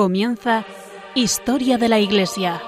Comienza 0.00 0.64
Historia 1.14 1.76
de 1.76 1.90
la 1.90 1.98
Iglesia. 1.98 2.62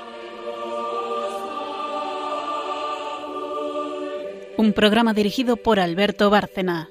Un 4.59 4.75
programa 4.75 5.15
dirigido 5.15 5.57
por 5.57 5.81
Alberto 5.81 6.29
Bárcena. 6.29 6.91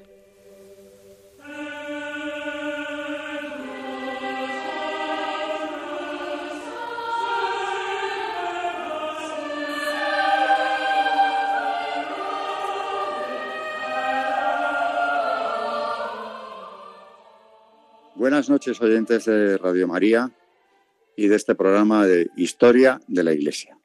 Buenas 18.16 18.50
noches, 18.50 18.80
oyentes 18.80 19.26
de 19.26 19.56
Radio 19.56 19.86
María 19.86 20.32
y 21.16 21.28
de 21.28 21.36
este 21.36 21.54
programa 21.54 22.06
de 22.06 22.30
Historia 22.36 23.00
de 23.06 23.24
la 23.24 23.32
Iglesia. 23.32 23.78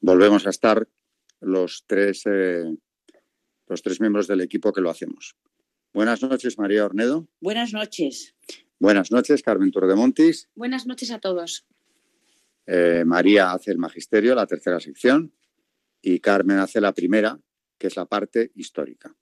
Volvemos 0.00 0.46
a 0.46 0.50
estar 0.50 0.88
los 1.40 1.84
tres, 1.86 2.22
eh, 2.26 2.64
los 3.66 3.82
tres 3.82 4.00
miembros 4.00 4.26
del 4.26 4.40
equipo 4.40 4.72
que 4.72 4.80
lo 4.80 4.90
hacemos. 4.90 5.36
Buenas 5.92 6.22
noches, 6.22 6.58
María 6.58 6.84
Ornedo. 6.84 7.28
Buenas 7.40 7.72
noches. 7.72 8.34
Buenas 8.78 9.10
noches, 9.10 9.42
Carmen 9.42 9.70
Turdemontis. 9.70 10.48
Buenas 10.54 10.86
noches 10.86 11.10
a 11.10 11.18
todos. 11.18 11.66
Eh, 12.66 13.04
María 13.04 13.52
hace 13.52 13.72
el 13.72 13.78
magisterio, 13.78 14.34
la 14.34 14.46
tercera 14.46 14.80
sección, 14.80 15.34
y 16.00 16.20
Carmen 16.20 16.58
hace 16.58 16.80
la 16.80 16.92
primera, 16.92 17.38
que 17.76 17.88
es 17.88 17.96
la 17.96 18.06
parte 18.06 18.52
histórica. 18.54 19.14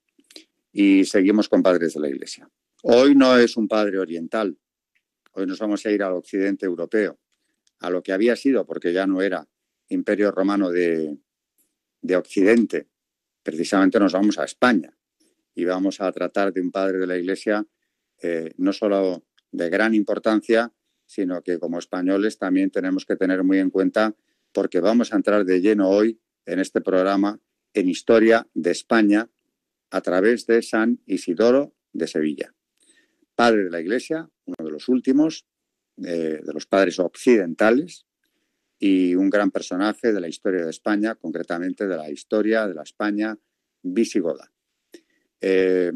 Y 0.71 1.05
seguimos 1.05 1.49
con 1.49 1.63
padres 1.63 1.95
de 1.95 1.99
la 1.99 2.09
Iglesia. 2.09 2.49
Hoy 2.83 3.15
no 3.15 3.37
es 3.37 3.57
un 3.57 3.67
padre 3.67 3.99
oriental, 3.99 4.57
hoy 5.33 5.45
nos 5.45 5.59
vamos 5.59 5.85
a 5.85 5.91
ir 5.91 6.03
al 6.03 6.13
occidente 6.13 6.65
europeo, 6.65 7.19
a 7.79 7.89
lo 7.89 8.03
que 8.03 8.11
había 8.11 8.35
sido, 8.35 8.65
porque 8.65 8.93
ya 8.93 9.07
no 9.07 9.21
era 9.21 9.47
imperio 9.89 10.31
romano 10.31 10.69
de, 10.69 11.17
occidente, 12.15 12.87
precisamente 13.43 13.99
nos 13.99 14.13
vamos 14.13 14.37
a 14.37 14.45
España 14.45 14.95
y 15.55 15.65
vamos 15.65 16.01
a 16.01 16.11
tratar 16.11 16.53
de 16.53 16.61
un 16.61 16.71
padre 16.71 16.99
de 16.99 17.07
la 17.07 17.17
Iglesia 17.17 17.65
eh, 18.21 18.53
no 18.57 18.73
solo 18.73 19.25
de 19.51 19.69
gran 19.69 19.95
importancia, 19.95 20.71
sino 21.05 21.41
que 21.41 21.57
como 21.59 21.79
españoles 21.79 22.37
también 22.37 22.69
tenemos 22.69 23.05
que 23.05 23.15
tener 23.15 23.43
muy 23.43 23.59
en 23.59 23.69
cuenta, 23.69 24.15
porque 24.51 24.79
vamos 24.79 25.11
a 25.11 25.15
entrar 25.15 25.45
de 25.45 25.61
lleno 25.61 25.89
hoy 25.89 26.19
en 26.45 26.59
este 26.59 26.81
programa 26.81 27.39
en 27.73 27.89
historia 27.89 28.47
de 28.53 28.71
España 28.71 29.29
a 29.89 30.01
través 30.01 30.45
de 30.45 30.61
San 30.61 31.01
Isidoro 31.05 31.73
de 31.93 32.07
Sevilla. 32.07 32.53
Padre 33.35 33.63
de 33.63 33.71
la 33.71 33.81
Iglesia, 33.81 34.29
uno 34.45 34.55
de 34.63 34.71
los 34.71 34.89
últimos, 34.89 35.45
eh, 36.03 36.41
de 36.43 36.53
los 36.53 36.65
padres 36.65 36.99
occidentales, 36.99 38.05
y 38.79 39.13
un 39.13 39.29
gran 39.29 39.51
personaje 39.51 40.13
de 40.13 40.21
la 40.21 40.29
historia 40.29 40.63
de 40.63 40.69
España, 40.69 41.15
concretamente 41.15 41.85
de 41.85 41.97
la 41.97 42.09
historia 42.09 42.65
de 42.65 42.73
la 42.73 42.83
España 42.83 43.37
visigoda. 43.83 44.51
Eh, 45.41 45.91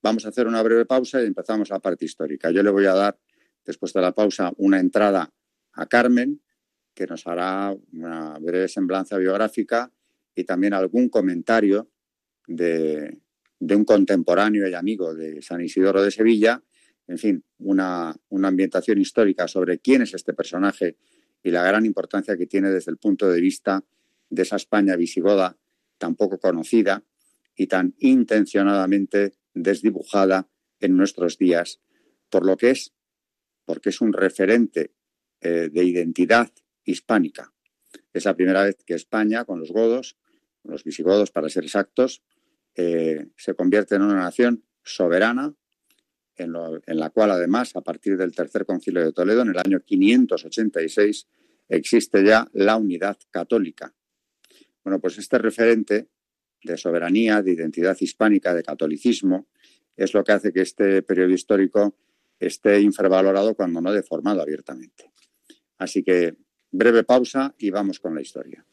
vamos 0.00 0.24
a 0.24 0.28
hacer 0.28 0.46
una 0.46 0.62
breve 0.62 0.86
pausa 0.86 1.20
y 1.20 1.26
empezamos 1.26 1.70
la 1.70 1.80
parte 1.80 2.04
histórica. 2.04 2.50
Yo 2.52 2.62
le 2.62 2.70
voy 2.70 2.86
a 2.86 2.94
dar, 2.94 3.18
después 3.64 3.92
de 3.92 4.00
la 4.00 4.12
pausa, 4.12 4.52
una 4.56 4.78
entrada 4.78 5.32
a 5.72 5.86
Carmen, 5.86 6.40
que 6.94 7.06
nos 7.06 7.26
hará 7.26 7.74
una 7.92 8.38
breve 8.38 8.68
semblanza 8.68 9.18
biográfica 9.18 9.90
y 10.34 10.44
también 10.44 10.74
algún 10.74 11.08
comentario 11.08 11.90
de, 12.46 13.18
de 13.58 13.76
un 13.76 13.84
contemporáneo 13.84 14.68
y 14.68 14.74
amigo 14.74 15.14
de 15.14 15.42
San 15.42 15.60
Isidoro 15.60 16.02
de 16.02 16.10
Sevilla, 16.10 16.62
en 17.06 17.18
fin, 17.18 17.44
una, 17.58 18.14
ambientación 18.30 18.98
histórica 18.98 19.48
sobre 19.48 19.78
quién 19.78 20.02
es 20.02 20.14
este 20.14 20.34
personaje 20.34 20.96
y 21.42 21.50
la 21.50 21.64
gran 21.64 21.84
importancia 21.84 22.36
que 22.36 22.46
tiene 22.46 22.70
desde 22.70 22.90
el 22.90 22.98
punto 22.98 23.28
de 23.28 23.40
vista 23.40 23.84
de 24.30 24.42
esa 24.42 24.56
España 24.56 24.96
visigoda 24.96 25.58
tan 25.98 26.14
poco 26.16 26.38
conocida 26.38 27.04
y 27.54 27.66
tan 27.66 27.94
intencionadamente 27.98 29.34
desdibujada 29.54 30.48
en 30.80 30.96
nuestros 30.96 31.38
días, 31.38 31.80
por 32.30 32.46
lo 32.46 32.56
que 32.56 32.70
es, 32.70 32.92
porque 33.64 33.90
es 33.90 34.00
un 34.00 34.12
referente 34.12 34.94
eh, 35.40 35.68
de 35.70 35.84
identidad 35.84 36.50
hispánica. 36.84 37.52
Es 38.12 38.24
la 38.24 38.34
primera 38.34 38.64
vez 38.64 38.82
que 38.84 38.94
España, 38.94 39.44
con 39.44 39.60
los 39.60 39.70
godos, 39.70 40.16
los 40.64 40.84
visigodos 40.84 41.30
para 41.30 41.48
ser 41.48 41.64
exactos, 41.64 42.22
eh, 42.74 43.28
se 43.36 43.54
convierte 43.54 43.96
en 43.96 44.02
una 44.02 44.14
nación 44.14 44.64
soberana, 44.82 45.54
en, 46.36 46.52
la 46.98 47.10
cual 47.10 47.30
además, 47.30 47.74
a 47.76 47.80
partir 47.80 48.16
del 48.16 48.34
tercer 48.34 48.64
concilio 48.64 49.04
de 49.04 49.12
Toledo, 49.12 49.42
en 49.42 49.50
el 49.50 49.58
año 49.58 49.80
586, 49.80 51.26
existe 51.68 52.24
ya 52.24 52.48
la 52.52 52.76
unidad 52.76 53.18
católica. 53.30 53.94
Bueno, 54.84 55.00
pues 55.00 55.18
este 55.18 55.38
referente 55.38 56.08
de 56.62 56.76
soberanía, 56.76 57.42
de 57.42 57.52
identidad 57.52 57.96
hispánica, 58.00 58.54
de 58.54 58.62
catolicismo, 58.62 59.48
es 59.96 60.14
lo 60.14 60.24
que 60.24 60.32
hace 60.32 60.52
que 60.52 60.62
este 60.62 61.02
periodo 61.02 61.30
histórico 61.30 61.96
esté 62.38 62.80
infravalorado 62.80 63.54
cuando 63.54 63.80
no 63.80 63.92
deformado 63.92 64.40
abiertamente. 64.42 65.12
Así 65.78 66.02
que 66.02 66.36
breve 66.70 67.04
pausa 67.04 67.54
y 67.58 67.70
vamos 67.70 68.00
con 68.00 68.14
la 68.14 68.22
historia. 68.22 68.64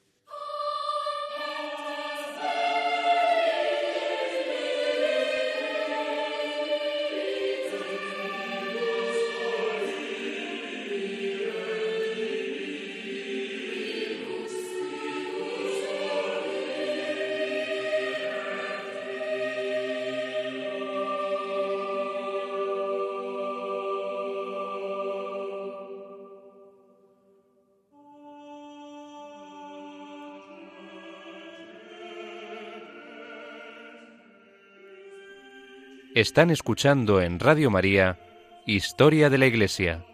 Están 36.19 36.49
escuchando 36.49 37.21
en 37.21 37.39
Radio 37.39 37.71
María 37.71 38.19
Historia 38.65 39.29
de 39.29 39.37
la 39.37 39.47
Iglesia, 39.47 40.05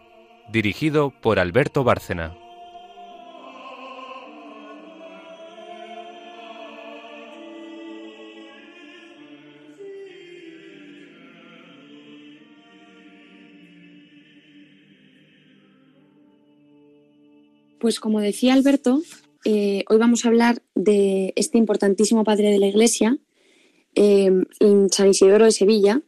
dirigido 0.52 1.10
por 1.10 1.40
Alberto 1.40 1.84
Bárcena. 1.84 2.38
Pues 17.80 18.00
como 18.00 18.20
decía 18.20 18.54
Alberto, 18.54 19.02
eh, 19.44 19.86
hoy 19.90 19.98
vamos 19.98 20.24
a 20.24 20.28
hablar 20.28 20.62
de 20.76 21.34
este 21.36 21.58
importantísimo 21.58 22.24
padre 22.24 22.52
de 22.52 22.60
la 22.60 22.68
Iglesia, 22.68 23.18
Em, 23.96 24.44
en 24.60 24.90
San 24.92 25.08
Isidoro 25.08 25.46
de 25.46 25.54
Sevilla 25.54 26.02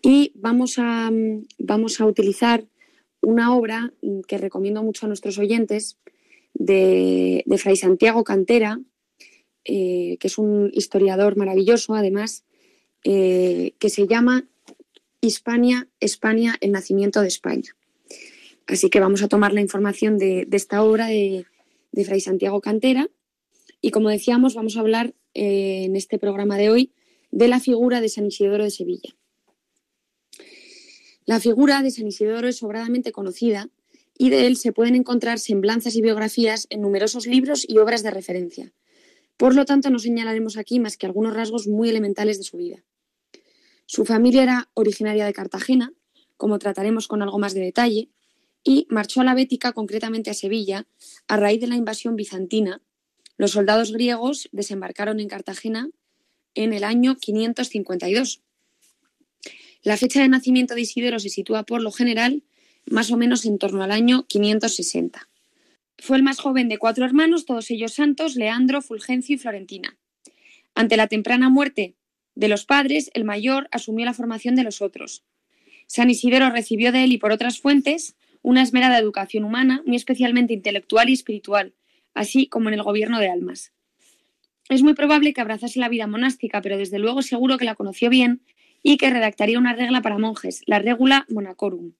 y 0.00 0.32
vamos 0.34 0.78
a, 0.78 1.10
vamos 1.58 2.00
a 2.00 2.06
utilizar 2.06 2.64
una 3.20 3.54
obra 3.54 3.92
que 4.26 4.38
recomiendo 4.38 4.82
mucho 4.82 5.04
a 5.04 5.08
nuestros 5.08 5.36
oyentes 5.36 5.98
de, 6.54 7.44
Fray 7.58 7.76
Santiago 7.76 8.24
Cantera, 8.24 8.80
eh, 9.66 10.16
que 10.18 10.26
es 10.26 10.38
un 10.38 10.70
historiador 10.72 11.36
maravilloso 11.36 11.94
además, 11.94 12.44
eh, 13.04 13.74
que 13.78 13.90
se 13.90 14.06
llama 14.06 14.48
Hispania, 15.20 15.86
España, 16.00 16.56
el 16.62 16.72
nacimiento 16.72 17.20
de 17.20 17.28
España. 17.28 17.76
Así 18.66 18.88
que 18.88 19.00
vamos 19.00 19.22
a 19.22 19.28
tomar 19.28 19.52
la 19.52 19.60
información 19.60 20.16
de, 20.16 20.48
esta 20.50 20.82
obra 20.82 21.08
de, 21.08 21.44
Fray 22.06 22.20
Santiago 22.20 22.62
Cantera 22.62 23.10
y 23.82 23.90
como 23.90 24.08
decíamos 24.08 24.54
vamos 24.54 24.78
a 24.78 24.80
hablar 24.80 25.14
eh, 25.34 25.82
en 25.84 25.94
este 25.94 26.18
programa 26.18 26.56
de 26.56 26.70
hoy 26.70 26.92
de 27.30 27.48
la 27.48 27.60
figura 27.60 28.00
de 28.00 28.08
San 28.08 28.26
Isidoro 28.26 28.64
de 28.64 28.70
Sevilla. 28.70 29.16
La 31.24 31.40
figura 31.40 31.82
de 31.82 31.90
San 31.90 32.06
Isidoro 32.06 32.48
es 32.48 32.56
sobradamente 32.56 33.12
conocida 33.12 33.68
y 34.16 34.30
de 34.30 34.46
él 34.46 34.56
se 34.56 34.72
pueden 34.72 34.94
encontrar 34.94 35.38
semblanzas 35.38 35.94
y 35.94 36.02
biografías 36.02 36.66
en 36.70 36.80
numerosos 36.80 37.26
libros 37.26 37.64
y 37.68 37.78
obras 37.78 38.02
de 38.02 38.10
referencia. 38.10 38.72
Por 39.36 39.54
lo 39.54 39.64
tanto, 39.64 39.90
no 39.90 39.98
señalaremos 39.98 40.56
aquí 40.56 40.80
más 40.80 40.96
que 40.96 41.06
algunos 41.06 41.34
rasgos 41.34 41.68
muy 41.68 41.88
elementales 41.88 42.38
de 42.38 42.44
su 42.44 42.56
vida. 42.56 42.84
Su 43.86 44.04
familia 44.04 44.42
era 44.42 44.70
originaria 44.74 45.24
de 45.24 45.32
Cartagena, 45.32 45.92
como 46.36 46.58
trataremos 46.58 47.08
con 47.08 47.22
algo 47.22 47.38
más 47.38 47.54
de 47.54 47.60
detalle, 47.60 48.10
y 48.64 48.86
marchó 48.90 49.20
a 49.20 49.24
la 49.24 49.34
Bética, 49.34 49.72
concretamente 49.72 50.30
a 50.30 50.34
Sevilla, 50.34 50.86
a 51.28 51.36
raíz 51.36 51.60
de 51.60 51.68
la 51.68 51.76
invasión 51.76 52.16
bizantina. 52.16 52.82
Los 53.36 53.52
soldados 53.52 53.92
griegos 53.92 54.48
desembarcaron 54.50 55.20
en 55.20 55.28
Cartagena 55.28 55.88
en 56.54 56.72
el 56.72 56.84
año 56.84 57.16
552. 57.16 58.42
La 59.82 59.96
fecha 59.96 60.20
de 60.20 60.28
nacimiento 60.28 60.74
de 60.74 60.82
Isidoro 60.82 61.18
se 61.18 61.28
sitúa 61.28 61.62
por 61.64 61.82
lo 61.82 61.92
general 61.92 62.42
más 62.86 63.10
o 63.10 63.16
menos 63.16 63.44
en 63.44 63.58
torno 63.58 63.82
al 63.82 63.92
año 63.92 64.26
560. 64.26 65.28
Fue 65.98 66.16
el 66.16 66.22
más 66.22 66.38
joven 66.38 66.68
de 66.68 66.78
cuatro 66.78 67.04
hermanos, 67.04 67.44
todos 67.44 67.70
ellos 67.70 67.94
santos, 67.94 68.36
Leandro, 68.36 68.82
Fulgencio 68.82 69.34
y 69.34 69.38
Florentina. 69.38 69.96
Ante 70.74 70.96
la 70.96 71.06
temprana 71.06 71.48
muerte 71.48 71.96
de 72.34 72.48
los 72.48 72.64
padres, 72.64 73.10
el 73.14 73.24
mayor 73.24 73.68
asumió 73.72 74.04
la 74.04 74.14
formación 74.14 74.54
de 74.54 74.62
los 74.62 74.80
otros. 74.80 75.24
San 75.86 76.10
Isidoro 76.10 76.50
recibió 76.50 76.92
de 76.92 77.04
él 77.04 77.12
y 77.12 77.18
por 77.18 77.32
otras 77.32 77.58
fuentes 77.58 78.16
una 78.42 78.62
esmerada 78.62 78.98
educación 78.98 79.44
humana, 79.44 79.82
muy 79.86 79.96
especialmente 79.96 80.54
intelectual 80.54 81.10
y 81.10 81.14
espiritual, 81.14 81.74
así 82.14 82.46
como 82.46 82.68
en 82.68 82.74
el 82.74 82.82
gobierno 82.82 83.18
de 83.18 83.28
almas. 83.28 83.72
Es 84.68 84.82
muy 84.82 84.94
probable 84.94 85.32
que 85.32 85.40
abrazase 85.40 85.80
la 85.80 85.88
vida 85.88 86.06
monástica, 86.06 86.60
pero 86.60 86.76
desde 86.76 86.98
luego 86.98 87.22
seguro 87.22 87.56
que 87.56 87.64
la 87.64 87.74
conoció 87.74 88.10
bien 88.10 88.42
y 88.82 88.98
que 88.98 89.10
redactaría 89.10 89.58
una 89.58 89.74
regla 89.74 90.02
para 90.02 90.18
monjes, 90.18 90.62
la 90.66 90.78
Regula 90.78 91.24
Monacorum. 91.30 91.94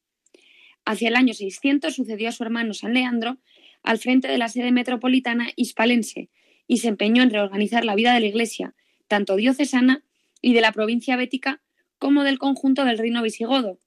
Hacia 0.85 1.09
el 1.09 1.17
año 1.17 1.32
600 1.32 1.94
sucedió 1.94 2.29
a 2.29 2.32
su 2.32 2.43
hermano 2.43 2.75
San 2.75 2.93
Leandro 2.93 3.38
al 3.82 3.99
frente 3.99 4.29
de 4.29 4.38
la 4.38 4.49
sede 4.49 4.70
metropolitana 4.70 5.49
hispalense 5.56 6.29
y 6.67 6.79
se 6.79 6.88
empeñó 6.88 7.23
en 7.23 7.31
reorganizar 7.31 7.85
la 7.85 7.94
vida 7.94 8.12
de 8.12 8.20
la 8.20 8.26
Iglesia, 8.26 8.75
tanto 9.06 9.37
diocesana 9.37 10.05
y 10.43 10.53
de 10.53 10.61
la 10.61 10.73
provincia 10.73 11.17
bética 11.17 11.62
como 11.99 12.23
del 12.23 12.38
conjunto 12.38 12.85
del 12.85 12.99
reino 12.99 13.23
visigodo, 13.23 13.81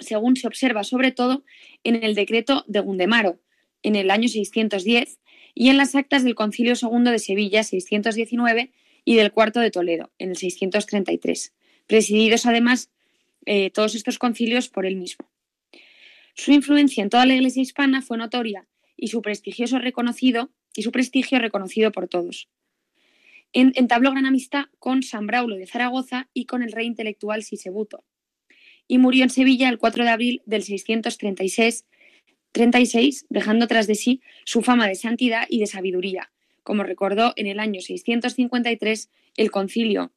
según 0.00 0.36
se 0.36 0.46
observa 0.46 0.82
sobre 0.82 1.12
todo 1.12 1.44
en 1.84 2.02
el 2.02 2.14
decreto 2.14 2.64
de 2.66 2.80
Gundemaro, 2.80 3.40
en 3.82 3.96
el 3.96 4.10
año 4.10 4.28
610, 4.28 5.18
y 5.60 5.70
en 5.70 5.76
las 5.76 5.96
actas 5.96 6.22
del 6.22 6.36
Concilio 6.36 6.74
II 6.80 7.10
de 7.10 7.18
Sevilla, 7.18 7.64
619, 7.64 8.70
y 9.04 9.16
del 9.16 9.32
Cuarto 9.32 9.58
de 9.58 9.72
Toledo, 9.72 10.12
en 10.16 10.30
el 10.30 10.36
633, 10.36 11.52
presididos 11.88 12.46
además 12.46 12.92
eh, 13.44 13.70
todos 13.70 13.96
estos 13.96 14.20
concilios 14.20 14.68
por 14.68 14.86
él 14.86 14.94
mismo. 14.94 15.28
Su 16.34 16.52
influencia 16.52 17.02
en 17.02 17.10
toda 17.10 17.26
la 17.26 17.34
Iglesia 17.34 17.60
hispana 17.60 18.02
fue 18.02 18.18
notoria 18.18 18.68
y 18.96 19.08
su 19.08 19.20
prestigioso 19.20 19.80
reconocido 19.80 20.52
y 20.76 20.84
su 20.84 20.92
prestigio 20.92 21.40
reconocido 21.40 21.90
por 21.90 22.06
todos. 22.06 22.48
entabló 23.52 24.12
gran 24.12 24.26
amistad 24.26 24.66
con 24.78 25.02
San 25.02 25.26
Braulo 25.26 25.56
de 25.56 25.66
Zaragoza 25.66 26.28
y 26.34 26.44
con 26.44 26.62
el 26.62 26.70
rey 26.70 26.86
intelectual 26.86 27.42
Sisebuto, 27.42 28.04
y 28.86 28.98
murió 28.98 29.24
en 29.24 29.30
Sevilla 29.30 29.68
el 29.68 29.78
4 29.78 30.04
de 30.04 30.10
abril 30.10 30.42
del 30.46 30.62
636, 30.62 31.84
36, 32.52 33.26
dejando 33.28 33.66
tras 33.66 33.86
de 33.86 33.94
sí 33.94 34.20
su 34.44 34.62
fama 34.62 34.88
de 34.88 34.94
santidad 34.94 35.46
y 35.48 35.60
de 35.60 35.66
sabiduría, 35.66 36.30
como 36.62 36.82
recordó 36.82 37.32
en 37.36 37.46
el 37.46 37.60
año 37.60 37.80
653 37.80 39.10
el 39.36 39.50
concilio 39.50 40.12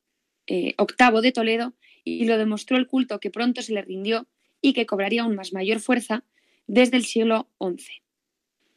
eh, 0.48 0.74
octavo 0.78 1.22
de 1.22 1.32
Toledo 1.32 1.74
y 2.04 2.26
lo 2.26 2.38
demostró 2.38 2.78
el 2.78 2.88
culto 2.88 3.20
que 3.20 3.32
pronto 3.32 3.62
se 3.62 3.74
le 3.74 3.82
rindió 3.82 4.28
y 4.62 4.74
que 4.74 4.86
cobraría 4.86 5.24
aún 5.24 5.36
más 5.36 5.54
mayor 5.54 5.80
fuerza 5.80 6.24
desde 6.68 6.98
el 6.98 7.06
siglo 7.06 7.50
XI. 7.60 8.02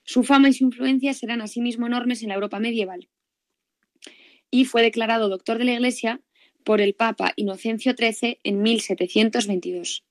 Su 0.03 0.23
fama 0.23 0.49
y 0.51 0.53
su 0.53 0.65
influencia 0.65 1.15
serán 1.15 1.41
asimismo 1.41 1.87
enormes 1.87 2.23
en 2.23 2.29
la 2.29 2.35
Europa 2.35 2.59
medieval. 2.59 3.09
Y 4.51 4.67
fue 4.67 4.83
declarado 4.83 5.29
doctor 5.29 5.59
de 5.59 5.65
la 5.65 5.73
Iglesia 5.73 6.21
por 6.65 6.81
el 6.81 6.95
Papa 6.95 7.33
Inocencio 7.37 7.95
XIII 7.97 8.39
en 8.43 8.62
1722. 8.62 10.05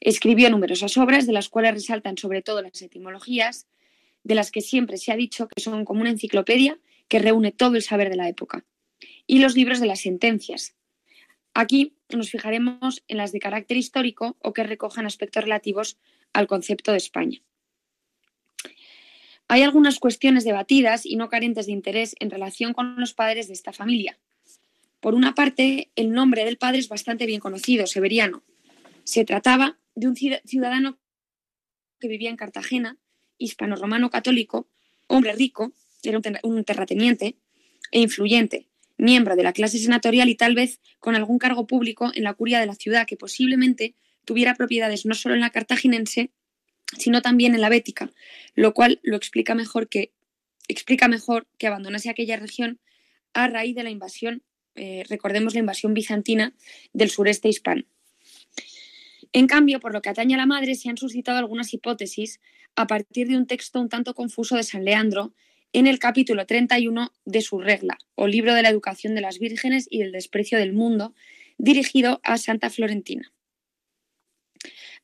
Escribió 0.00 0.50
numerosas 0.50 0.96
obras, 0.96 1.26
de 1.26 1.32
las 1.32 1.48
cuales 1.48 1.74
resaltan 1.74 2.16
sobre 2.16 2.42
todo 2.42 2.62
las 2.62 2.80
etimologías, 2.80 3.66
de 4.22 4.34
las 4.34 4.50
que 4.50 4.60
siempre 4.60 4.96
se 4.96 5.12
ha 5.12 5.16
dicho 5.16 5.48
que 5.48 5.60
son 5.60 5.84
como 5.84 6.00
una 6.00 6.10
enciclopedia 6.10 6.78
que 7.08 7.18
reúne 7.18 7.52
todo 7.52 7.76
el 7.76 7.82
saber 7.82 8.10
de 8.10 8.16
la 8.16 8.28
época, 8.28 8.64
y 9.26 9.38
los 9.38 9.54
libros 9.54 9.80
de 9.80 9.86
las 9.86 10.00
sentencias. 10.00 10.74
Aquí 11.54 11.96
nos 12.10 12.30
fijaremos 12.30 13.02
en 13.08 13.16
las 13.16 13.32
de 13.32 13.40
carácter 13.40 13.76
histórico 13.76 14.36
o 14.40 14.52
que 14.52 14.64
recojan 14.64 15.06
aspectos 15.06 15.44
relativos 15.44 15.98
al 16.32 16.46
concepto 16.46 16.92
de 16.92 16.98
España. 16.98 17.42
Hay 19.48 19.62
algunas 19.62 19.98
cuestiones 19.98 20.44
debatidas 20.44 21.06
y 21.06 21.16
no 21.16 21.30
carentes 21.30 21.66
de 21.66 21.72
interés 21.72 22.14
en 22.20 22.30
relación 22.30 22.74
con 22.74 23.00
los 23.00 23.14
padres 23.14 23.48
de 23.48 23.54
esta 23.54 23.72
familia. 23.72 24.18
Por 25.00 25.14
una 25.14 25.34
parte, 25.34 25.90
el 25.96 26.12
nombre 26.12 26.44
del 26.44 26.58
padre 26.58 26.78
es 26.78 26.88
bastante 26.88 27.24
bien 27.24 27.40
conocido, 27.40 27.86
Severiano. 27.86 28.42
Se 29.04 29.24
trataba 29.24 29.78
de 29.98 30.06
un 30.06 30.14
ciudadano 30.16 30.98
que 31.98 32.06
vivía 32.06 32.30
en 32.30 32.36
Cartagena, 32.36 32.98
hispano-romano 33.36 34.10
católico, 34.10 34.68
hombre 35.08 35.32
rico, 35.32 35.72
era 36.04 36.20
un 36.44 36.64
terrateniente 36.64 37.36
e 37.90 38.00
influyente, 38.00 38.68
miembro 38.96 39.34
de 39.34 39.42
la 39.42 39.52
clase 39.52 39.78
senatorial 39.78 40.28
y 40.28 40.36
tal 40.36 40.54
vez 40.54 40.80
con 41.00 41.16
algún 41.16 41.38
cargo 41.38 41.66
público 41.66 42.12
en 42.14 42.22
la 42.22 42.34
curia 42.34 42.60
de 42.60 42.66
la 42.66 42.76
ciudad 42.76 43.06
que 43.06 43.16
posiblemente 43.16 43.94
tuviera 44.24 44.54
propiedades 44.54 45.04
no 45.04 45.14
solo 45.14 45.34
en 45.34 45.40
la 45.40 45.50
cartaginense, 45.50 46.30
sino 46.96 47.20
también 47.20 47.54
en 47.54 47.60
la 47.60 47.68
bética, 47.68 48.10
lo 48.54 48.74
cual 48.74 49.00
lo 49.02 49.16
explica 49.16 49.54
mejor 49.56 49.88
que 49.88 50.12
explica 50.68 51.08
mejor 51.08 51.48
que 51.58 51.66
abandonase 51.66 52.10
aquella 52.10 52.36
región 52.36 52.78
a 53.32 53.48
raíz 53.48 53.74
de 53.74 53.82
la 53.82 53.90
invasión, 53.90 54.42
eh, 54.76 55.02
recordemos 55.08 55.54
la 55.54 55.60
invasión 55.60 55.92
bizantina 55.92 56.54
del 56.92 57.10
sureste 57.10 57.48
hispano. 57.48 57.84
En 59.32 59.46
cambio, 59.46 59.80
por 59.80 59.92
lo 59.92 60.00
que 60.00 60.08
atañe 60.08 60.34
a 60.34 60.38
la 60.38 60.46
madre, 60.46 60.74
se 60.74 60.88
han 60.88 60.96
suscitado 60.96 61.38
algunas 61.38 61.72
hipótesis 61.74 62.40
a 62.76 62.86
partir 62.86 63.28
de 63.28 63.36
un 63.36 63.46
texto 63.46 63.80
un 63.80 63.88
tanto 63.88 64.14
confuso 64.14 64.56
de 64.56 64.62
San 64.62 64.84
Leandro 64.84 65.32
en 65.72 65.86
el 65.86 65.98
capítulo 65.98 66.46
31 66.46 67.12
de 67.24 67.42
su 67.42 67.60
regla, 67.60 67.98
o 68.14 68.26
libro 68.26 68.54
de 68.54 68.62
la 68.62 68.70
educación 68.70 69.14
de 69.14 69.20
las 69.20 69.38
vírgenes 69.38 69.86
y 69.90 69.98
del 69.98 70.12
desprecio 70.12 70.58
del 70.58 70.72
mundo, 70.72 71.14
dirigido 71.58 72.20
a 72.22 72.38
Santa 72.38 72.70
Florentina. 72.70 73.32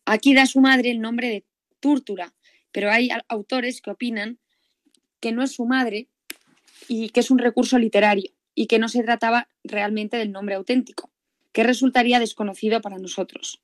Aquí 0.07 0.35
da 0.35 0.47
su 0.47 0.61
madre 0.61 0.91
el 0.91 1.01
nombre 1.01 1.29
de 1.29 1.45
Túrtura, 1.81 2.33
pero 2.73 2.91
hay 2.91 3.11
autores 3.29 3.83
que 3.83 3.91
opinan 3.91 4.39
que 5.21 5.33
no 5.33 5.43
es 5.43 5.53
su 5.53 5.67
madre 5.67 6.09
y 6.89 7.11
que 7.11 7.21
es 7.21 7.31
un 7.31 7.39
recurso 7.39 7.79
literario 7.79 8.31
y 8.55 8.67
que 8.67 8.79
no 8.79 8.89
se 8.89 9.03
trataba 9.03 9.49
realmente 9.65 10.17
del 10.17 10.33
nombre 10.33 10.55
auténtico, 10.55 11.11
que 11.53 11.63
resultaría 11.63 12.21
desconocido 12.21 12.81
para 12.81 12.99
nosotros. 12.99 13.61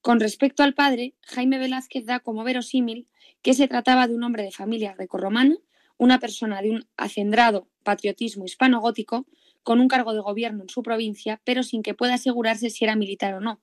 Con 0.00 0.20
respecto 0.20 0.62
al 0.62 0.74
padre, 0.74 1.14
Jaime 1.22 1.58
Velázquez 1.58 2.06
da 2.06 2.20
como 2.20 2.44
verosímil 2.44 3.08
que 3.42 3.54
se 3.54 3.68
trataba 3.68 4.06
de 4.06 4.14
un 4.14 4.22
hombre 4.22 4.44
de 4.44 4.52
familia 4.52 4.94
grecorromana, 4.94 5.56
una 5.96 6.20
persona 6.20 6.62
de 6.62 6.70
un 6.70 6.88
acendrado 6.96 7.68
patriotismo 7.82 8.44
hispano-gótico, 8.44 9.26
con 9.62 9.80
un 9.80 9.88
cargo 9.88 10.14
de 10.14 10.20
gobierno 10.20 10.62
en 10.62 10.68
su 10.68 10.82
provincia, 10.82 11.40
pero 11.44 11.62
sin 11.62 11.82
que 11.82 11.94
pueda 11.94 12.14
asegurarse 12.14 12.70
si 12.70 12.84
era 12.84 12.96
militar 12.96 13.34
o 13.34 13.40
no. 13.40 13.60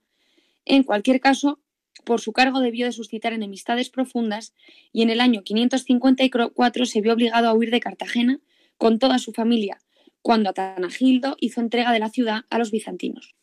En 0.66 0.84
cualquier 0.84 1.20
caso, 1.20 1.60
por 2.04 2.20
su 2.20 2.34
cargo 2.34 2.60
debió 2.60 2.86
de 2.86 2.92
suscitar 2.92 3.34
enemistades 3.34 3.90
profundas 3.90 4.54
y 4.92 5.02
en 5.02 5.10
el 5.10 5.22
año 5.22 5.44
554 5.44 6.86
se 6.86 7.02
vio 7.02 7.14
obligado 7.14 7.48
a 7.48 7.54
huir 7.54 7.72
de 7.72 7.80
Cartagena 7.80 8.40
con 8.78 9.00
toda 9.00 9.18
su 9.18 9.32
familia, 9.32 9.80
cuando 10.22 10.50
Atanagildo 10.50 11.38
hizo 11.40 11.62
entrega 11.62 11.94
de 11.94 12.00
la 12.00 12.10
ciudad 12.10 12.42
a 12.50 12.60
los 12.60 12.72
bizantinos. 12.72 13.36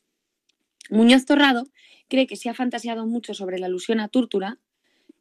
Muñoz 0.90 1.24
Torrado 1.24 1.64
cree 2.08 2.26
que 2.26 2.36
se 2.36 2.48
ha 2.48 2.54
fantaseado 2.54 3.06
mucho 3.06 3.34
sobre 3.34 3.58
la 3.58 3.66
alusión 3.66 4.00
a 4.00 4.08
Túrtura, 4.08 4.58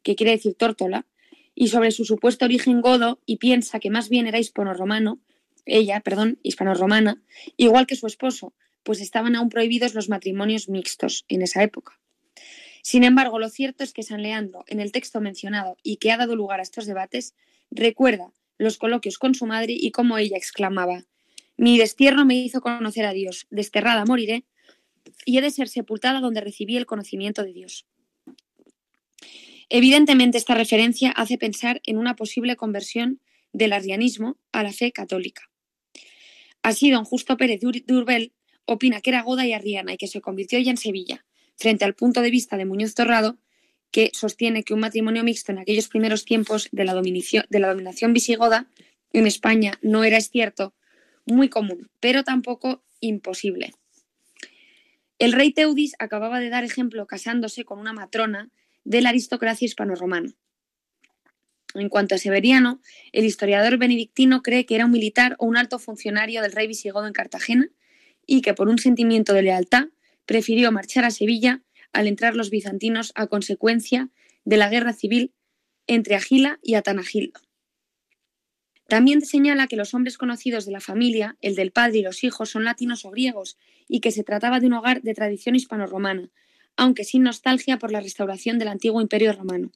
que 0.02 0.16
quiere 0.16 0.32
decir 0.32 0.54
tórtola, 0.54 1.06
y 1.54 1.68
sobre 1.68 1.90
su 1.90 2.04
supuesto 2.04 2.44
origen 2.44 2.80
godo 2.80 3.20
y 3.26 3.36
piensa 3.36 3.78
que 3.78 3.90
más 3.90 4.08
bien 4.08 4.26
era 4.26 4.38
hispano-romano, 4.38 5.20
ella, 5.64 6.00
perdón, 6.00 6.38
hispano-romana, 6.42 7.22
igual 7.56 7.86
que 7.86 7.96
su 7.96 8.06
esposo, 8.06 8.54
pues 8.82 9.00
estaban 9.00 9.36
aún 9.36 9.48
prohibidos 9.48 9.94
los 9.94 10.08
matrimonios 10.08 10.68
mixtos 10.68 11.24
en 11.28 11.42
esa 11.42 11.62
época. 11.62 12.00
Sin 12.82 13.04
embargo, 13.04 13.38
lo 13.38 13.48
cierto 13.48 13.84
es 13.84 13.92
que 13.92 14.02
San 14.02 14.22
Leandro, 14.22 14.64
en 14.66 14.80
el 14.80 14.90
texto 14.90 15.20
mencionado 15.20 15.76
y 15.84 15.98
que 15.98 16.10
ha 16.10 16.16
dado 16.16 16.34
lugar 16.34 16.58
a 16.58 16.64
estos 16.64 16.84
debates, 16.84 17.34
recuerda 17.70 18.32
los 18.58 18.76
coloquios 18.76 19.18
con 19.18 19.34
su 19.34 19.46
madre 19.46 19.74
y 19.76 19.92
cómo 19.92 20.18
ella 20.18 20.36
exclamaba 20.36 21.04
Mi 21.56 21.78
destierro 21.78 22.24
me 22.24 22.34
hizo 22.34 22.60
conocer 22.60 23.04
a 23.04 23.12
Dios, 23.12 23.46
desterrada 23.50 24.04
moriré, 24.04 24.44
y 25.24 25.38
he 25.38 25.40
de 25.40 25.50
ser 25.50 25.68
sepultada 25.68 26.20
donde 26.20 26.40
recibí 26.40 26.76
el 26.76 26.86
conocimiento 26.86 27.42
de 27.42 27.52
Dios. 27.52 27.86
Evidentemente, 29.68 30.38
esta 30.38 30.54
referencia 30.54 31.10
hace 31.10 31.38
pensar 31.38 31.80
en 31.84 31.96
una 31.96 32.14
posible 32.14 32.56
conversión 32.56 33.20
del 33.52 33.72
arrianismo 33.72 34.36
a 34.52 34.62
la 34.62 34.72
fe 34.72 34.92
católica. 34.92 35.50
Así, 36.62 36.90
don 36.90 37.04
Justo 37.04 37.36
Pérez 37.36 37.60
de 37.60 37.94
Urbel 37.94 38.32
opina 38.66 39.00
que 39.00 39.10
era 39.10 39.22
goda 39.22 39.46
y 39.46 39.52
arriana 39.52 39.94
y 39.94 39.96
que 39.96 40.06
se 40.06 40.20
convirtió 40.20 40.58
ya 40.58 40.70
en 40.70 40.76
Sevilla, 40.76 41.24
frente 41.56 41.84
al 41.84 41.94
punto 41.94 42.20
de 42.20 42.30
vista 42.30 42.56
de 42.56 42.64
Muñoz 42.64 42.94
Torrado, 42.94 43.38
que 43.90 44.10
sostiene 44.14 44.62
que 44.62 44.74
un 44.74 44.80
matrimonio 44.80 45.24
mixto 45.24 45.52
en 45.52 45.58
aquellos 45.58 45.88
primeros 45.88 46.24
tiempos 46.24 46.68
de 46.72 46.84
la, 46.84 46.94
de 46.94 47.58
la 47.60 47.68
dominación 47.68 48.12
visigoda 48.12 48.68
en 49.12 49.26
España 49.26 49.78
no 49.82 50.04
era, 50.04 50.16
es 50.16 50.30
cierto, 50.30 50.74
muy 51.26 51.48
común, 51.48 51.90
pero 52.00 52.24
tampoco 52.24 52.82
imposible. 53.00 53.72
El 55.22 55.30
rey 55.30 55.52
Teudis 55.52 55.94
acababa 56.00 56.40
de 56.40 56.48
dar 56.48 56.64
ejemplo 56.64 57.06
casándose 57.06 57.64
con 57.64 57.78
una 57.78 57.92
matrona 57.92 58.50
de 58.82 59.00
la 59.02 59.10
aristocracia 59.10 59.66
hispano-romana. 59.66 60.34
En 61.76 61.88
cuanto 61.88 62.16
a 62.16 62.18
Severiano, 62.18 62.80
el 63.12 63.24
historiador 63.24 63.78
benedictino 63.78 64.42
cree 64.42 64.66
que 64.66 64.74
era 64.74 64.84
un 64.84 64.90
militar 64.90 65.36
o 65.38 65.46
un 65.46 65.56
alto 65.56 65.78
funcionario 65.78 66.42
del 66.42 66.50
rey 66.50 66.66
visigodo 66.66 67.06
en 67.06 67.12
Cartagena 67.12 67.68
y 68.26 68.42
que 68.42 68.52
por 68.52 68.68
un 68.68 68.80
sentimiento 68.80 69.32
de 69.32 69.42
lealtad 69.42 69.90
prefirió 70.26 70.72
marchar 70.72 71.04
a 71.04 71.12
Sevilla 71.12 71.62
al 71.92 72.08
entrar 72.08 72.34
los 72.34 72.50
bizantinos 72.50 73.12
a 73.14 73.28
consecuencia 73.28 74.10
de 74.44 74.56
la 74.56 74.70
guerra 74.70 74.92
civil 74.92 75.32
entre 75.86 76.16
Agila 76.16 76.58
y 76.64 76.74
Atanagildo. 76.74 77.38
También 78.92 79.22
señala 79.22 79.68
que 79.68 79.76
los 79.76 79.94
hombres 79.94 80.18
conocidos 80.18 80.66
de 80.66 80.72
la 80.72 80.80
familia, 80.82 81.38
el 81.40 81.54
del 81.54 81.72
padre 81.72 82.00
y 82.00 82.02
los 82.02 82.24
hijos, 82.24 82.50
son 82.50 82.64
latinos 82.64 83.06
o 83.06 83.10
griegos 83.10 83.56
y 83.88 84.00
que 84.00 84.10
se 84.10 84.22
trataba 84.22 84.60
de 84.60 84.66
un 84.66 84.74
hogar 84.74 85.00
de 85.00 85.14
tradición 85.14 85.56
hispano-romana, 85.56 86.28
aunque 86.76 87.04
sin 87.04 87.22
nostalgia 87.22 87.78
por 87.78 87.90
la 87.90 88.02
restauración 88.02 88.58
del 88.58 88.68
antiguo 88.68 89.00
imperio 89.00 89.32
romano. 89.32 89.72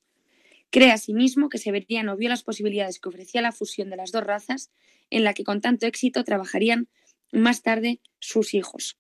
Cree 0.69 0.91
asimismo 0.91 1.49
que 1.49 1.57
Severiano 1.57 2.15
vio 2.19 2.29
las 2.29 2.43
posibilidades 2.43 3.01
que 3.01 3.09
ofrecía 3.09 3.41
la 3.41 3.53
fusión 3.53 3.89
de 3.89 3.97
las 3.97 4.13
dos 4.13 4.23
razas, 4.23 4.71
en 5.09 5.25
la 5.25 5.33
que 5.33 5.45
con 5.45 5.63
tanto 5.63 5.87
éxito 5.87 6.23
trabajarían 6.23 6.87
más 7.33 7.63
tarde 7.63 8.01
sus 8.19 8.53
hijos. 8.53 8.99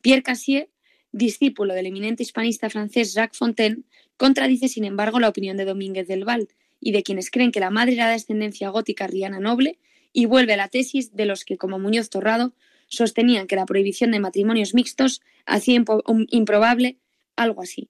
Pierre 0.00 0.22
Cassier, 0.22 0.70
discípulo 1.10 1.74
del 1.74 1.88
eminente 1.88 2.22
hispanista 2.22 2.70
francés 2.70 3.12
Jacques 3.12 3.38
Fontaine, 3.38 3.82
contradice, 4.16 4.68
sin 4.68 4.86
embargo, 4.86 5.20
la 5.20 5.28
opinión 5.28 5.58
de 5.58 5.66
Domínguez 5.66 6.08
del 6.08 6.24
Val 6.24 6.48
y 6.82 6.90
de 6.90 7.04
quienes 7.04 7.30
creen 7.30 7.52
que 7.52 7.60
la 7.60 7.70
madre 7.70 7.94
era 7.94 8.08
de 8.08 8.14
ascendencia 8.14 8.68
gótica 8.68 9.06
riana 9.06 9.38
noble 9.38 9.78
y 10.12 10.26
vuelve 10.26 10.54
a 10.54 10.56
la 10.56 10.68
tesis 10.68 11.14
de 11.14 11.24
los 11.24 11.44
que, 11.44 11.56
como 11.56 11.78
Muñoz 11.78 12.10
Torrado, 12.10 12.54
sostenían 12.88 13.46
que 13.46 13.56
la 13.56 13.64
prohibición 13.64 14.10
de 14.10 14.20
matrimonios 14.20 14.74
mixtos 14.74 15.22
hacía 15.46 15.82
improbable 16.28 16.98
algo 17.36 17.62
así. 17.62 17.88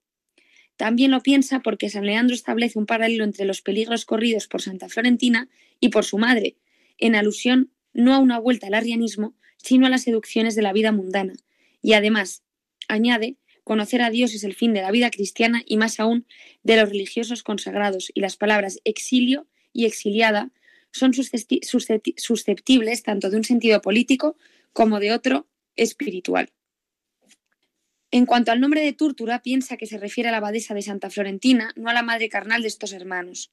También 0.77 1.11
lo 1.11 1.23
piensa 1.23 1.61
porque 1.61 1.89
San 1.89 2.05
Leandro 2.05 2.35
establece 2.35 2.79
un 2.79 2.87
paralelo 2.87 3.25
entre 3.25 3.47
los 3.47 3.63
peligros 3.63 4.05
corridos 4.05 4.47
por 4.47 4.61
Santa 4.61 4.89
Florentina 4.89 5.49
y 5.81 5.89
por 5.89 6.05
su 6.05 6.19
madre, 6.19 6.57
en 6.99 7.15
alusión 7.15 7.73
no 7.95 8.15
a 8.15 8.19
una 8.19 8.39
vuelta 8.39 8.67
al 8.67 8.75
arrianismo, 8.75 9.35
sino 9.57 9.87
a 9.87 9.91
las 9.91 10.03
seducciones 10.03 10.55
de 10.55 10.63
la 10.63 10.73
vida 10.73 10.93
mundana. 10.93 11.35
Y 11.81 11.95
además, 11.95 12.43
añade, 12.89 13.37
conocer 13.65 14.03
a 14.03 14.11
Dios 14.11 14.35
es 14.35 14.45
el 14.45 14.55
fin 14.55 14.73
de 14.75 14.83
la 14.83 14.91
vida 14.91 15.11
cristiana 15.11 15.63
y 15.67 15.77
más 15.77 16.01
aún 16.01 16.27
de 16.63 16.77
los 16.77 16.89
religiosos 16.89 17.43
consagrados, 17.43 18.11
y 18.15 18.21
las 18.21 18.37
palabras 18.37 18.81
exilio 18.85 19.47
y 19.73 19.87
exiliada 19.87 20.51
son 20.91 21.13
susceptibles 21.15 23.03
tanto 23.03 23.31
de 23.31 23.37
un 23.37 23.45
sentido 23.45 23.81
político 23.81 24.37
como 24.73 25.01
de 25.01 25.13
otro 25.13 25.47
espiritual. 25.77 26.51
En 28.11 28.27
cuanto 28.27 28.53
al 28.53 28.61
nombre 28.61 28.83
de 28.83 28.93
Túrtura, 28.93 29.41
piensa 29.41 29.79
que 29.79 29.87
se 29.87 29.97
refiere 29.97 30.29
a 30.29 30.33
la 30.33 30.39
abadesa 30.39 30.75
de 30.75 30.83
Santa 30.83 31.09
Florentina, 31.09 31.73
no 31.77 31.89
a 31.89 31.95
la 31.95 32.03
madre 32.03 32.29
carnal 32.29 32.61
de 32.61 32.69
estos 32.69 32.93
hermanos. 32.93 33.51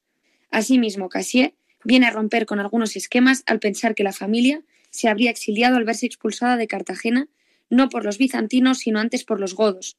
Asimismo, 0.50 1.08
Cassier 1.08 1.54
viene 1.82 2.06
a 2.06 2.10
romper 2.10 2.44
con 2.44 2.60
algunos 2.60 2.94
esquemas 2.94 3.42
al 3.46 3.58
pensar 3.58 3.94
que 3.94 4.04
la 4.04 4.12
familia 4.12 4.62
se 4.90 5.08
habría 5.08 5.30
exiliado 5.30 5.76
al 5.76 5.84
verse 5.84 6.04
expulsada 6.04 6.58
de 6.58 6.66
Cartagena 6.66 7.28
no 7.70 7.88
por 7.88 8.04
los 8.04 8.18
bizantinos, 8.18 8.78
sino 8.78 8.98
antes 8.98 9.24
por 9.24 9.40
los 9.40 9.54
godos, 9.54 9.96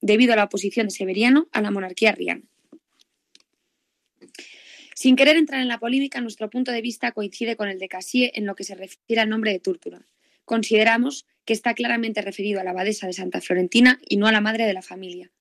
debido 0.00 0.32
a 0.32 0.36
la 0.36 0.44
oposición 0.44 0.88
de 0.88 0.94
Severiano 0.94 1.48
a 1.52 1.62
la 1.62 1.70
monarquía 1.70 2.12
riana. 2.12 2.42
Sin 4.94 5.16
querer 5.16 5.36
entrar 5.36 5.60
en 5.60 5.68
la 5.68 5.78
polémica, 5.78 6.20
nuestro 6.20 6.50
punto 6.50 6.70
de 6.70 6.80
vista 6.80 7.12
coincide 7.12 7.56
con 7.56 7.68
el 7.68 7.78
de 7.78 7.88
Cassier 7.88 8.30
en 8.34 8.46
lo 8.46 8.54
que 8.54 8.64
se 8.64 8.74
refiere 8.74 9.22
al 9.22 9.28
nombre 9.28 9.52
de 9.52 9.58
Túrtura. 9.58 10.06
Consideramos 10.44 11.26
que 11.44 11.52
está 11.52 11.74
claramente 11.74 12.22
referido 12.22 12.60
a 12.60 12.64
la 12.64 12.70
abadesa 12.70 13.06
de 13.06 13.12
Santa 13.12 13.40
Florentina 13.40 14.00
y 14.08 14.18
no 14.18 14.26
a 14.26 14.32
la 14.32 14.40
madre 14.40 14.66
de 14.66 14.72
la 14.72 14.82
familia. 14.82 15.32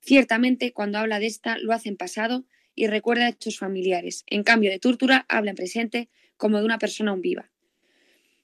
Ciertamente, 0.00 0.72
cuando 0.72 0.98
habla 0.98 1.18
de 1.18 1.26
esta, 1.26 1.58
lo 1.58 1.72
hace 1.72 1.88
en 1.88 1.96
pasado 1.96 2.44
y 2.74 2.86
recuerda 2.86 3.28
hechos 3.28 3.58
familiares. 3.58 4.24
En 4.28 4.44
cambio, 4.44 4.70
de 4.70 4.78
Túrtura 4.78 5.26
habla 5.28 5.50
en 5.50 5.56
presente 5.56 6.08
como 6.36 6.58
de 6.58 6.64
una 6.64 6.78
persona 6.78 7.10
aún 7.10 7.22
viva. 7.22 7.50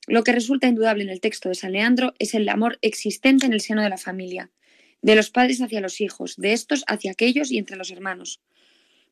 Lo 0.07 0.25
que 0.25 0.33
resulta 0.33 0.69
indudable 0.69 1.05
en 1.05 1.11
el 1.11 1.21
texto 1.21 1.49
de 1.49 1.55
San 1.55 1.73
Leandro 1.73 2.15
es 2.19 2.35
el 2.35 2.49
amor 2.49 2.79
existente 2.83 3.47
en 3.47 3.53
el 3.53 3.61
seno 3.61 3.83
de 3.83 3.89
la 3.89 3.99
familia, 3.99 4.51
de 5.01 5.15
los 5.15 5.31
padres 5.31 5.61
hacia 5.61 5.81
los 5.81 6.01
hijos, 6.01 6.37
de 6.37 6.53
estos 6.53 6.85
hacia 6.87 7.13
aquellos 7.13 7.51
y 7.51 7.59
entre 7.59 7.77
los 7.77 7.91
hermanos. 7.91 8.41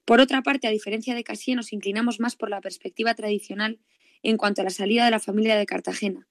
Por 0.04 0.20
otra 0.20 0.42
parte, 0.42 0.66
a 0.66 0.70
diferencia 0.70 1.14
de 1.14 1.24
Cassier, 1.24 1.56
nos 1.56 1.72
inclinamos 1.72 2.20
más 2.20 2.36
por 2.36 2.50
la 2.50 2.60
perspectiva 2.60 3.14
tradicional 3.14 3.78
en 4.22 4.36
cuanto 4.36 4.60
a 4.60 4.64
la 4.64 4.70
salida 4.70 5.04
de 5.04 5.10
la 5.10 5.20
familia 5.20 5.56
de 5.56 5.66
Cartagena, 5.66 6.26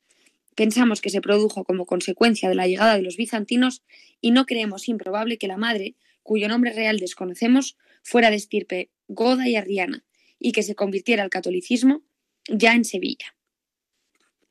Pensamos 0.59 0.99
que 0.99 1.09
se 1.09 1.21
produjo 1.21 1.63
como 1.63 1.85
consecuencia 1.85 2.49
de 2.49 2.55
la 2.55 2.67
llegada 2.67 2.97
de 2.97 3.01
los 3.01 3.15
bizantinos 3.15 3.81
y 4.19 4.31
no 4.31 4.45
creemos 4.45 4.89
improbable 4.89 5.37
que 5.37 5.47
la 5.47 5.55
madre, 5.55 5.95
cuyo 6.21 6.49
nombre 6.49 6.73
real 6.73 6.99
desconocemos, 6.99 7.77
fuera 8.03 8.29
de 8.29 8.35
estirpe 8.35 8.89
goda 9.07 9.47
y 9.47 9.55
arriana 9.55 10.03
y 10.37 10.51
que 10.51 10.63
se 10.63 10.75
convirtiera 10.75 11.23
al 11.23 11.29
catolicismo 11.29 12.03
ya 12.49 12.73
en 12.73 12.83
Sevilla. 12.83 13.37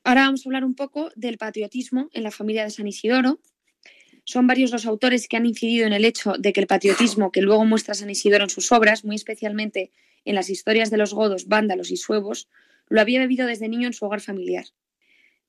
Ahora 0.03 0.21
vamos 0.21 0.45
a 0.45 0.49
hablar 0.49 0.63
un 0.63 0.75
poco 0.75 1.11
del 1.15 1.37
patriotismo 1.37 2.09
en 2.13 2.23
la 2.23 2.31
familia 2.31 2.63
de 2.63 2.69
San 2.69 2.87
Isidoro. 2.87 3.39
Son 4.23 4.47
varios 4.47 4.71
los 4.71 4.85
autores 4.85 5.27
que 5.27 5.37
han 5.37 5.45
incidido 5.45 5.85
en 5.85 5.93
el 5.93 6.05
hecho 6.05 6.33
de 6.39 6.53
que 6.53 6.61
el 6.61 6.67
patriotismo 6.67 7.31
que 7.31 7.41
luego 7.41 7.65
muestra 7.65 7.93
San 7.93 8.09
Isidoro 8.09 8.43
en 8.43 8.49
sus 8.49 8.71
obras, 8.71 9.03
muy 9.03 9.15
especialmente 9.15 9.91
en 10.25 10.35
las 10.35 10.49
historias 10.49 10.89
de 10.89 10.97
los 10.97 11.13
godos, 11.13 11.47
vándalos 11.47 11.91
y 11.91 11.97
suevos, 11.97 12.47
lo 12.87 13.01
había 13.01 13.19
bebido 13.19 13.45
desde 13.45 13.67
niño 13.67 13.87
en 13.87 13.93
su 13.93 14.05
hogar 14.05 14.21
familiar. 14.21 14.65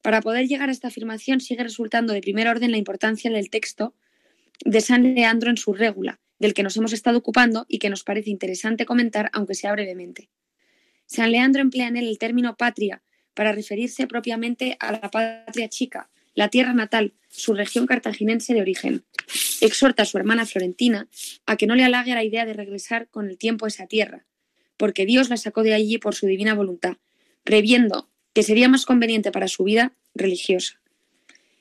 Para 0.02 0.20
poder 0.20 0.48
llegar 0.48 0.68
a 0.68 0.72
esta 0.72 0.88
afirmación 0.88 1.40
sigue 1.40 1.62
resultando 1.62 2.12
de 2.12 2.20
primer 2.20 2.48
orden 2.48 2.70
la 2.70 2.78
importancia 2.78 3.30
del 3.30 3.50
texto 3.50 3.94
de 4.64 4.80
San 4.80 5.14
Leandro 5.14 5.50
en 5.50 5.56
su 5.56 5.72
régula, 5.72 6.20
del 6.38 6.54
que 6.54 6.62
nos 6.62 6.76
hemos 6.76 6.92
estado 6.92 7.18
ocupando 7.18 7.66
y 7.68 7.78
que 7.78 7.90
nos 7.90 8.02
parece 8.02 8.30
interesante 8.30 8.86
comentar, 8.86 9.30
aunque 9.32 9.54
sea 9.54 9.72
brevemente. 9.72 10.30
San 11.06 11.32
Leandro 11.32 11.60
emplea 11.60 11.88
en 11.88 11.96
él 11.96 12.08
el 12.08 12.18
término 12.18 12.56
patria 12.56 13.02
para 13.34 13.52
referirse 13.52 14.06
propiamente 14.06 14.76
a 14.80 14.92
la 14.92 15.10
patria 15.10 15.68
chica, 15.68 16.10
la 16.34 16.48
tierra 16.48 16.72
natal, 16.72 17.14
su 17.28 17.54
región 17.54 17.86
cartaginense 17.86 18.54
de 18.54 18.60
origen. 18.60 19.04
Exhorta 19.60 20.02
a 20.02 20.06
su 20.06 20.18
hermana 20.18 20.46
Florentina 20.46 21.08
a 21.46 21.56
que 21.56 21.66
no 21.66 21.74
le 21.74 21.84
halague 21.84 22.14
la 22.14 22.24
idea 22.24 22.44
de 22.46 22.54
regresar 22.54 23.08
con 23.08 23.28
el 23.28 23.38
tiempo 23.38 23.64
a 23.64 23.68
esa 23.68 23.86
tierra, 23.86 24.24
porque 24.76 25.06
Dios 25.06 25.28
la 25.28 25.36
sacó 25.36 25.62
de 25.62 25.74
allí 25.74 25.98
por 25.98 26.14
su 26.14 26.26
divina 26.26 26.54
voluntad, 26.54 26.96
previendo 27.44 28.08
que 28.32 28.42
sería 28.42 28.68
más 28.68 28.86
conveniente 28.86 29.32
para 29.32 29.48
su 29.48 29.64
vida 29.64 29.92
religiosa. 30.14 30.80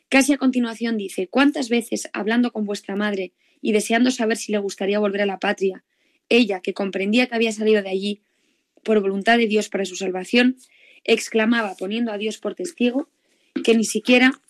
Casi 0.10 0.34
a 0.34 0.38
continuación 0.38 0.98
dice, 0.98 1.28
¿cuántas 1.28 1.70
veces, 1.70 2.10
hablando 2.14 2.52
con 2.52 2.66
vuestra 2.66 2.96
madre 2.96 3.34
y 3.62 3.74
deseando 3.74 4.10
saber 4.12 4.38
si 4.38 4.52
le 4.52 4.58
gustaría 4.58 5.00
volver 5.00 5.22
a 5.22 5.26
la 5.26 5.40
patria, 5.40 5.84
ella, 6.30 6.62
que 6.62 6.74
comprendía 6.74 7.28
que 7.28 7.36
había 7.36 7.52
salido 7.52 7.82
de 7.84 7.90
allí 7.90 8.22
por 8.84 9.02
voluntad 9.02 9.38
de 9.38 9.48
Dios 9.48 9.70
para 9.70 9.86
su 9.86 9.96
salvación, 9.96 10.58
exclamaba, 11.04 11.76
poniendo 11.76 12.12
a 12.12 12.18
Dios 12.18 12.38
por 12.38 12.56
testigo, 12.56 13.10
que 13.64 13.76
ni 13.76 13.84
siquiera 13.84 14.42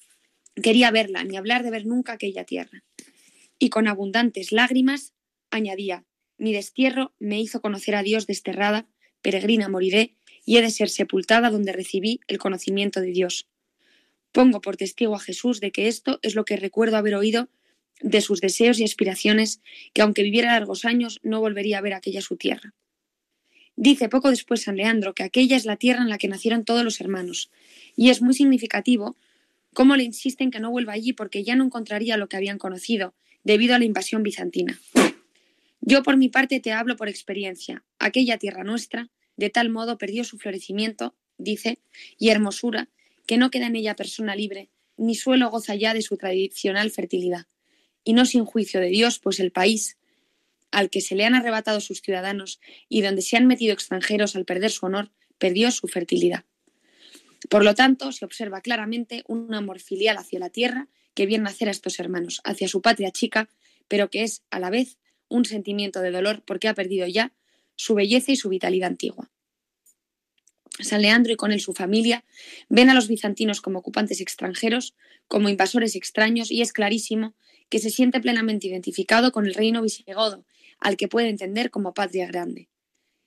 quería 0.62 0.92
verla, 0.92 1.24
ni 1.24 1.38
hablar 1.38 1.64
de 1.64 1.72
ver 1.72 1.86
nunca 1.86 2.14
aquella 2.14 2.44
tierra. 2.44 2.84
Y 3.58 3.70
con 3.70 3.88
abundantes 3.88 4.52
lágrimas 4.52 5.14
añadía, 5.52 6.06
mi 6.38 6.54
destierro 6.54 7.14
me 7.20 7.40
hizo 7.40 7.62
conocer 7.62 7.96
a 7.96 8.04
Dios 8.04 8.28
desterrada, 8.28 8.88
peregrina 9.22 9.68
moriré, 9.68 10.16
y 10.46 10.58
he 10.58 10.62
de 10.62 10.72
ser 10.72 10.90
sepultada 10.90 11.50
donde 11.50 11.74
recibí 11.74 12.22
el 12.28 12.38
conocimiento 12.38 13.02
de 13.02 13.12
Dios. 13.12 13.48
Pongo 14.32 14.62
por 14.62 14.78
testigo 14.78 15.16
a 15.16 15.20
Jesús 15.20 15.60
de 15.60 15.72
que 15.72 15.88
esto 15.88 16.20
es 16.22 16.36
lo 16.36 16.46
que 16.46 16.58
recuerdo 16.58 16.98
haber 16.98 17.16
oído 17.16 17.50
de 18.02 18.22
sus 18.22 18.42
deseos 18.42 18.80
y 18.80 18.84
aspiraciones, 18.84 19.62
que 19.94 20.02
aunque 20.02 20.24
viviera 20.24 20.54
largos 20.54 20.86
años 20.86 21.20
no 21.24 21.42
volvería 21.42 21.80
a 21.80 21.82
ver 21.82 21.94
aquella 21.94 22.22
su 22.22 22.38
tierra. 22.38 22.74
Dice 23.82 24.10
poco 24.10 24.30
después 24.30 24.64
San 24.64 24.76
Leandro 24.76 25.16
que 25.16 25.24
aquella 25.24 25.56
es 25.56 25.64
la 25.64 25.78
tierra 25.78 26.02
en 26.02 26.10
la 26.10 26.18
que 26.18 26.28
nacieron 26.28 26.66
todos 26.66 26.84
los 26.84 27.00
hermanos, 27.00 27.50
y 27.96 28.10
es 28.10 28.22
muy 28.22 28.34
significativo 28.34 29.16
cómo 29.74 29.96
le 29.96 30.04
insiste 30.04 30.44
en 30.44 30.52
que 30.52 30.60
no 30.60 30.70
vuelva 30.70 30.92
allí 30.92 31.14
porque 31.14 31.46
ya 31.46 31.56
no 31.56 31.64
encontraría 31.64 32.18
lo 32.18 32.28
que 32.28 32.36
habían 32.36 32.58
conocido, 32.58 33.14
debido 33.46 33.76
a 33.76 33.80
la 33.80 33.86
invasión 33.86 34.22
bizantina. 34.22 34.78
Yo 35.80 36.04
por 36.04 36.18
mi 36.18 36.28
parte 36.28 36.60
te 36.60 36.74
hablo 36.74 36.98
por 36.98 37.08
experiencia. 37.08 37.86
Aquella 38.00 38.38
tierra 38.38 38.66
nuestra 38.66 39.10
de 39.38 39.50
tal 39.50 39.70
modo 39.70 39.98
perdió 39.98 40.26
su 40.26 40.38
florecimiento, 40.38 41.16
dice, 41.38 41.80
y 42.18 42.32
hermosura, 42.32 42.90
que 43.28 43.38
no 43.38 43.50
queda 43.50 43.68
en 43.68 43.78
ella 43.78 43.96
persona 43.96 44.36
libre, 44.36 44.68
ni 44.98 45.16
suelo 45.16 45.50
goza 45.50 45.76
ya 45.76 45.94
de 45.94 46.02
su 46.02 46.18
tradicional 46.18 46.92
fertilidad. 46.92 47.46
Y 48.04 48.12
no 48.12 48.26
sin 48.26 48.44
juicio 48.44 48.82
de 48.82 48.90
Dios, 48.90 49.20
pues 49.20 49.40
el 49.40 49.54
país 49.54 49.99
al 50.72 50.90
que 50.90 51.02
se 51.02 51.16
le 51.16 51.26
han 51.26 51.36
arrebatado 51.36 51.82
sus 51.82 52.02
ciudadanos 52.02 52.60
y 52.88 53.02
donde 53.02 53.22
se 53.22 53.38
han 53.38 53.48
metido 53.48 53.74
extranjeros 53.74 54.36
al 54.36 54.46
perder 54.46 54.72
su 54.72 54.86
honor, 54.86 55.12
perdió 55.38 55.72
su 55.72 55.88
fertilidad. 55.88 56.46
Por 57.50 57.64
lo 57.64 57.74
tanto, 57.74 58.12
se 58.12 58.26
observa 58.26 58.62
claramente 58.62 59.24
un 59.28 59.54
amor 59.54 59.80
filial 59.80 60.18
hacia 60.18 60.40
la 60.40 60.50
tierra 60.50 60.88
que 61.14 61.26
viene 61.26 61.46
nacer 61.46 61.68
a 61.68 61.72
estos 61.72 62.00
hermanos, 62.00 62.42
hacia 62.44 62.68
su 62.68 62.82
patria 62.82 63.12
chica, 63.12 63.50
pero 63.88 64.10
que 64.10 64.24
es, 64.24 64.44
a 64.52 64.60
la 64.60 64.70
vez, 64.70 64.98
un 65.30 65.46
sentimiento 65.46 66.02
de 66.02 66.12
dolor 66.12 66.44
porque 66.46 66.68
ha 66.68 66.74
perdido 66.74 67.08
ya 67.08 67.34
su 67.76 67.96
belleza 67.96 68.32
y 68.32 68.36
su 68.36 68.50
vitalidad 68.50 68.90
antigua. 68.90 69.32
San 70.80 71.02
Leandro 71.02 71.34
y 71.34 71.36
con 71.36 71.52
él 71.52 71.60
su 71.60 71.74
familia 71.74 72.26
ven 72.70 72.90
a 72.90 72.94
los 72.94 73.08
bizantinos 73.08 73.62
como 73.62 73.80
ocupantes 73.80 74.22
extranjeros, 74.22 74.96
como 75.28 75.50
invasores 75.50 75.96
extraños, 75.96 76.52
y 76.52 76.62
es 76.62 76.74
clarísimo 76.74 77.36
que 77.70 77.80
se 77.80 77.90
siente 77.90 78.20
plenamente 78.20 78.68
identificado 78.68 79.32
con 79.32 79.46
el 79.46 79.54
reino 79.54 79.82
visigodo, 79.82 80.46
al 80.80 80.98
que 80.98 81.08
puede 81.08 81.30
entender 81.30 81.72
como 81.72 81.94
patria 81.94 82.28
grande. 82.28 82.70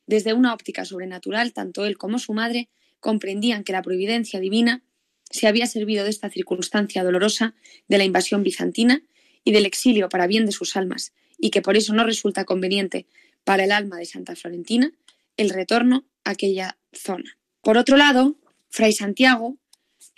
Desde 0.06 0.34
una 0.34 0.52
óptica 0.52 0.84
sobrenatural, 0.84 1.52
tanto 1.52 1.84
él 1.84 1.96
como 1.96 2.18
su 2.18 2.32
madre 2.32 2.68
comprendían 3.00 3.64
que 3.64 3.72
la 3.72 3.82
providencia 3.82 4.40
divina 4.40 4.82
se 5.30 5.46
había 5.46 5.66
servido 5.66 6.04
de 6.04 6.10
esta 6.10 6.30
circunstancia 6.30 7.02
dolorosa 7.02 7.54
de 7.88 7.98
la 7.98 8.04
invasión 8.04 8.42
bizantina 8.42 9.02
y 9.44 9.52
del 9.52 9.66
exilio 9.66 10.08
para 10.08 10.26
bien 10.26 10.46
de 10.46 10.52
sus 10.52 10.76
almas, 10.76 11.12
y 11.38 11.50
que 11.50 11.62
por 11.62 11.76
eso 11.76 11.94
no 11.94 12.04
resulta 12.04 12.44
conveniente 12.44 13.06
para 13.44 13.64
el 13.64 13.72
alma 13.72 13.96
de 13.96 14.04
Santa 14.04 14.36
Florentina 14.36 14.92
el 15.36 15.50
retorno 15.50 16.04
a 16.24 16.30
aquella 16.30 16.78
zona. 16.92 17.38
Por 17.62 17.78
otro 17.78 17.96
lado, 17.96 18.36
Fray 18.68 18.92
Santiago 18.92 19.56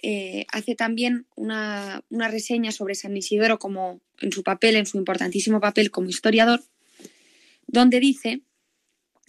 eh, 0.03 0.47
hace 0.50 0.75
también 0.75 1.26
una, 1.37 2.03
una, 2.11 2.29
reseña 2.29 2.73
sobre 2.73 2.95
San 2.95 3.17
Isidoro 3.17 3.59
como 3.59 4.00
en 4.21 4.33
su 4.33 4.43
papel, 4.43 4.76
en 4.76 4.87
su 4.87 4.99
importantísimo 4.99 5.61
papel 5.61 5.91
como 5.91 6.09
historiador, 6.09 6.62
donde 7.75 7.99
dice 7.99 8.43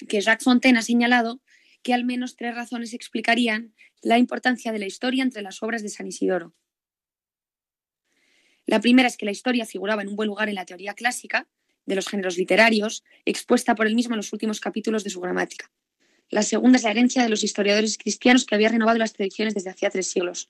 que 0.08 0.22
Jacques 0.22 0.44
Fontaine 0.44 0.78
ha 0.78 0.84
señalado 0.84 1.42
que 1.82 1.94
al 1.94 2.06
menos 2.06 2.36
tres 2.36 2.56
razones 2.56 2.94
explicarían 2.94 3.74
la 4.02 4.20
importancia 4.20 4.72
de 4.72 4.80
la 4.80 4.86
historia 4.86 5.24
entre 5.24 5.42
las 5.42 5.64
obras 5.64 5.82
de 5.82 5.90
San 5.90 6.08
Isidoro. 6.08 6.54
La 8.68 8.80
primera 8.80 9.08
es 9.08 9.18
que 9.18 9.26
la 9.26 9.32
historia 9.32 9.66
figuraba 9.66 10.04
en 10.04 10.10
un 10.10 10.16
buen 10.16 10.28
lugar 10.28 10.48
en 10.48 10.56
la 10.56 10.66
teoría 10.66 10.94
clásica 10.94 11.48
de 11.86 11.96
los 11.96 12.08
géneros 12.08 12.38
literarios, 12.38 13.04
expuesta 13.26 13.74
por 13.74 13.88
él 13.88 13.96
mismo 13.96 14.14
en 14.14 14.18
los 14.18 14.32
últimos 14.32 14.60
capítulos 14.60 15.04
de 15.04 15.10
su 15.10 15.22
gramática. 15.22 15.72
La 16.30 16.44
segunda 16.44 16.78
es 16.78 16.84
la 16.84 16.92
herencia 16.92 17.24
de 17.24 17.30
los 17.30 17.44
historiadores 17.44 17.98
cristianos 17.98 18.46
que 18.46 18.54
había 18.54 18.70
renovado 18.70 19.00
las 19.00 19.14
tradiciones 19.14 19.56
desde 19.56 19.72
hacía 19.72 19.90
tres 19.90 20.08
siglos. 20.08 20.50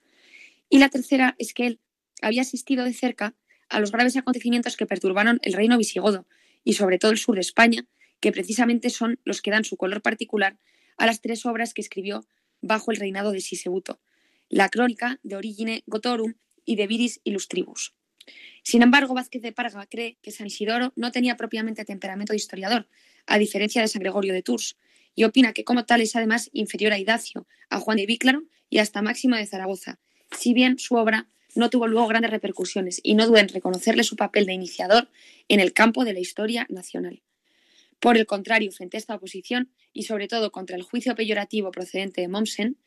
Y 0.69 0.79
la 0.79 0.89
tercera 0.89 1.35
es 1.39 1.53
que 1.53 1.67
él 1.67 1.79
había 2.21 2.41
asistido 2.41 2.83
de 2.83 2.93
cerca 2.93 3.35
a 3.69 3.79
los 3.79 3.91
graves 3.91 4.17
acontecimientos 4.17 4.75
que 4.75 4.85
perturbaron 4.85 5.39
el 5.43 5.53
reino 5.53 5.77
visigodo 5.77 6.25
y 6.65 6.73
sobre 6.73 6.99
todo 6.99 7.11
el 7.11 7.17
sur 7.17 7.35
de 7.35 7.41
España, 7.41 7.87
que 8.19 8.33
precisamente 8.33 8.89
son 8.89 9.19
los 9.23 9.41
que 9.41 9.51
dan 9.51 9.63
su 9.63 9.77
color 9.77 10.01
particular 10.01 10.57
a 10.97 11.05
las 11.05 11.21
tres 11.21 11.45
obras 11.45 11.73
que 11.73 11.81
escribió 11.81 12.25
bajo 12.61 12.91
el 12.91 12.97
reinado 12.97 13.31
de 13.31 13.39
Sisebuto, 13.39 14.01
la 14.49 14.69
crónica 14.69 15.19
de 15.23 15.37
Origine 15.37 15.83
Gotorum 15.85 16.33
y 16.65 16.75
de 16.75 16.87
Viris 16.87 17.21
Illustribus. 17.23 17.93
Sin 18.63 18.81
embargo, 18.81 19.13
Vázquez 19.13 19.41
de 19.41 19.51
Parga 19.51 19.85
cree 19.85 20.17
que 20.21 20.31
San 20.31 20.47
Isidoro 20.47 20.91
no 20.95 21.11
tenía 21.11 21.37
propiamente 21.37 21.85
temperamento 21.85 22.33
de 22.33 22.37
historiador, 22.37 22.89
a 23.27 23.37
diferencia 23.37 23.81
de 23.81 23.87
San 23.87 24.01
Gregorio 24.01 24.33
de 24.33 24.41
Tours, 24.41 24.77
y 25.13 25.23
opina 25.23 25.53
que 25.53 25.63
como 25.63 25.85
tal 25.85 26.01
es 26.01 26.15
además 26.15 26.49
inferior 26.51 26.91
a 26.91 26.99
Idacio, 26.99 27.47
a 27.69 27.79
Juan 27.79 27.97
de 27.97 28.05
Víclaro 28.05 28.43
y 28.69 28.79
hasta 28.79 29.01
Máximo 29.01 29.35
de 29.35 29.45
Zaragoza, 29.45 29.99
si 30.31 30.53
bien 30.53 30.79
su 30.79 30.95
obra 30.95 31.29
no 31.55 31.69
tuvo 31.69 31.87
luego 31.87 32.07
grandes 32.07 32.31
repercusiones 32.31 32.99
y 33.03 33.15
no 33.15 33.27
duda 33.27 33.39
en 33.39 33.49
reconocerle 33.49 34.03
su 34.03 34.15
papel 34.15 34.45
de 34.45 34.53
iniciador 34.53 35.09
en 35.47 35.59
el 35.59 35.73
campo 35.73 36.05
de 36.05 36.13
la 36.13 36.19
historia 36.19 36.67
nacional. 36.69 37.21
Por 37.99 38.17
el 38.17 38.25
contrario, 38.25 38.71
frente 38.71 38.97
a 38.97 38.99
esta 38.99 39.15
oposición 39.15 39.71
y 39.93 40.03
sobre 40.03 40.27
todo 40.27 40.51
contra 40.51 40.75
el 40.75 40.83
juicio 40.83 41.15
peyorativo 41.15 41.71
procedente 41.71 42.21
de 42.21 42.27
Mommsen, 42.27 42.77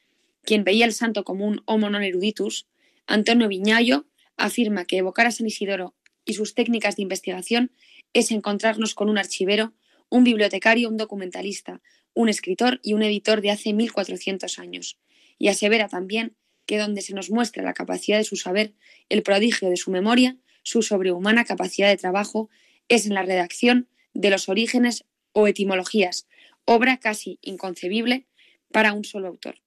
quien 0.42 0.64
veía 0.64 0.84
el 0.84 0.92
santo 0.92 1.24
como 1.24 1.46
un 1.46 1.62
homo 1.64 1.90
non 1.90 2.04
eruditus, 2.04 2.68
Antonio 3.08 3.48
Viñayo 3.48 4.06
afirma 4.36 4.84
que 4.84 4.98
evocar 4.98 5.26
a 5.26 5.32
San 5.32 5.48
Isidoro 5.48 5.96
y 6.24 6.34
sus 6.34 6.54
técnicas 6.54 6.96
de 6.96 7.02
investigación 7.02 7.72
es 8.12 8.30
encontrarnos 8.30 8.94
con 8.94 9.08
un 9.08 9.18
archivero, 9.18 9.72
un 10.08 10.24
bibliotecario, 10.24 10.88
un 10.88 10.96
documentalista, 10.96 11.82
un 12.14 12.28
escritor 12.28 12.80
y 12.82 12.94
un 12.94 13.02
editor 13.02 13.40
de 13.40 13.50
hace 13.50 13.72
1400 13.72 14.58
años, 14.58 14.98
y 15.38 15.48
asevera 15.48 15.88
también 15.88 16.36
que 16.68 16.78
donde 16.78 17.00
se 17.00 17.14
nos 17.14 17.30
muestra 17.30 17.62
la 17.62 17.72
capacidad 17.72 18.18
de 18.18 18.24
su 18.24 18.36
saber, 18.36 18.74
el 19.08 19.22
prodigio 19.22 19.70
de 19.70 19.78
su 19.78 19.90
memoria, 19.90 20.36
su 20.62 20.82
sobrehumana 20.82 21.46
capacidad 21.46 21.88
de 21.88 21.96
trabajo, 21.96 22.50
es 22.88 23.06
en 23.06 23.14
la 23.14 23.22
redacción 23.22 23.88
de 24.12 24.28
los 24.28 24.50
orígenes 24.50 25.04
o 25.32 25.48
etimologías, 25.48 26.28
obra 26.66 26.98
casi 26.98 27.38
inconcebible 27.40 28.26
para 28.70 28.92
un 28.92 29.04
solo 29.04 29.28
autor. 29.28 29.62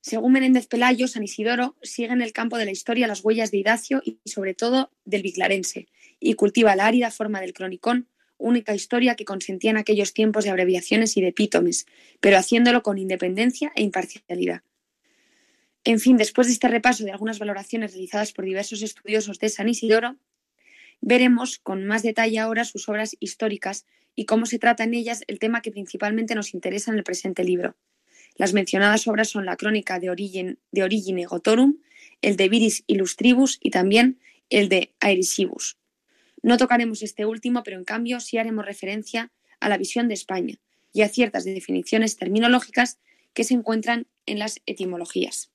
Según 0.00 0.32
Menéndez 0.32 0.68
Pelayo, 0.68 1.08
San 1.08 1.24
Isidoro 1.24 1.76
sigue 1.82 2.12
en 2.12 2.22
el 2.22 2.32
campo 2.32 2.56
de 2.56 2.66
la 2.66 2.70
historia 2.70 3.08
las 3.08 3.24
huellas 3.24 3.50
de 3.50 3.58
Idacio 3.58 4.00
y 4.04 4.20
sobre 4.24 4.54
todo 4.54 4.92
del 5.04 5.22
viclarense, 5.22 5.88
y 6.20 6.34
cultiva 6.34 6.76
la 6.76 6.86
árida 6.86 7.10
forma 7.10 7.40
del 7.40 7.52
cronicón, 7.52 8.08
única 8.36 8.76
historia 8.76 9.16
que 9.16 9.24
consentía 9.24 9.72
en 9.72 9.76
aquellos 9.76 10.14
tiempos 10.14 10.44
de 10.44 10.50
abreviaciones 10.50 11.16
y 11.16 11.20
de 11.20 11.28
epítomes, 11.28 11.86
pero 12.20 12.38
haciéndolo 12.38 12.84
con 12.84 12.96
independencia 12.96 13.72
e 13.74 13.82
imparcialidad. 13.82 14.62
En 15.84 16.00
fin, 16.00 16.16
después 16.16 16.46
de 16.46 16.52
este 16.52 16.68
repaso 16.68 17.04
de 17.04 17.12
algunas 17.12 17.38
valoraciones 17.38 17.92
realizadas 17.92 18.32
por 18.32 18.44
diversos 18.44 18.82
estudiosos 18.82 19.38
de 19.38 19.48
San 19.48 19.68
Isidoro, 19.68 20.16
veremos 21.00 21.58
con 21.58 21.86
más 21.86 22.02
detalle 22.02 22.38
ahora 22.38 22.64
sus 22.64 22.88
obras 22.88 23.16
históricas 23.20 23.86
y 24.14 24.24
cómo 24.24 24.46
se 24.46 24.58
trata 24.58 24.84
en 24.84 24.94
ellas 24.94 25.22
el 25.28 25.38
tema 25.38 25.62
que 25.62 25.70
principalmente 25.70 26.34
nos 26.34 26.52
interesa 26.52 26.90
en 26.90 26.98
el 26.98 27.04
presente 27.04 27.44
libro, 27.44 27.76
las 28.38 28.52
mencionadas 28.52 29.08
obras 29.08 29.28
son 29.28 29.44
la 29.44 29.56
crónica 29.56 29.98
de, 29.98 30.10
Origine, 30.10 30.56
de 30.70 30.84
Origine 30.84 31.26
Gotorum, 31.26 31.78
el 32.22 32.36
de 32.36 32.48
Viris 32.48 32.84
Illustribus 32.86 33.58
y 33.60 33.70
también 33.70 34.20
el 34.48 34.68
de 34.68 34.94
Aerisibus. 35.00 35.76
No 36.40 36.56
tocaremos 36.56 37.02
este 37.02 37.26
último, 37.26 37.64
pero 37.64 37.76
en 37.76 37.84
cambio 37.84 38.20
sí 38.20 38.38
haremos 38.38 38.64
referencia 38.64 39.32
a 39.58 39.68
la 39.68 39.76
visión 39.76 40.06
de 40.06 40.14
España 40.14 40.54
y 40.92 41.02
a 41.02 41.08
ciertas 41.08 41.44
definiciones 41.44 42.16
terminológicas 42.16 43.00
que 43.34 43.42
se 43.42 43.54
encuentran 43.54 44.06
en 44.24 44.38
las 44.38 44.60
etimologías. 44.66 45.50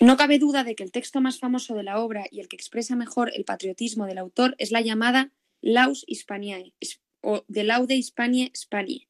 No 0.00 0.16
cabe 0.16 0.38
duda 0.38 0.64
de 0.64 0.74
que 0.74 0.82
el 0.82 0.92
texto 0.92 1.20
más 1.20 1.38
famoso 1.38 1.74
de 1.74 1.82
la 1.82 1.98
obra 2.00 2.24
y 2.30 2.40
el 2.40 2.48
que 2.48 2.56
expresa 2.56 2.96
mejor 2.96 3.30
el 3.34 3.44
patriotismo 3.44 4.06
del 4.06 4.18
autor 4.18 4.54
es 4.58 4.72
la 4.72 4.80
llamada 4.80 5.32
Laus 5.60 6.04
Hispaniae 6.06 6.74
o 7.20 7.44
de 7.46 7.64
Laude 7.64 7.94
Hispanie 7.94 8.50
Spanie, 8.56 9.08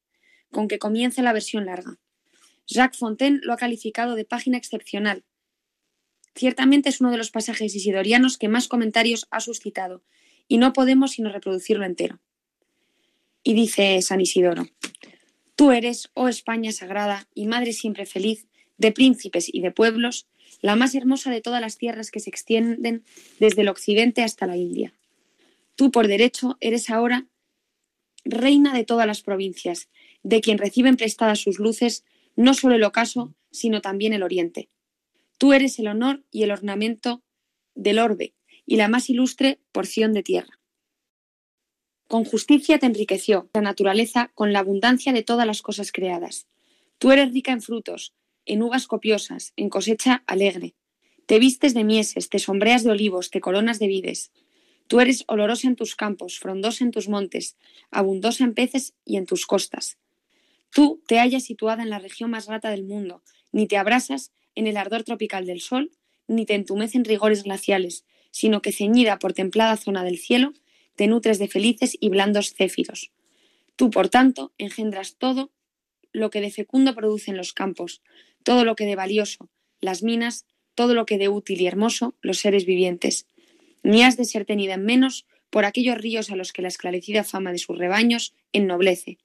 con 0.50 0.68
que 0.68 0.78
comienza 0.78 1.22
la 1.22 1.32
versión 1.32 1.66
larga. 1.66 1.98
Jacques 2.66 2.98
Fontaine 2.98 3.40
lo 3.42 3.52
ha 3.52 3.56
calificado 3.56 4.14
de 4.14 4.24
página 4.24 4.58
excepcional. 4.58 5.24
Ciertamente 6.34 6.88
es 6.88 7.00
uno 7.00 7.10
de 7.10 7.16
los 7.16 7.30
pasajes 7.30 7.74
isidorianos 7.74 8.38
que 8.38 8.48
más 8.48 8.68
comentarios 8.68 9.26
ha 9.30 9.40
suscitado, 9.40 10.02
y 10.48 10.58
no 10.58 10.72
podemos 10.72 11.12
sino 11.12 11.30
reproducirlo 11.30 11.84
entero. 11.84 12.20
Y 13.42 13.54
dice 13.54 14.00
San 14.02 14.20
Isidoro, 14.20 14.66
Tú 15.56 15.70
eres, 15.70 16.10
oh 16.14 16.28
España 16.28 16.72
sagrada 16.72 17.28
y 17.34 17.46
madre 17.46 17.72
siempre 17.72 18.06
feliz, 18.06 18.46
de 18.78 18.92
príncipes 18.92 19.48
y 19.52 19.60
de 19.60 19.70
pueblos, 19.70 20.26
la 20.60 20.76
más 20.76 20.94
hermosa 20.94 21.30
de 21.30 21.40
todas 21.40 21.60
las 21.60 21.78
tierras 21.78 22.10
que 22.10 22.20
se 22.20 22.30
extienden 22.30 23.04
desde 23.38 23.62
el 23.62 23.68
occidente 23.68 24.22
hasta 24.22 24.46
la 24.46 24.56
India. 24.56 24.92
Tú, 25.74 25.90
por 25.90 26.08
derecho, 26.08 26.56
eres 26.60 26.90
ahora 26.90 27.26
reina 28.24 28.72
de 28.72 28.84
todas 28.84 29.06
las 29.06 29.22
provincias, 29.22 29.88
de 30.22 30.40
quien 30.40 30.58
reciben 30.58 30.96
prestadas 30.96 31.40
sus 31.40 31.58
luces 31.58 32.04
no 32.36 32.54
solo 32.54 32.76
el 32.76 32.84
ocaso, 32.84 33.34
sino 33.50 33.80
también 33.80 34.12
el 34.12 34.22
oriente. 34.22 34.68
Tú 35.38 35.52
eres 35.52 35.78
el 35.78 35.88
honor 35.88 36.24
y 36.30 36.44
el 36.44 36.50
ornamento 36.50 37.22
del 37.74 37.98
orbe 37.98 38.34
y 38.64 38.76
la 38.76 38.88
más 38.88 39.10
ilustre 39.10 39.58
porción 39.72 40.12
de 40.12 40.22
tierra. 40.22 40.60
Con 42.06 42.24
justicia 42.24 42.78
te 42.78 42.86
enriqueció 42.86 43.48
la 43.54 43.62
naturaleza 43.62 44.30
con 44.34 44.52
la 44.52 44.60
abundancia 44.60 45.12
de 45.12 45.22
todas 45.22 45.46
las 45.46 45.62
cosas 45.62 45.92
creadas. 45.92 46.46
Tú 46.98 47.10
eres 47.10 47.32
rica 47.32 47.52
en 47.52 47.62
frutos, 47.62 48.14
en 48.46 48.62
uvas 48.62 48.86
copiosas, 48.86 49.52
en 49.56 49.68
cosecha 49.68 50.22
alegre. 50.26 50.74
Te 51.26 51.38
vistes 51.38 51.74
de 51.74 51.84
mieses, 51.84 52.28
te 52.28 52.38
sombreas 52.38 52.84
de 52.84 52.90
olivos, 52.90 53.30
te 53.30 53.40
coronas 53.40 53.78
de 53.78 53.86
vides. 53.86 54.32
Tú 54.88 55.00
eres 55.00 55.24
olorosa 55.28 55.68
en 55.68 55.76
tus 55.76 55.94
campos, 55.94 56.38
frondosa 56.38 56.84
en 56.84 56.90
tus 56.90 57.08
montes, 57.08 57.56
abundosa 57.90 58.44
en 58.44 58.54
peces 58.54 58.94
y 59.04 59.16
en 59.16 59.26
tus 59.26 59.46
costas. 59.46 59.98
Tú 60.70 61.02
te 61.06 61.18
hallas 61.18 61.44
situada 61.44 61.82
en 61.82 61.90
la 61.90 61.98
región 61.98 62.30
más 62.30 62.46
grata 62.46 62.70
del 62.70 62.84
mundo, 62.84 63.22
ni 63.52 63.66
te 63.66 63.76
abrasas 63.76 64.32
en 64.54 64.66
el 64.66 64.76
ardor 64.76 65.04
tropical 65.04 65.46
del 65.46 65.60
sol, 65.60 65.90
ni 66.26 66.46
te 66.46 66.54
entumecen 66.54 67.04
rigores 67.04 67.42
glaciales, 67.42 68.04
sino 68.30 68.62
que 68.62 68.72
ceñida 68.72 69.18
por 69.18 69.32
templada 69.32 69.76
zona 69.76 70.04
del 70.04 70.18
cielo, 70.18 70.52
te 70.96 71.06
nutres 71.06 71.38
de 71.38 71.48
felices 71.48 71.96
y 72.00 72.08
blandos 72.08 72.54
céfiros. 72.54 73.12
Tú, 73.76 73.90
por 73.90 74.08
tanto, 74.08 74.52
engendras 74.58 75.16
todo 75.16 75.50
lo 76.12 76.30
que 76.30 76.40
de 76.40 76.50
fecundo 76.50 76.94
producen 76.94 77.36
los 77.36 77.52
campos, 77.52 78.02
todo 78.42 78.64
lo 78.64 78.76
que 78.76 78.86
de 78.86 78.96
valioso, 78.96 79.48
las 79.80 80.02
minas, 80.02 80.46
todo 80.74 80.94
lo 80.94 81.06
que 81.06 81.18
de 81.18 81.28
útil 81.28 81.60
y 81.60 81.66
hermoso, 81.66 82.14
los 82.22 82.38
seres 82.38 82.66
vivientes. 82.66 83.26
Ni 83.82 84.02
has 84.02 84.16
de 84.16 84.24
ser 84.24 84.44
tenida 84.44 84.74
en 84.74 84.84
menos 84.84 85.26
por 85.50 85.64
aquellos 85.64 85.98
ríos 85.98 86.30
a 86.30 86.36
los 86.36 86.52
que 86.52 86.62
la 86.62 86.68
esclarecida 86.68 87.24
fama 87.24 87.52
de 87.52 87.58
sus 87.58 87.76
rebaños 87.76 88.34
ennoblece. 88.52 89.18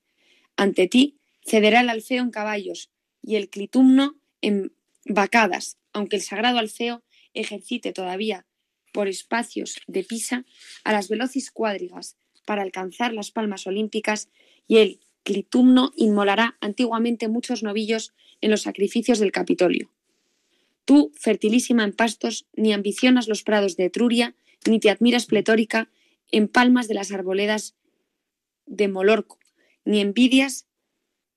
Ante 0.56 0.88
ti 0.88 1.18
Cederá 1.48 1.80
el 1.80 1.90
alfeo 1.90 2.22
en 2.22 2.30
caballos 2.30 2.92
y 3.24 3.38
el 3.38 3.50
clitumno 3.50 4.18
en 4.42 4.74
vacadas, 5.06 5.78
aunque 5.94 6.18
el 6.18 6.22
sagrado 6.22 6.60
alfeo 6.60 7.04
ejercite 7.34 7.94
todavía 7.94 8.46
por 8.92 9.08
espacios 9.08 9.80
de 9.88 10.04
Pisa 10.04 10.46
a 10.84 10.92
las 10.92 11.08
veloces 11.08 11.52
cuadrigas 11.52 12.18
para 12.46 12.64
alcanzar 12.64 13.14
las 13.14 13.32
palmas 13.32 13.66
olímpicas 13.66 14.30
y 14.68 14.78
el 14.78 15.00
clitumno 15.28 15.92
inmolará 15.98 16.58
antiguamente 16.62 17.28
muchos 17.28 17.62
novillos 17.62 18.14
en 18.40 18.50
los 18.50 18.62
sacrificios 18.62 19.20
del 19.20 19.34
Capitolio. 19.34 19.92
Tú, 20.86 21.12
fertilísima 21.16 21.84
en 21.84 21.92
pastos, 21.92 22.48
ni 22.56 22.72
ambicionas 22.72 23.28
los 23.28 23.44
prados 23.44 23.76
de 23.76 23.84
Etruria, 23.84 24.38
ni 24.66 24.80
te 24.80 24.90
admiras 24.90 25.26
pletórica 25.26 25.90
en 26.32 26.48
palmas 26.48 26.88
de 26.88 26.94
las 26.94 27.12
arboledas 27.12 27.76
de 28.66 28.88
Molorco, 28.88 29.38
ni 29.84 30.00
envidias 30.00 30.66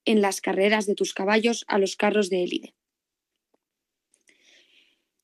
en 0.04 0.22
las 0.22 0.40
carreras 0.40 0.86
de 0.86 0.94
tus 0.94 1.12
caballos 1.12 1.64
a 1.66 1.78
los 1.78 1.96
carros 1.96 2.30
de 2.30 2.44
élide. 2.44 2.74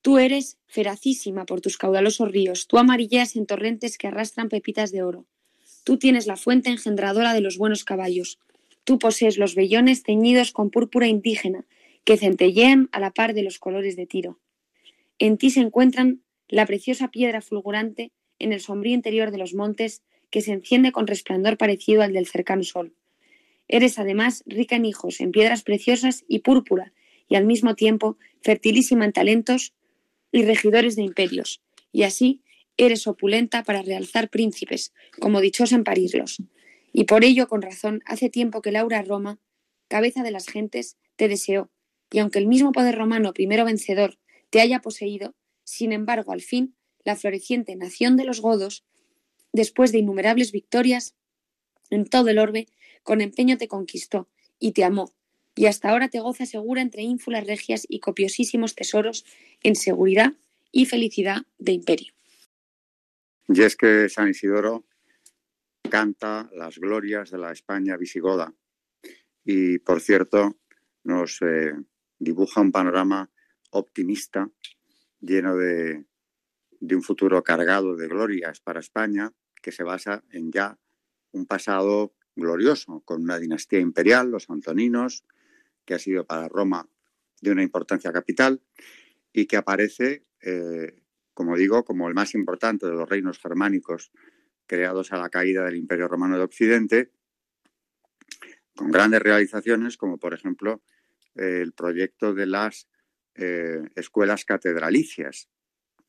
Tú 0.01 0.17
eres 0.17 0.57
feracísima 0.67 1.45
por 1.45 1.61
tus 1.61 1.77
caudalosos 1.77 2.29
ríos, 2.29 2.67
tú 2.67 2.79
amarilleas 2.79 3.37
en 3.37 3.45
torrentes 3.45 3.97
que 3.97 4.07
arrastran 4.07 4.49
pepitas 4.49 4.91
de 4.91 5.03
oro. 5.03 5.25
Tú 5.85 5.97
tienes 5.97 6.27
la 6.27 6.35
fuente 6.35 6.69
engendradora 6.69 7.33
de 7.33 7.39
los 7.39 7.57
buenos 7.57 7.85
caballos. 7.85 8.39
Tú 8.87 8.99
posees 8.99 9.37
los 9.37 9.53
vellones 9.53 10.01
teñidos 10.01 10.53
con 10.53 10.69
púrpura 10.69 11.07
indígena, 11.07 11.65
que 12.05 12.15
centellean 12.15 12.87
a 12.93 13.01
la 13.01 13.11
par 13.11 13.33
de 13.33 13.43
los 13.43 13.59
colores 13.59 13.97
de 13.97 14.05
Tiro. 14.05 14.39
En 15.19 15.37
ti 15.37 15.49
se 15.49 15.59
encuentran 15.59 16.21
la 16.47 16.65
preciosa 16.65 17.11
piedra 17.11 17.41
fulgurante 17.41 18.13
en 18.39 18.53
el 18.53 18.61
sombrío 18.61 18.93
interior 18.93 19.31
de 19.31 19.39
los 19.39 19.53
montes 19.53 20.03
que 20.29 20.39
se 20.39 20.53
enciende 20.53 20.93
con 20.93 21.05
resplandor 21.05 21.57
parecido 21.57 22.01
al 22.01 22.13
del 22.13 22.27
cercano 22.27 22.63
sol. 22.63 22.93
Eres 23.67 23.99
además 23.99 24.45
rica 24.45 24.77
en 24.77 24.85
hijos, 24.85 25.19
en 25.19 25.31
piedras 25.33 25.63
preciosas 25.63 26.23
y 26.29 26.39
púrpura, 26.39 26.93
y 27.27 27.35
al 27.35 27.45
mismo 27.45 27.75
tiempo 27.75 28.17
fertilísima 28.41 29.03
en 29.03 29.11
talentos 29.11 29.73
y 30.31 30.43
regidores 30.43 30.95
de 30.95 31.01
imperios, 31.01 31.61
y 31.91 32.03
así 32.03 32.41
eres 32.77 33.05
opulenta 33.05 33.63
para 33.63 33.81
realzar 33.81 34.29
príncipes, 34.29 34.93
como 35.19 35.41
dichosa 35.41 35.75
en 35.75 35.83
parirlos. 35.83 36.41
Y 36.97 37.03
por 37.03 37.23
ello, 37.23 37.47
con 37.47 37.61
razón, 37.61 38.01
hace 38.07 38.27
tiempo 38.27 38.63
que 38.63 38.71
Laura 38.71 39.03
Roma, 39.03 39.39
cabeza 39.87 40.23
de 40.23 40.31
las 40.31 40.47
gentes, 40.47 40.97
te 41.15 41.27
deseó, 41.27 41.69
y 42.11 42.17
aunque 42.17 42.39
el 42.39 42.47
mismo 42.47 42.71
poder 42.71 42.95
romano 42.95 43.33
primero 43.33 43.65
vencedor 43.65 44.17
te 44.49 44.61
haya 44.61 44.79
poseído, 44.79 45.35
sin 45.63 45.91
embargo, 45.91 46.31
al 46.31 46.41
fin, 46.41 46.75
la 47.05 47.15
floreciente 47.15 47.75
nación 47.75 48.17
de 48.17 48.23
los 48.23 48.41
godos, 48.41 48.83
después 49.53 49.91
de 49.91 49.99
innumerables 49.99 50.51
victorias 50.51 51.13
en 51.91 52.07
todo 52.07 52.29
el 52.29 52.39
orbe, 52.39 52.65
con 53.03 53.21
empeño 53.21 53.59
te 53.59 53.67
conquistó 53.67 54.27
y 54.57 54.71
te 54.71 54.83
amó, 54.83 55.13
y 55.53 55.67
hasta 55.67 55.91
ahora 55.91 56.09
te 56.09 56.19
goza 56.19 56.47
segura 56.47 56.81
entre 56.81 57.03
ínfulas 57.03 57.45
regias 57.45 57.85
y 57.87 57.99
copiosísimos 57.99 58.73
tesoros 58.73 59.23
en 59.61 59.75
seguridad 59.75 60.33
y 60.71 60.87
felicidad 60.87 61.43
de 61.59 61.73
imperio. 61.73 62.11
Y 63.49 63.61
es 63.61 63.75
que 63.75 64.09
San 64.09 64.29
Isidoro 64.29 64.83
canta 65.89 66.49
las 66.53 66.77
glorias 66.77 67.31
de 67.31 67.37
la 67.37 67.51
España 67.51 67.97
visigoda. 67.97 68.53
Y, 69.43 69.79
por 69.79 70.01
cierto, 70.01 70.57
nos 71.03 71.41
eh, 71.41 71.73
dibuja 72.19 72.61
un 72.61 72.71
panorama 72.71 73.31
optimista, 73.71 74.49
lleno 75.19 75.55
de, 75.55 76.05
de 76.79 76.95
un 76.95 77.01
futuro 77.01 77.43
cargado 77.43 77.95
de 77.95 78.07
glorias 78.07 78.59
para 78.59 78.79
España, 78.79 79.31
que 79.61 79.71
se 79.71 79.83
basa 79.83 80.23
en 80.31 80.51
ya 80.51 80.77
un 81.31 81.45
pasado 81.45 82.13
glorioso, 82.35 83.01
con 83.05 83.23
una 83.23 83.39
dinastía 83.39 83.79
imperial, 83.79 84.29
los 84.29 84.49
antoninos, 84.49 85.25
que 85.85 85.93
ha 85.93 85.99
sido 85.99 86.25
para 86.25 86.47
Roma 86.47 86.87
de 87.41 87.51
una 87.51 87.63
importancia 87.63 88.11
capital 88.11 88.61
y 89.31 89.45
que 89.45 89.57
aparece, 89.57 90.25
eh, 90.41 91.01
como 91.33 91.55
digo, 91.55 91.83
como 91.83 92.07
el 92.07 92.13
más 92.13 92.35
importante 92.35 92.85
de 92.85 92.93
los 92.93 93.07
reinos 93.07 93.39
germánicos 93.39 94.11
creados 94.67 95.11
a 95.11 95.17
la 95.17 95.29
caída 95.29 95.63
del 95.65 95.77
Imperio 95.77 96.07
Romano 96.07 96.37
de 96.37 96.43
Occidente, 96.43 97.11
con 98.75 98.91
grandes 98.91 99.21
realizaciones, 99.21 99.97
como 99.97 100.19
por 100.19 100.33
ejemplo 100.33 100.83
eh, 101.35 101.61
el 101.63 101.73
proyecto 101.73 102.33
de 102.33 102.45
las 102.45 102.87
eh, 103.35 103.81
escuelas 103.95 104.45
catedralicias, 104.45 105.49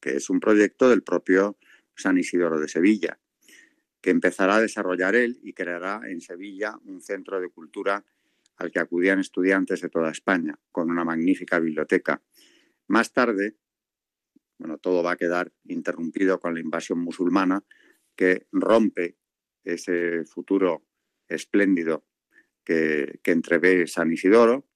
que 0.01 0.17
es 0.17 0.29
un 0.29 0.41
proyecto 0.41 0.91
del 0.91 1.03
propio 1.03 1.59
San 1.97 2.19
Isidoro 2.19 2.61
de 2.61 2.69
Sevilla, 2.69 3.19
que 4.01 4.11
empezará 4.11 4.57
a 4.57 4.61
desarrollar 4.61 5.15
él 5.15 5.41
y 5.43 5.55
creará 5.55 6.01
en 6.05 6.21
Sevilla 6.21 6.79
un 6.85 7.01
centro 7.01 7.41
de 7.41 7.49
cultura 7.49 8.05
al 8.57 8.71
que 8.71 8.81
acudían 8.81 9.21
estudiantes 9.21 9.81
de 9.81 9.89
toda 9.89 10.11
España, 10.11 10.59
con 10.71 10.91
una 10.91 11.05
magnífica 11.05 11.59
biblioteca. 11.59 12.23
Más 12.89 13.13
tarde, 13.13 13.57
bueno, 14.59 14.79
todo 14.79 15.03
va 15.03 15.13
a 15.13 15.17
quedar 15.17 15.53
interrumpido 15.65 16.41
con 16.41 16.55
la 16.55 16.61
invasión 16.61 16.99
musulmana 16.99 17.63
que 18.19 18.49
rompe 18.51 19.17
ese 19.63 20.25
futuro 20.25 20.89
espléndido 21.29 22.05
que, 22.65 23.21
entrevé 23.25 23.87
San 23.87 24.13
Isidoro, 24.13 24.67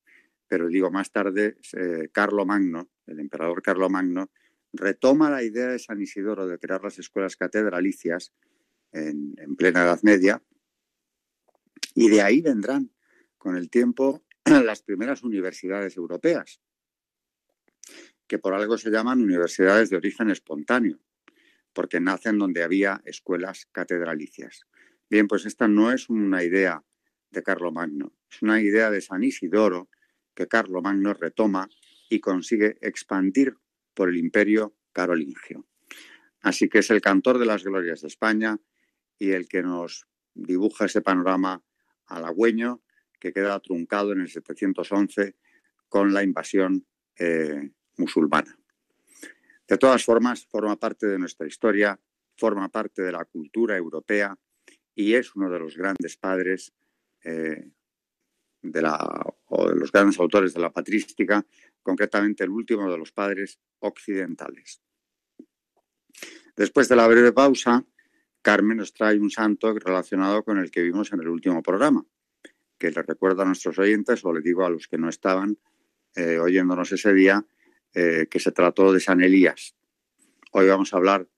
pero 0.47 0.69
digo, 0.69 0.93
más 0.93 1.11
tarde, 1.11 1.57
eh, 1.73 2.09
Carlo 2.13 2.47
Magno, 2.47 2.93
el 3.05 3.19
emperador 3.19 3.61
Carlo 3.61 3.91
Magno, 3.91 4.31
retoma 4.73 5.29
la 5.29 5.43
idea 5.43 5.67
de 5.67 5.81
San 5.81 6.01
Isidoro 6.01 6.47
de 6.47 6.61
crear 6.61 6.85
las 6.85 7.01
escuelas 7.01 7.35
catedralicias 7.37 8.33
en, 8.93 9.35
en 9.37 9.57
plena 9.57 9.83
Edad 9.83 10.01
Media, 10.05 10.41
y 11.97 12.11
de 12.11 12.23
ahí 12.23 12.43
vendrán 12.43 12.93
con 13.39 13.57
el 13.57 13.71
tiempo 13.71 14.25
las 14.45 14.83
primeras 14.83 15.25
universidades 15.25 15.97
europeas, 15.97 16.61
que 18.29 18.39
por 18.39 18.55
algo 18.55 18.79
se 18.79 18.91
llaman 18.91 19.21
universidades 19.21 19.91
de 19.91 19.97
origen 19.97 20.31
espontáneo, 20.31 21.01
porque 21.73 22.01
nacen 22.01 22.39
donde 22.39 22.63
había 22.63 23.01
escuelas 23.05 23.69
catedralicias. 23.73 24.67
Bien, 25.09 25.29
pues 25.29 25.47
esta 25.47 25.69
no 25.69 25.93
es 25.93 26.09
una 26.09 26.43
idea 26.43 26.83
de 27.31 27.43
Carlomagno, 27.43 28.13
es 28.31 28.43
una 28.43 28.61
idea 28.61 28.91
de 28.91 29.01
San 29.01 29.25
Isidoro 29.25 29.89
que 30.35 30.49
Carlomagno 30.49 31.15
retoma 31.15 31.69
y 32.09 32.21
consigue 32.21 32.77
expandir 32.81 33.57
por 33.95 34.09
el 34.09 34.17
imperio 34.17 34.75
carolingio. 34.93 35.67
Así 36.41 36.69
que 36.69 36.79
es 36.79 36.91
el 36.91 37.01
cantor 37.01 37.39
de 37.39 37.47
las 37.47 37.65
glorias 37.65 38.01
de 38.03 38.09
España 38.09 38.59
y 39.19 39.31
el 39.31 39.49
que 39.49 39.63
nos 39.63 40.07
dibuja 40.35 40.87
ese 40.87 41.01
panorama 41.01 41.63
halagüeño 42.07 42.83
que 43.21 43.33
queda 43.33 43.61
truncado 43.61 44.13
en 44.13 44.21
el 44.21 44.29
711 44.29 45.37
con 45.89 46.13
la 46.13 46.23
invasión 46.23 46.87
eh, 47.19 47.71
musulmana. 47.97 48.59
De 49.73 49.79
todas 49.79 50.05
formas, 50.05 50.45
forma 50.45 50.77
parte 50.77 51.07
de 51.07 51.19
nuestra 51.19 51.47
historia, 51.47 51.99
forma 52.37 52.69
parte 52.69 53.01
de 53.01 53.11
la 53.11 53.25
cultura 53.25 53.75
europea 53.75 54.39
y 54.95 55.15
es 55.15 55.35
uno 55.35 55.49
de 55.49 55.59
los 55.59 55.79
grandes 55.79 56.19
padres 56.19 56.75
eh, 57.25 57.71
de 58.61 58.83
la, 58.83 58.99
o 59.47 59.69
de 59.71 59.75
los 59.75 59.91
grandes 59.91 60.21
autores 60.21 60.53
de 60.53 60.61
la 60.61 60.71
patrística, 60.71 61.43
concretamente 61.83 62.45
el 62.45 62.51
último 62.51 62.91
de 62.91 62.99
los 62.99 63.13
padres 63.13 63.59
occidentales. 63.79 64.83
Después 66.55 66.87
de 66.91 66.97
la 66.97 67.09
breve 67.09 67.33
pausa, 67.33 67.83
Carmen 68.43 68.77
nos 68.77 68.93
trae 68.93 69.19
un 69.19 69.31
santo 69.31 69.73
relacionado 69.73 70.45
con 70.45 70.59
el 70.59 70.71
que 70.71 70.83
vimos 70.83 71.15
en 71.15 71.21
el 71.21 71.29
último 71.29 71.63
programa, 71.63 72.05
que 72.77 72.91
le 72.91 73.01
recuerdo 73.01 73.41
a 73.41 73.47
nuestros 73.47 73.79
oyentes 73.79 74.23
o 74.23 74.35
le 74.35 74.43
digo 74.43 74.67
a 74.67 74.69
los 74.69 74.87
que 74.87 74.99
no 74.99 75.09
estaban 75.09 75.57
eh, 76.15 76.37
oyéndonos 76.37 76.93
ese 76.93 77.15
día 77.15 77.43
eh, 77.95 78.27
que 78.31 78.41
se 78.41 78.53
trató 78.53 78.93
de 78.93 79.01
San 79.01 79.23
Elías. 79.23 79.75
Hoy 80.53 80.67
vamos 80.67 80.93
a 80.93 80.97
hablar 80.97 81.29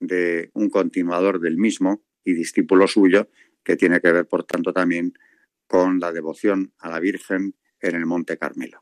de 0.00 0.50
un 0.54 0.70
continuador 0.70 1.40
del 1.40 1.56
mismo 1.56 2.02
y 2.24 2.34
discípulo 2.34 2.86
suyo 2.86 3.28
que 3.62 3.76
tiene 3.76 4.00
que 4.00 4.12
ver, 4.12 4.26
por 4.26 4.44
tanto, 4.44 4.72
también 4.72 5.14
con 5.66 5.98
la 5.98 6.12
devoción 6.12 6.72
a 6.78 6.90
la 6.90 7.00
Virgen 7.00 7.56
en 7.80 7.96
el 7.96 8.06
Monte 8.06 8.36
Carmelo. 8.38 8.80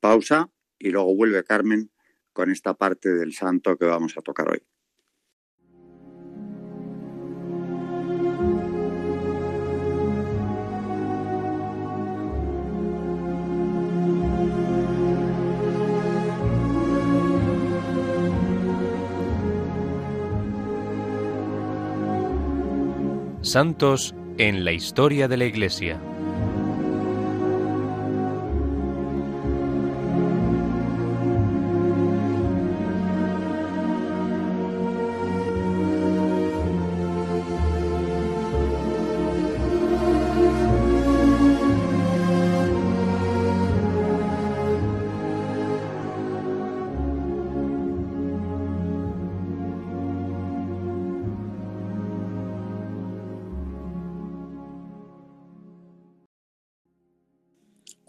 Pausa 0.00 0.50
y 0.78 0.90
luego 0.90 1.14
vuelve 1.14 1.44
Carmen 1.44 1.90
con 2.32 2.50
esta 2.50 2.74
parte 2.74 3.14
del 3.14 3.32
santo 3.32 3.76
que 3.76 3.84
vamos 3.84 4.16
a 4.16 4.22
tocar 4.22 4.50
hoy. 4.50 4.62
Santos 23.52 24.14
en 24.38 24.64
la 24.64 24.72
historia 24.72 25.28
de 25.28 25.36
la 25.36 25.44
Iglesia. 25.44 26.00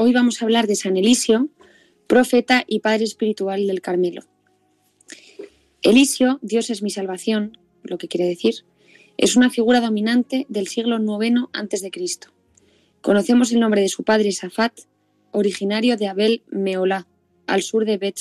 Hoy 0.05 0.11
vamos 0.11 0.41
a 0.41 0.45
hablar 0.45 0.67
de 0.67 0.75
San 0.75 0.97
Elisio, 0.97 1.47
profeta 2.07 2.65
y 2.67 2.81
padre 2.81 3.05
espiritual 3.05 3.67
del 3.67 3.79
Carmelo. 3.79 4.23
Elisio, 5.81 6.39
Dios 6.41 6.69
es 6.69 6.83
mi 6.83 6.89
salvación, 6.89 7.57
lo 7.83 7.97
que 7.97 8.09
quiere 8.09 8.27
decir, 8.27 8.65
es 9.15 9.37
una 9.37 9.49
figura 9.49 9.79
dominante 9.79 10.45
del 10.49 10.67
siglo 10.67 10.97
IX 10.97 11.43
a.C. 11.53 11.89
Conocemos 12.99 13.53
el 13.53 13.61
nombre 13.61 13.79
de 13.79 13.87
su 13.87 14.03
padre 14.03 14.33
Safat, 14.33 14.77
originario 15.31 15.95
de 15.95 16.09
Abel 16.09 16.43
Meolá, 16.51 17.07
al 17.47 17.61
sur 17.61 17.85
de 17.85 17.97
Bet 17.97 18.19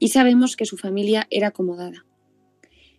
y 0.00 0.08
sabemos 0.08 0.56
que 0.56 0.66
su 0.66 0.76
familia 0.76 1.28
era 1.30 1.46
acomodada. 1.46 2.04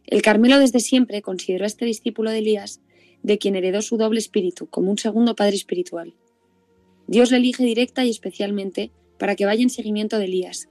El 0.06 0.22
Carmelo 0.22 0.60
desde 0.60 0.80
siempre 0.80 1.22
consideró 1.22 1.65
a 1.65 1.67
este 1.67 1.84
discípulo 1.84 2.32
de 2.32 2.38
Elías 2.38 2.80
de 3.22 3.38
quien 3.38 3.58
heredó 3.58 3.82
su 3.82 3.98
doble 3.98 4.20
espíritu 4.20 4.67
como 4.67 4.91
un 4.91 4.98
segundo 4.98 5.36
padre 5.36 5.58
espiritual. 5.58 6.13
Dios 7.08 7.32
le 7.32 7.38
elige 7.38 7.63
directa 7.63 8.06
y 8.06 8.10
especialmente 8.10 8.91
para 9.17 9.36
que 9.36 9.46
vaya 9.46 9.63
en 9.63 9.70
seguimiento 9.70 10.20
de 10.20 10.26
Elías, 10.26 10.70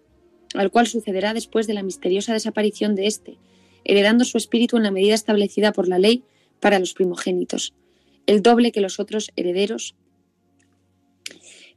al 0.55 0.71
cual 0.71 0.87
sucederá 0.87 1.35
después 1.35 1.67
de 1.67 1.75
la 1.75 1.83
misteriosa 1.83 2.33
desaparición 2.33 2.95
de 2.95 3.07
éste, 3.07 3.39
heredando 3.85 4.25
su 4.25 4.39
espíritu 4.39 4.77
en 4.77 4.83
la 4.83 4.91
medida 4.91 5.15
establecida 5.15 5.73
por 5.73 5.89
la 5.89 5.99
ley 5.99 6.25
para 6.61 6.79
los 6.79 6.95
primogénitos, 6.95 7.75
el 8.27 8.43
doble 8.43 8.73
que 8.73 8.81
los 8.81 9.01
otros 9.01 9.31
herederos. 9.37 9.95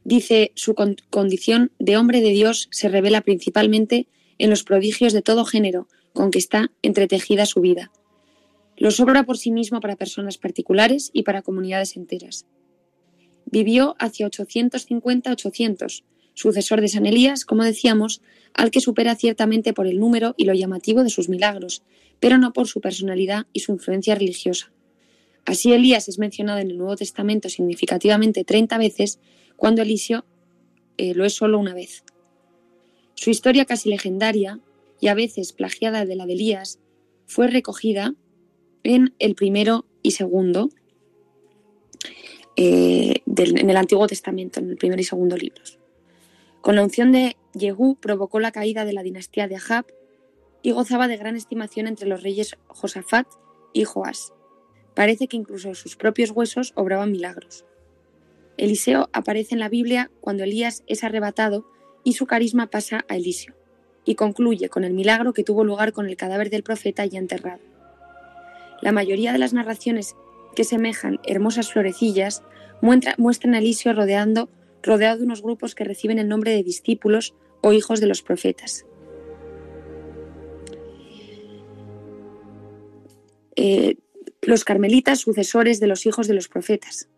Dice, 0.04 0.52
su 0.54 0.74
condición 0.74 1.72
de 1.78 1.96
hombre 1.96 2.20
de 2.20 2.30
Dios 2.30 2.68
se 2.70 2.88
revela 2.88 3.20
principalmente 3.20 4.08
en 4.38 4.50
los 4.50 4.64
prodigios 4.64 5.12
de 5.12 5.22
todo 5.22 5.44
género 5.44 5.88
con 6.12 6.30
que 6.30 6.38
está 6.38 6.70
entretejida 6.82 7.46
su 7.46 7.60
vida. 7.60 7.92
Los 8.76 8.98
obra 8.98 9.24
por 9.24 9.36
sí 9.36 9.50
mismo 9.50 9.80
para 9.80 9.96
personas 9.96 10.38
particulares 10.38 11.10
y 11.12 11.22
para 11.22 11.42
comunidades 11.42 11.96
enteras. 11.96 12.46
Vivió 13.50 13.96
hacia 13.98 14.28
850-800, 14.28 16.04
sucesor 16.34 16.80
de 16.80 16.88
San 16.88 17.06
Elías, 17.06 17.44
como 17.44 17.64
decíamos, 17.64 18.22
al 18.54 18.70
que 18.70 18.80
supera 18.80 19.14
ciertamente 19.16 19.72
por 19.72 19.86
el 19.86 19.98
número 19.98 20.34
y 20.36 20.44
lo 20.44 20.54
llamativo 20.54 21.02
de 21.02 21.10
sus 21.10 21.28
milagros, 21.28 21.82
pero 22.20 22.38
no 22.38 22.52
por 22.52 22.68
su 22.68 22.80
personalidad 22.80 23.46
y 23.52 23.60
su 23.60 23.72
influencia 23.72 24.14
religiosa. 24.14 24.72
Así 25.44 25.72
Elías 25.72 26.08
es 26.08 26.18
mencionado 26.18 26.58
en 26.58 26.70
el 26.70 26.78
Nuevo 26.78 26.96
Testamento 26.96 27.48
significativamente 27.48 28.44
30 28.44 28.78
veces, 28.78 29.18
cuando 29.56 29.82
Eliseo 29.82 30.24
eh, 30.96 31.14
lo 31.14 31.24
es 31.24 31.34
solo 31.34 31.58
una 31.58 31.74
vez. 31.74 32.04
Su 33.14 33.30
historia 33.30 33.64
casi 33.64 33.88
legendaria, 33.88 34.60
y 35.00 35.08
a 35.08 35.14
veces 35.14 35.52
plagiada 35.52 36.04
de 36.04 36.14
la 36.14 36.26
de 36.26 36.34
Elías, 36.34 36.78
fue 37.26 37.48
recogida 37.48 38.14
en 38.82 39.14
el 39.18 39.34
primero 39.34 39.86
y 40.02 40.12
segundo, 40.12 40.70
eh, 42.62 43.22
en 43.24 43.70
el 43.70 43.76
Antiguo 43.78 44.06
Testamento, 44.06 44.60
en 44.60 44.68
el 44.68 44.76
primero 44.76 45.00
y 45.00 45.04
segundo 45.04 45.34
libros. 45.34 45.78
Con 46.60 46.76
la 46.76 46.82
unción 46.82 47.10
de 47.10 47.38
Yehú 47.54 47.96
provocó 47.96 48.38
la 48.38 48.52
caída 48.52 48.84
de 48.84 48.92
la 48.92 49.02
dinastía 49.02 49.48
de 49.48 49.56
Ahab 49.56 49.86
y 50.60 50.72
gozaba 50.72 51.08
de 51.08 51.16
gran 51.16 51.36
estimación 51.36 51.86
entre 51.86 52.06
los 52.06 52.22
reyes 52.22 52.58
Josafat 52.66 53.26
y 53.72 53.84
Joás. 53.84 54.34
Parece 54.94 55.26
que 55.26 55.38
incluso 55.38 55.74
sus 55.74 55.96
propios 55.96 56.32
huesos 56.32 56.74
obraban 56.76 57.12
milagros. 57.12 57.64
Eliseo 58.58 59.08
aparece 59.14 59.54
en 59.54 59.60
la 59.60 59.70
Biblia 59.70 60.10
cuando 60.20 60.44
Elías 60.44 60.84
es 60.86 61.02
arrebatado 61.02 61.64
y 62.04 62.12
su 62.12 62.26
carisma 62.26 62.66
pasa 62.66 63.06
a 63.08 63.16
Eliseo, 63.16 63.54
y 64.04 64.16
concluye 64.16 64.68
con 64.68 64.84
el 64.84 64.92
milagro 64.92 65.32
que 65.32 65.44
tuvo 65.44 65.64
lugar 65.64 65.94
con 65.94 66.06
el 66.06 66.16
cadáver 66.16 66.50
del 66.50 66.62
profeta 66.62 67.06
ya 67.06 67.20
enterrado. 67.20 67.62
La 68.82 68.92
mayoría 68.92 69.32
de 69.32 69.38
las 69.38 69.54
narraciones 69.54 70.14
que 70.54 70.64
semejan 70.64 71.20
hermosas 71.24 71.72
florecillas 71.72 72.42
muestran 72.82 73.54
a 73.54 73.58
Eliseo 73.58 73.92
rodeando, 73.92 74.50
rodeado 74.82 75.18
de 75.18 75.24
unos 75.24 75.42
grupos 75.42 75.74
que 75.74 75.84
reciben 75.84 76.18
el 76.18 76.28
nombre 76.28 76.52
de 76.52 76.62
discípulos 76.62 77.34
o 77.60 77.72
hijos 77.72 78.00
de 78.00 78.06
los 78.06 78.22
profetas. 78.22 78.86
Eh, 83.56 83.96
los 84.42 84.64
carmelitas 84.64 85.18
sucesores 85.20 85.80
de 85.80 85.86
los 85.86 86.06
hijos 86.06 86.26
de 86.26 86.34
los 86.34 86.48
profetas. 86.48 87.08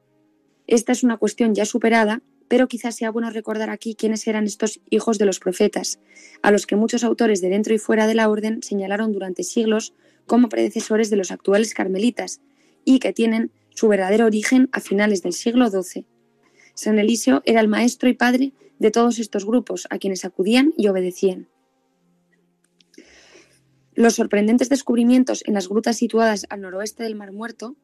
Esta 0.67 0.93
es 0.93 1.05
una 1.05 1.17
cuestión 1.17 1.55
ya 1.55 1.65
superada, 1.65 2.23
pero 2.49 2.69
quizás 2.69 2.97
sea 2.97 3.11
bueno 3.11 3.31
recordar 3.31 3.71
aquí 3.71 3.95
quiénes 3.95 4.27
eran 4.27 4.45
estos 4.45 4.81
hijos 4.91 5.19
de 5.19 5.27
los 5.27 5.39
profetas, 5.39 6.01
a 6.43 6.51
los 6.51 6.67
que 6.67 6.77
muchos 6.77 7.05
autores 7.05 7.41
de 7.41 7.49
dentro 7.49 7.75
y 7.75 7.79
fuera 7.79 8.07
de 8.07 8.15
la 8.15 8.29
orden 8.29 8.63
señalaron 8.63 9.13
durante 9.13 9.45
siglos 9.45 9.95
como 10.27 10.49
predecesores 10.49 11.11
de 11.11 11.17
los 11.17 11.31
actuales 11.31 11.75
carmelitas, 11.75 12.41
y 12.85 12.99
que 12.99 13.13
tienen 13.13 13.51
su 13.71 13.89
verdadero 13.89 14.27
origen 14.27 14.69
a 14.73 14.81
finales 14.81 15.23
del 15.23 15.33
siglo 15.33 15.69
XII. 15.69 16.07
San 16.75 16.99
Eliseo 16.99 17.43
era 17.45 17.61
el 17.61 17.69
maestro 17.69 18.09
y 18.09 18.15
padre 18.15 18.53
de 18.79 18.91
todos 18.91 19.19
estos 19.19 19.45
grupos, 19.45 19.87
a 19.91 19.99
quienes 19.99 20.25
acudían 20.25 20.73
y 20.77 20.89
obedecían. 20.89 21.49
Los 23.95 24.15
sorprendentes 24.15 24.69
descubrimientos 24.69 25.43
en 25.47 25.55
las 25.55 25.69
grutas 25.69 25.99
situadas 25.99 26.47
al 26.49 26.63
noroeste 26.63 27.03
del 27.03 27.15
Mar 27.15 27.33
Muerto 27.33 27.77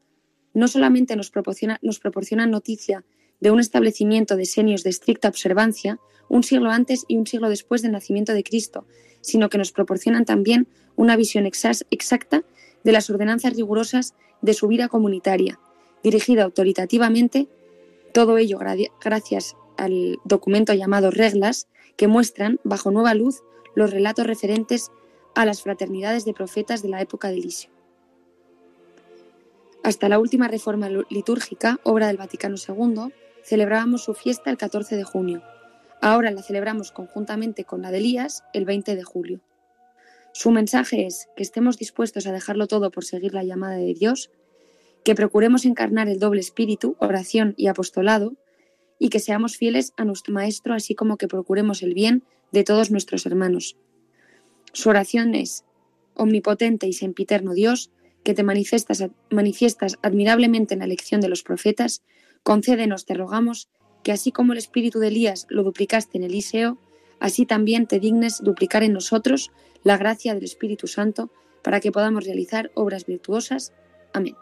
no 0.55 0.67
solamente 0.67 1.17
nos, 1.17 1.31
proporcionan 1.31 2.51
noticia 2.51 3.05
de 3.41 3.51
un 3.51 3.61
establecimiento 3.61 4.37
de 4.37 4.47
senios 4.47 4.83
de 4.83 4.91
estricta 4.91 5.29
observancia 5.29 6.01
un 6.29 6.43
siglo 6.43 6.71
antes 6.71 7.05
y 7.09 7.17
un 7.17 7.27
siglo 7.27 7.49
después 7.49 7.83
del 7.83 7.93
nacimiento 7.93 8.33
de 8.33 8.43
Cristo, 8.43 8.87
sino 9.21 9.49
que 9.49 9.59
nos 9.59 9.73
proporcionan 9.73 10.25
también 10.25 10.67
una 10.97 11.17
visión 11.17 11.47
exacta 11.47 12.43
de 12.85 12.93
las 12.93 13.11
ordenanzas 13.11 13.55
rigurosas 13.55 14.15
de 14.43 14.55
su 14.55 14.69
vida 14.69 14.89
comunitaria, 14.89 15.59
dirigida 16.03 16.45
autoritativamente, 16.45 17.49
todo 18.13 18.39
ello 18.39 18.59
gracias 19.01 19.57
al 19.77 20.19
documento 20.25 20.75
llamado 20.75 21.11
Reglas, 21.11 21.69
que 21.97 22.09
muestran, 22.09 22.61
bajo 22.65 22.91
nueva 22.91 23.15
luz, 23.15 23.43
los 23.75 23.91
relatos 23.91 24.27
referentes 24.27 24.91
a 25.35 25.45
las 25.45 25.63
fraternidades 25.63 26.25
de 26.25 26.35
profetas 26.35 26.83
de 26.83 26.89
la 26.89 27.01
época 27.01 27.29
de 27.29 27.35
Eliseo. 27.35 27.71
Hasta 29.85 30.09
la 30.09 30.19
última 30.19 30.49
reforma 30.49 30.89
litúrgica, 31.09 31.79
obra 31.85 32.09
del 32.09 32.17
Vaticano 32.17 32.57
II, 32.57 33.13
celebrábamos 33.45 34.05
su 34.05 34.15
fiesta 34.15 34.51
el 34.51 34.59
14 34.59 34.97
de 34.97 35.05
junio. 35.05 35.43
Ahora 36.01 36.31
la 36.31 36.43
celebramos 36.43 36.93
conjuntamente 36.93 37.65
con 37.65 37.83
la 37.83 37.91
de 37.91 37.99
Elías 37.99 38.45
el 38.53 38.65
20 38.65 38.97
de 38.97 39.03
julio. 39.03 39.41
Su 40.39 40.53
mensaje 40.53 41.05
es 41.05 41.27
que 41.35 41.43
estemos 41.43 41.79
dispuestos 41.79 42.29
a 42.29 42.33
dejarlo 42.33 42.69
todo 42.69 42.93
por 42.93 43.05
seguir 43.05 43.35
la 43.35 43.43
llamada 43.43 43.75
de 43.75 43.93
Dios, 43.93 44.31
que 45.03 45.17
procuremos 45.17 45.65
encarnar 45.65 46.09
el 46.09 46.21
doble 46.21 46.39
espíritu, 46.39 46.95
oración 47.01 47.55
y 47.57 47.67
apostolado, 47.67 48.37
y 49.01 49.09
que 49.09 49.19
seamos 49.19 49.57
fieles 49.57 49.93
a 49.97 50.05
nuestro 50.05 50.33
Maestro, 50.33 50.75
así 50.75 50.95
como 50.95 51.17
que 51.17 51.27
procuremos 51.27 51.83
el 51.83 51.93
bien 51.93 52.23
de 52.53 52.63
todos 52.63 52.93
nuestros 52.93 53.27
hermanos, 53.27 53.77
su 54.73 54.91
oración 54.91 55.35
es, 55.35 55.65
Omnipotente 56.15 56.87
y 56.87 56.93
sempiterno 56.93 57.53
Dios, 57.53 57.91
que 58.23 58.33
te 58.33 58.45
manifiestas, 58.45 59.09
manifiestas 59.31 59.99
admirablemente 60.03 60.75
en 60.75 60.79
la 60.79 60.87
elección 60.87 61.21
de 61.21 61.31
los 61.31 61.43
profetas, 61.43 62.05
concédenos, 62.45 63.07
te 63.07 63.15
rogamos, 63.15 63.69
que 64.05 64.13
así 64.13 64.31
como 64.31 64.53
el 64.53 64.59
espíritu 64.59 65.01
de 65.01 65.09
Elías 65.09 65.49
lo 65.49 65.65
duplicaste 65.65 66.17
en 66.17 66.23
Eliseo, 66.23 66.79
así 67.21 67.47
también 67.47 67.87
te 67.87 68.01
dignes 68.01 68.43
duplicar 68.43 68.83
en 68.83 68.93
nosotros 68.93 69.51
la 69.85 69.97
gracia 69.97 70.35
del 70.35 70.45
Espíritu 70.45 70.87
Santo 70.87 71.31
para 71.63 71.81
que 71.81 71.93
podamos 71.93 72.25
realizar 72.25 72.71
obras 72.75 73.07
virtuosas. 73.07 73.73
Amén. 74.13 74.35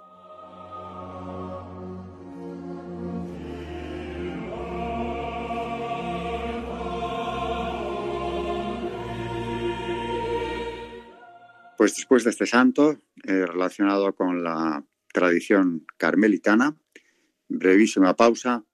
Pues 11.77 11.95
después 11.95 12.25
de 12.25 12.31
este 12.31 12.47
santo, 12.47 12.99
eh, 13.25 13.47
relacionado 13.47 14.15
con 14.15 14.43
la 14.43 14.85
tradición 15.13 15.87
carmelitana, 15.97 16.77
brevísima 17.49 18.15
pausa 18.17 18.65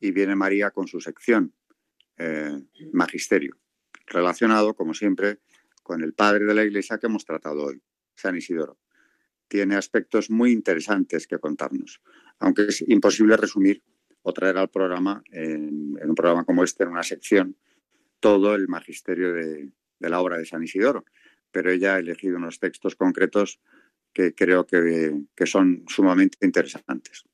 y 0.00 0.10
viene 0.10 0.34
María 0.34 0.70
con 0.70 0.88
su 0.88 1.00
sección, 1.00 1.54
eh, 2.18 2.60
Magisterio, 2.92 3.56
relacionado, 4.06 4.74
como 4.74 4.94
siempre, 4.94 5.38
con 5.82 6.02
el 6.02 6.14
padre 6.14 6.44
de 6.44 6.54
la 6.54 6.64
Iglesia 6.64 6.98
que 6.98 7.06
hemos 7.06 7.24
tratado 7.24 7.64
hoy, 7.64 7.82
San 8.14 8.36
Isidoro. 8.36 8.78
Tiene 9.48 9.76
aspectos 9.76 10.30
muy 10.30 10.52
interesantes 10.52 11.26
que 11.26 11.38
contarnos, 11.38 12.02
aunque 12.40 12.62
es 12.62 12.84
imposible 12.88 13.36
resumir 13.36 13.82
o 14.22 14.32
traer 14.32 14.58
al 14.58 14.68
programa, 14.68 15.22
en, 15.30 15.96
un 16.02 16.14
programa 16.14 16.44
como 16.44 16.64
este, 16.64 16.82
en 16.82 16.90
una 16.90 17.04
sección, 17.04 17.56
todo 18.18 18.54
el 18.54 18.66
magisterio 18.66 19.32
de 19.32 19.70
la 20.00 20.20
obra 20.20 20.38
de 20.38 20.46
San 20.46 20.62
Isidoro 20.62 21.04
pero 21.56 21.70
ella 21.70 21.94
ha 21.94 21.98
elegido 21.98 22.36
unos 22.36 22.60
textos 22.60 22.96
concretos 22.96 23.60
que 24.12 24.34
creo 24.34 24.66
que, 24.66 25.22
que 25.34 25.46
son 25.46 25.84
sumamente 25.88 26.36
interesantes. 26.42 27.24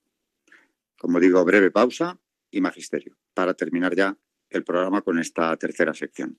Como 0.96 1.18
digo, 1.18 1.44
breve 1.44 1.72
pausa 1.72 2.20
y 2.48 2.60
magisterio, 2.60 3.18
para 3.34 3.54
terminar 3.54 3.96
ya 3.96 4.16
el 4.54 4.64
programa 4.64 5.02
con 5.02 5.18
esta 5.18 5.56
tercera 5.56 5.94
sección. 5.94 6.38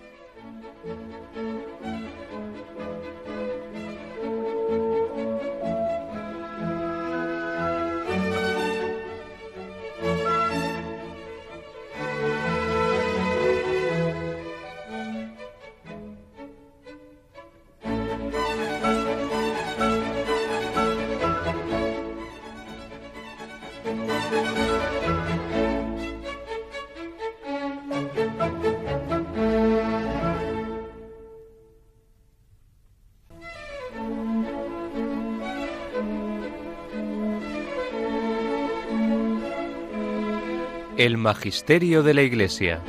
El 41.03 41.17
Magisterio 41.17 42.03
de 42.03 42.13
la 42.13 42.21
Iglesia. 42.21 42.79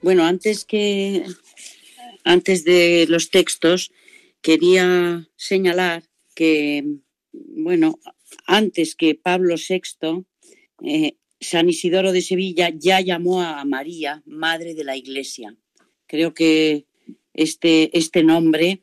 Bueno, 0.00 0.24
antes 0.24 0.64
que 0.64 1.26
antes 2.24 2.64
de 2.64 3.04
los 3.10 3.28
textos 3.28 3.92
quería 4.40 5.28
señalar 5.36 6.04
que 6.34 6.82
bueno, 7.30 7.98
antes 8.46 8.94
que 8.94 9.14
Pablo 9.14 9.56
VI 9.56 10.24
San 11.44 11.68
Isidoro 11.68 12.12
de 12.12 12.22
Sevilla 12.22 12.70
ya 12.74 13.00
llamó 13.00 13.42
a 13.42 13.64
María 13.64 14.22
Madre 14.26 14.74
de 14.74 14.84
la 14.84 14.96
Iglesia. 14.96 15.56
Creo 16.06 16.34
que 16.34 16.86
este, 17.32 17.96
este 17.96 18.22
nombre 18.22 18.82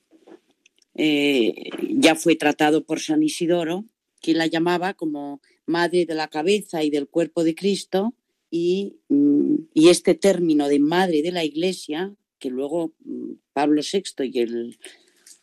eh, 0.96 1.54
ya 1.90 2.16
fue 2.16 2.36
tratado 2.36 2.86
por 2.86 3.00
San 3.00 3.24
Isidoro, 3.24 3.86
que 4.22 4.34
la 4.34 4.48
llamaba 4.48 4.94
como 4.94 5.42
Madre 5.66 6.06
de 6.06 6.16
la 6.16 6.28
cabeza 6.28 6.84
y 6.84 6.90
del 6.90 7.08
cuerpo 7.08 7.44
de 7.44 7.56
Cristo, 7.56 8.14
y, 8.50 8.98
mm, 9.08 9.56
este 9.76 10.14
término 10.14 10.68
de 10.68 10.80
Madre 10.80 11.22
de 11.22 11.32
la 11.32 11.46
Iglesia, 11.46 12.14
que 12.38 12.50
luego 12.50 12.94
mm, 13.00 13.34
Pablo 13.54 13.82
VI 13.82 14.30
y 14.32 14.40
el 14.40 14.78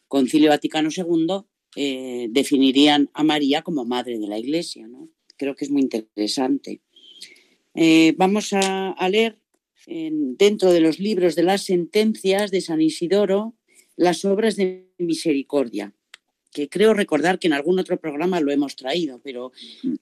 Concilio 0.06 0.50
Vaticano 0.50 0.90
II 0.94 1.44
eh, 1.76 2.28
definirían 2.30 3.10
a 3.14 3.24
María 3.24 3.62
como 3.62 3.84
Madre 3.84 4.18
de 4.18 4.26
la 4.26 4.38
Iglesia. 4.38 4.88
Creo 5.36 5.54
que 5.54 5.64
es 5.64 5.70
muy 5.70 5.82
interesante. 5.82 6.82
Eh, 7.80 8.12
vamos 8.16 8.52
a, 8.54 9.08
leer 9.08 9.38
dentro 9.86 10.72
de 10.72 10.80
los 10.80 10.98
libros 10.98 11.36
de 11.36 11.44
las 11.44 11.62
sentencias 11.62 12.50
de 12.50 12.60
San 12.60 12.80
Isidoro 12.80 13.54
las 13.94 14.24
obras 14.24 14.56
de 14.56 14.90
misericordia, 14.98 15.94
que 16.52 16.68
creo 16.68 16.92
recordar 16.92 17.38
que 17.38 17.46
en 17.46 17.52
algún 17.52 17.78
otro 17.78 17.96
programa 18.00 18.40
lo 18.40 18.50
hemos 18.50 18.74
traído, 18.74 19.20
pero 19.22 19.52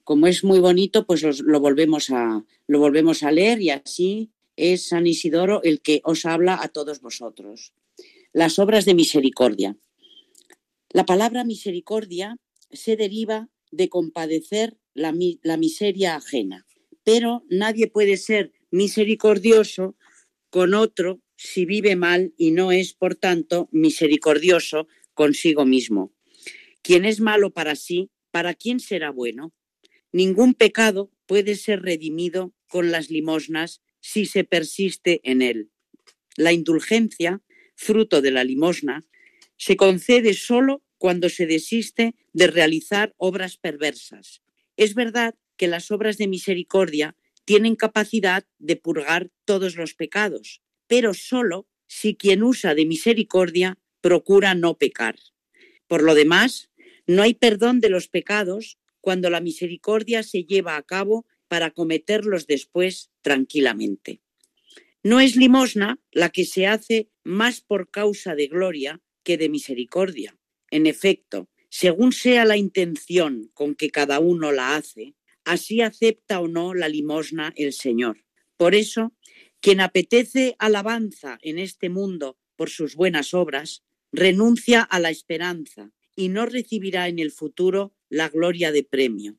como 0.04 0.26
es 0.26 0.42
muy 0.42 0.58
bonito, 0.58 1.04
pues 1.04 1.22
lo, 1.40 1.60
volvemos 1.60 2.08
a, 2.08 2.42
lo 2.66 2.78
volvemos 2.78 3.22
a 3.22 3.30
leer 3.30 3.60
y 3.60 3.68
así 3.68 4.30
es 4.56 4.88
San 4.88 5.06
Isidoro 5.06 5.62
el 5.62 5.82
que 5.82 6.00
os 6.02 6.24
habla 6.24 6.58
a 6.62 6.68
todos 6.68 7.02
vosotros. 7.02 7.74
Las 8.32 8.58
obras 8.58 8.86
de 8.86 8.94
misericordia. 8.94 9.76
La 10.88 11.04
palabra 11.04 11.44
misericordia 11.44 12.38
se 12.70 12.96
deriva 12.96 13.50
de 13.70 13.90
compadecer 13.90 14.78
la 14.94 15.12
miseria 15.12 16.16
ajena 16.16 16.66
pero 17.06 17.44
nadie 17.48 17.86
puede 17.86 18.16
ser 18.16 18.52
misericordioso 18.72 19.96
con 20.50 20.74
otro 20.74 21.22
si 21.36 21.64
vive 21.64 21.94
mal 21.94 22.34
y 22.36 22.50
no 22.50 22.72
es, 22.72 22.94
por 22.94 23.14
tanto, 23.14 23.68
misericordioso 23.70 24.88
consigo 25.14 25.64
mismo. 25.64 26.12
Quien 26.82 27.04
es 27.04 27.20
malo 27.20 27.52
para 27.52 27.76
sí, 27.76 28.10
¿para 28.32 28.54
quién 28.54 28.80
será 28.80 29.10
bueno? 29.12 29.54
Ningún 30.10 30.54
pecado 30.54 31.12
puede 31.26 31.54
ser 31.54 31.82
redimido 31.82 32.52
con 32.66 32.90
las 32.90 33.08
limosnas 33.08 33.82
si 34.00 34.26
se 34.26 34.42
persiste 34.42 35.20
en 35.22 35.42
él. 35.42 35.70
La 36.36 36.52
indulgencia, 36.52 37.40
fruto 37.76 38.20
de 38.20 38.32
la 38.32 38.42
limosna, 38.42 39.06
se 39.56 39.76
concede 39.76 40.34
solo 40.34 40.82
cuando 40.98 41.28
se 41.28 41.46
desiste 41.46 42.16
de 42.32 42.48
realizar 42.48 43.14
obras 43.16 43.58
perversas. 43.58 44.42
Es 44.76 44.94
verdad 44.94 45.36
que 45.56 45.68
las 45.68 45.90
obras 45.90 46.18
de 46.18 46.28
misericordia 46.28 47.16
tienen 47.44 47.76
capacidad 47.76 48.44
de 48.58 48.76
purgar 48.76 49.30
todos 49.44 49.76
los 49.76 49.94
pecados, 49.94 50.62
pero 50.86 51.14
solo 51.14 51.68
si 51.86 52.16
quien 52.16 52.42
usa 52.42 52.74
de 52.74 52.86
misericordia 52.86 53.78
procura 54.00 54.54
no 54.54 54.76
pecar. 54.78 55.16
Por 55.86 56.02
lo 56.02 56.14
demás, 56.14 56.70
no 57.06 57.22
hay 57.22 57.34
perdón 57.34 57.80
de 57.80 57.88
los 57.88 58.08
pecados 58.08 58.78
cuando 59.00 59.30
la 59.30 59.40
misericordia 59.40 60.22
se 60.22 60.44
lleva 60.44 60.76
a 60.76 60.82
cabo 60.82 61.26
para 61.48 61.70
cometerlos 61.70 62.46
después 62.46 63.10
tranquilamente. 63.22 64.20
No 65.04 65.20
es 65.20 65.36
limosna 65.36 66.00
la 66.10 66.30
que 66.30 66.44
se 66.44 66.66
hace 66.66 67.10
más 67.22 67.60
por 67.60 67.90
causa 67.90 68.34
de 68.34 68.48
gloria 68.48 69.00
que 69.22 69.38
de 69.38 69.48
misericordia. 69.48 70.36
En 70.70 70.86
efecto, 70.86 71.48
según 71.68 72.12
sea 72.12 72.44
la 72.44 72.56
intención 72.56 73.50
con 73.54 73.76
que 73.76 73.90
cada 73.90 74.18
uno 74.18 74.50
la 74.50 74.74
hace, 74.74 75.14
así 75.46 75.80
acepta 75.80 76.40
o 76.40 76.48
no 76.48 76.74
la 76.74 76.88
limosna 76.88 77.54
el 77.56 77.72
Señor. 77.72 78.24
Por 78.58 78.74
eso, 78.74 79.14
quien 79.60 79.80
apetece 79.80 80.56
alabanza 80.58 81.38
en 81.40 81.58
este 81.58 81.88
mundo 81.88 82.36
por 82.56 82.68
sus 82.68 82.96
buenas 82.96 83.32
obras, 83.32 83.84
renuncia 84.12 84.82
a 84.82 84.98
la 84.98 85.10
esperanza 85.10 85.92
y 86.14 86.28
no 86.28 86.46
recibirá 86.46 87.08
en 87.08 87.18
el 87.18 87.30
futuro 87.30 87.94
la 88.08 88.28
gloria 88.28 88.72
de 88.72 88.82
premio. 88.82 89.38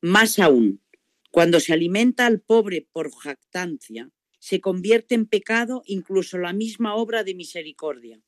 Más 0.00 0.38
aún, 0.38 0.82
cuando 1.30 1.60
se 1.60 1.72
alimenta 1.72 2.26
al 2.26 2.40
pobre 2.40 2.88
por 2.92 3.12
jactancia, 3.12 4.10
se 4.38 4.60
convierte 4.60 5.14
en 5.14 5.26
pecado 5.26 5.82
incluso 5.86 6.38
la 6.38 6.52
misma 6.52 6.94
obra 6.96 7.24
de 7.24 7.34
misericordia. 7.34 8.20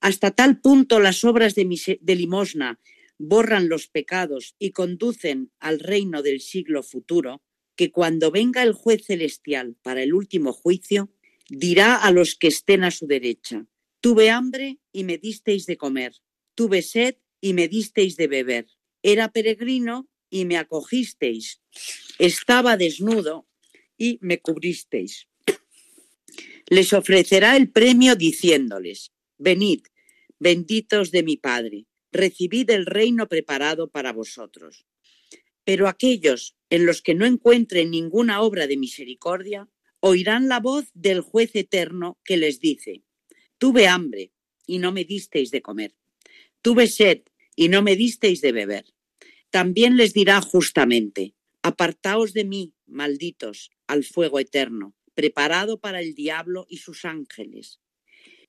Hasta 0.00 0.30
tal 0.30 0.60
punto 0.60 1.00
las 1.00 1.24
obras 1.24 1.54
de, 1.54 1.98
de 2.00 2.14
limosna 2.14 2.80
borran 3.22 3.68
los 3.68 3.86
pecados 3.86 4.54
y 4.58 4.70
conducen 4.70 5.52
al 5.58 5.78
reino 5.78 6.22
del 6.22 6.40
siglo 6.40 6.82
futuro, 6.82 7.42
que 7.76 7.92
cuando 7.92 8.30
venga 8.30 8.62
el 8.62 8.72
juez 8.72 9.04
celestial 9.04 9.76
para 9.82 10.02
el 10.02 10.14
último 10.14 10.54
juicio, 10.54 11.12
dirá 11.50 11.96
a 11.96 12.12
los 12.12 12.34
que 12.34 12.48
estén 12.48 12.82
a 12.82 12.90
su 12.90 13.06
derecha, 13.06 13.66
tuve 14.00 14.30
hambre 14.30 14.78
y 14.90 15.04
me 15.04 15.18
disteis 15.18 15.66
de 15.66 15.76
comer, 15.76 16.14
tuve 16.54 16.80
sed 16.80 17.16
y 17.42 17.52
me 17.52 17.68
disteis 17.68 18.16
de 18.16 18.26
beber, 18.26 18.66
era 19.02 19.30
peregrino 19.30 20.08
y 20.30 20.46
me 20.46 20.56
acogisteis, 20.56 21.60
estaba 22.18 22.78
desnudo 22.78 23.46
y 23.98 24.18
me 24.22 24.40
cubristeis. 24.40 25.28
Les 26.70 26.94
ofrecerá 26.94 27.56
el 27.58 27.70
premio 27.70 28.16
diciéndoles, 28.16 29.12
venid, 29.36 29.82
benditos 30.38 31.10
de 31.10 31.22
mi 31.22 31.36
Padre 31.36 31.86
recibid 32.12 32.70
el 32.70 32.86
reino 32.86 33.28
preparado 33.28 33.90
para 33.90 34.12
vosotros. 34.12 34.86
Pero 35.64 35.88
aquellos 35.88 36.56
en 36.70 36.86
los 36.86 37.02
que 37.02 37.14
no 37.14 37.26
encuentren 37.26 37.90
ninguna 37.90 38.40
obra 38.40 38.66
de 38.66 38.76
misericordia, 38.76 39.68
oirán 40.00 40.48
la 40.48 40.60
voz 40.60 40.88
del 40.94 41.20
juez 41.20 41.50
eterno 41.54 42.18
que 42.24 42.36
les 42.36 42.60
dice, 42.60 43.02
tuve 43.58 43.86
hambre 43.86 44.32
y 44.66 44.78
no 44.78 44.92
me 44.92 45.04
disteis 45.04 45.50
de 45.50 45.60
comer, 45.60 45.94
tuve 46.62 46.86
sed 46.86 47.22
y 47.56 47.68
no 47.68 47.82
me 47.82 47.96
disteis 47.96 48.40
de 48.40 48.52
beber. 48.52 48.86
También 49.50 49.96
les 49.96 50.14
dirá 50.14 50.40
justamente, 50.40 51.34
apartaos 51.62 52.32
de 52.32 52.44
mí, 52.44 52.74
malditos, 52.86 53.70
al 53.88 54.04
fuego 54.04 54.38
eterno, 54.38 54.94
preparado 55.14 55.80
para 55.80 56.00
el 56.00 56.14
diablo 56.14 56.66
y 56.68 56.78
sus 56.78 57.04
ángeles. 57.04 57.80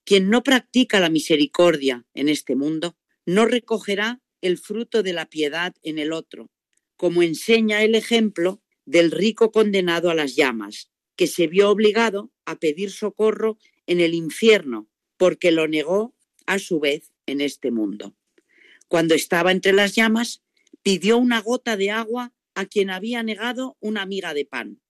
Quien 0.03 0.30
no 0.30 0.43
practica 0.43 0.99
la 0.99 1.09
misericordia 1.09 2.05
en 2.14 2.30
este 2.30 2.55
mundo, 2.55 2.97
no 3.32 3.46
recogerá 3.46 4.20
el 4.42 4.58
fruto 4.58 5.04
de 5.04 5.14
la 5.14 5.26
piedad 5.28 5.74
en 5.84 6.00
el 6.00 6.12
otro, 6.12 6.52
como 6.98 7.24
enseña 7.24 7.82
el 7.82 7.96
ejemplo 7.96 8.62
del 8.86 9.10
rico 9.10 9.52
condenado 9.54 10.10
a 10.10 10.16
las 10.16 10.36
llamas, 10.36 10.92
que 11.16 11.28
se 11.28 11.48
vio 11.48 11.70
obligado 11.70 12.32
a 12.46 12.58
pedir 12.58 12.92
socorro 12.92 13.58
en 13.88 14.02
el 14.02 14.16
infierno, 14.16 14.90
porque 15.16 15.52
lo 15.52 15.70
negó 15.70 16.14
a 16.46 16.60
su 16.60 16.82
vez 16.82 17.14
en 17.26 17.40
este 17.40 17.72
mundo. 17.72 18.16
Cuando 18.90 19.16
estaba 19.16 19.54
entre 19.54 19.72
las 19.72 19.96
llamas, 19.96 20.42
pidió 20.84 21.18
una 21.18 21.40
gota 21.40 21.78
de 21.78 21.92
agua 21.92 22.34
a 22.54 22.66
quien 22.66 22.90
había 22.90 23.24
negado 23.24 23.78
una 23.80 24.06
miga 24.06 24.34
de 24.34 24.44
pan. 24.44 24.82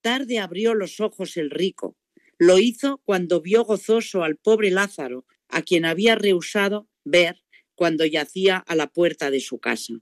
Tarde 0.00 0.40
abrió 0.40 0.74
los 0.74 0.98
ojos 0.98 1.36
el 1.36 1.50
rico. 1.50 1.96
Lo 2.38 2.58
hizo 2.58 3.00
cuando 3.04 3.40
vio 3.40 3.64
gozoso 3.64 4.24
al 4.24 4.36
pobre 4.36 4.72
Lázaro, 4.72 5.26
a 5.48 5.62
quien 5.62 5.84
había 5.84 6.16
rehusado 6.16 6.88
ver 7.04 7.43
cuando 7.74 8.04
yacía 8.04 8.56
a 8.56 8.74
la 8.74 8.88
puerta 8.88 9.30
de 9.30 9.40
su 9.40 9.58
casa. 9.58 9.94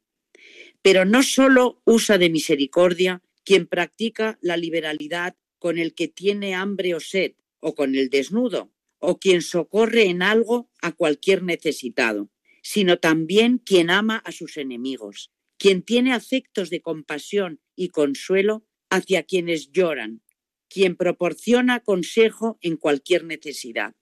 Pero 0.83 1.05
no 1.05 1.23
solo 1.23 1.81
usa 1.85 2.19
de 2.19 2.31
misericordia 2.31 3.23
quien 3.45 3.67
practica 3.67 4.39
la 4.41 4.57
liberalidad 4.57 5.37
con 5.59 5.79
el 5.79 5.95
que 5.95 6.09
tiene 6.09 6.55
hambre 6.55 6.95
o 6.95 7.01
sed, 7.01 7.33
o 7.61 7.75
con 7.75 7.95
el 7.95 8.11
desnudo, 8.11 8.73
o 8.99 9.19
quien 9.19 9.43
socorre 9.43 10.05
en 10.05 10.23
algo 10.23 10.69
a 10.81 10.93
cualquier 10.93 11.43
necesitado, 11.43 12.31
sino 12.63 12.99
también 12.99 13.59
quien 13.59 13.91
ama 13.91 14.17
a 14.25 14.33
sus 14.33 14.57
enemigos, 14.57 15.31
quien 15.59 15.83
tiene 15.83 16.13
afectos 16.13 16.71
de 16.71 16.81
compasión 16.81 17.61
y 17.77 17.89
consuelo 17.89 18.65
hacia 18.91 19.23
quienes 19.23 19.71
lloran, 19.71 20.23
quien 20.69 20.97
proporciona 20.97 21.81
consejo 21.81 22.59
en 22.61 22.77
cualquier 22.77 23.25
necesidad. 23.25 23.95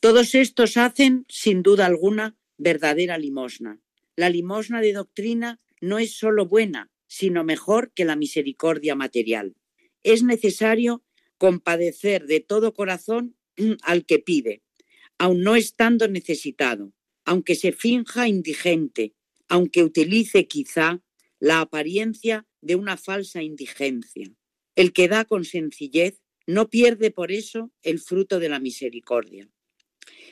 Todos 0.00 0.34
estos 0.34 0.76
hacen, 0.76 1.24
sin 1.28 1.62
duda 1.62 1.86
alguna, 1.86 2.36
verdadera 2.58 3.18
limosna. 3.18 3.80
La 4.16 4.30
limosna 4.30 4.80
de 4.80 4.92
doctrina 4.92 5.60
no 5.80 5.98
es 5.98 6.16
solo 6.16 6.46
buena, 6.46 6.90
sino 7.06 7.44
mejor 7.44 7.92
que 7.94 8.04
la 8.04 8.16
misericordia 8.16 8.94
material. 8.94 9.56
Es 10.02 10.22
necesario 10.22 11.04
compadecer 11.38 12.26
de 12.26 12.40
todo 12.40 12.74
corazón 12.74 13.36
al 13.82 14.06
que 14.06 14.18
pide, 14.18 14.62
aun 15.18 15.42
no 15.42 15.56
estando 15.56 16.08
necesitado, 16.08 16.92
aunque 17.24 17.54
se 17.54 17.72
finja 17.72 18.28
indigente, 18.28 19.14
aunque 19.48 19.82
utilice 19.82 20.46
quizá 20.46 21.02
la 21.38 21.60
apariencia 21.60 22.46
de 22.60 22.76
una 22.76 22.96
falsa 22.96 23.42
indigencia. 23.42 24.32
El 24.76 24.92
que 24.92 25.08
da 25.08 25.24
con 25.24 25.44
sencillez 25.44 26.20
no 26.46 26.68
pierde 26.68 27.10
por 27.10 27.32
eso 27.32 27.70
el 27.82 28.00
fruto 28.00 28.38
de 28.38 28.48
la 28.48 28.58
misericordia. 28.58 29.48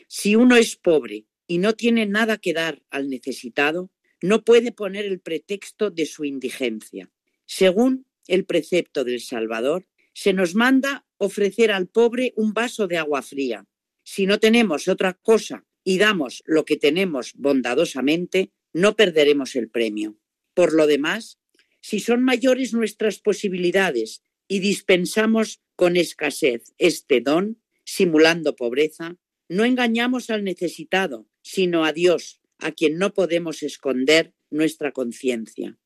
Si 0.08 0.36
uno 0.36 0.56
es 0.56 0.76
pobre 0.76 1.26
y 1.52 1.58
no 1.58 1.74
tiene 1.74 2.06
nada 2.06 2.38
que 2.38 2.54
dar 2.54 2.82
al 2.88 3.10
necesitado, 3.10 3.90
no 4.22 4.42
puede 4.42 4.72
poner 4.72 5.04
el 5.04 5.20
pretexto 5.20 5.90
de 5.90 6.06
su 6.06 6.24
indigencia. 6.24 7.10
Según 7.44 8.06
el 8.26 8.46
precepto 8.46 9.04
del 9.04 9.20
Salvador, 9.20 9.86
se 10.14 10.32
nos 10.32 10.54
manda 10.54 11.04
ofrecer 11.18 11.70
al 11.70 11.88
pobre 11.88 12.32
un 12.36 12.54
vaso 12.54 12.88
de 12.88 12.96
agua 12.96 13.20
fría. 13.20 13.66
Si 14.02 14.24
no 14.24 14.40
tenemos 14.40 14.88
otra 14.88 15.12
cosa 15.12 15.66
y 15.84 15.98
damos 15.98 16.42
lo 16.46 16.64
que 16.64 16.78
tenemos 16.78 17.34
bondadosamente, 17.34 18.50
no 18.72 18.96
perderemos 18.96 19.54
el 19.54 19.68
premio. 19.68 20.16
Por 20.54 20.72
lo 20.72 20.86
demás, 20.86 21.38
si 21.82 22.00
son 22.00 22.22
mayores 22.22 22.72
nuestras 22.72 23.18
posibilidades 23.18 24.22
y 24.48 24.60
dispensamos 24.60 25.60
con 25.76 25.98
escasez 25.98 26.72
este 26.78 27.20
don, 27.20 27.60
simulando 27.84 28.56
pobreza, 28.56 29.18
no 29.50 29.66
engañamos 29.66 30.30
al 30.30 30.44
necesitado, 30.44 31.28
sino 31.42 31.84
a 31.84 31.92
Dios, 31.92 32.40
a 32.58 32.72
quien 32.72 32.98
no 32.98 33.12
podemos 33.12 33.62
esconder 33.62 34.34
nuestra 34.50 34.92
conciencia. 34.92 35.78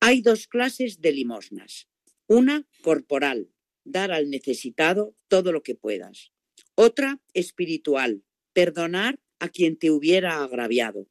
Hay 0.00 0.22
dos 0.22 0.48
clases 0.48 1.00
de 1.00 1.12
limosnas. 1.12 1.88
Una 2.26 2.66
corporal, 2.82 3.52
dar 3.84 4.10
al 4.10 4.30
necesitado 4.30 5.14
todo 5.28 5.52
lo 5.52 5.62
que 5.62 5.74
puedas. 5.74 6.32
Otra 6.74 7.20
espiritual, 7.34 8.24
perdonar 8.52 9.20
a 9.38 9.48
quien 9.48 9.76
te 9.76 9.90
hubiera 9.90 10.42
agraviado. 10.42 11.08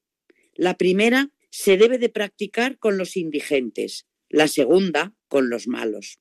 La 0.54 0.78
primera 0.78 1.32
se 1.50 1.78
debe 1.78 1.98
de 1.98 2.10
practicar 2.10 2.80
con 2.80 2.98
los 2.98 3.18
indigentes, 3.18 4.08
la 4.30 4.48
segunda 4.48 5.16
con 5.28 5.50
los 5.50 5.68
malos. 5.68 6.20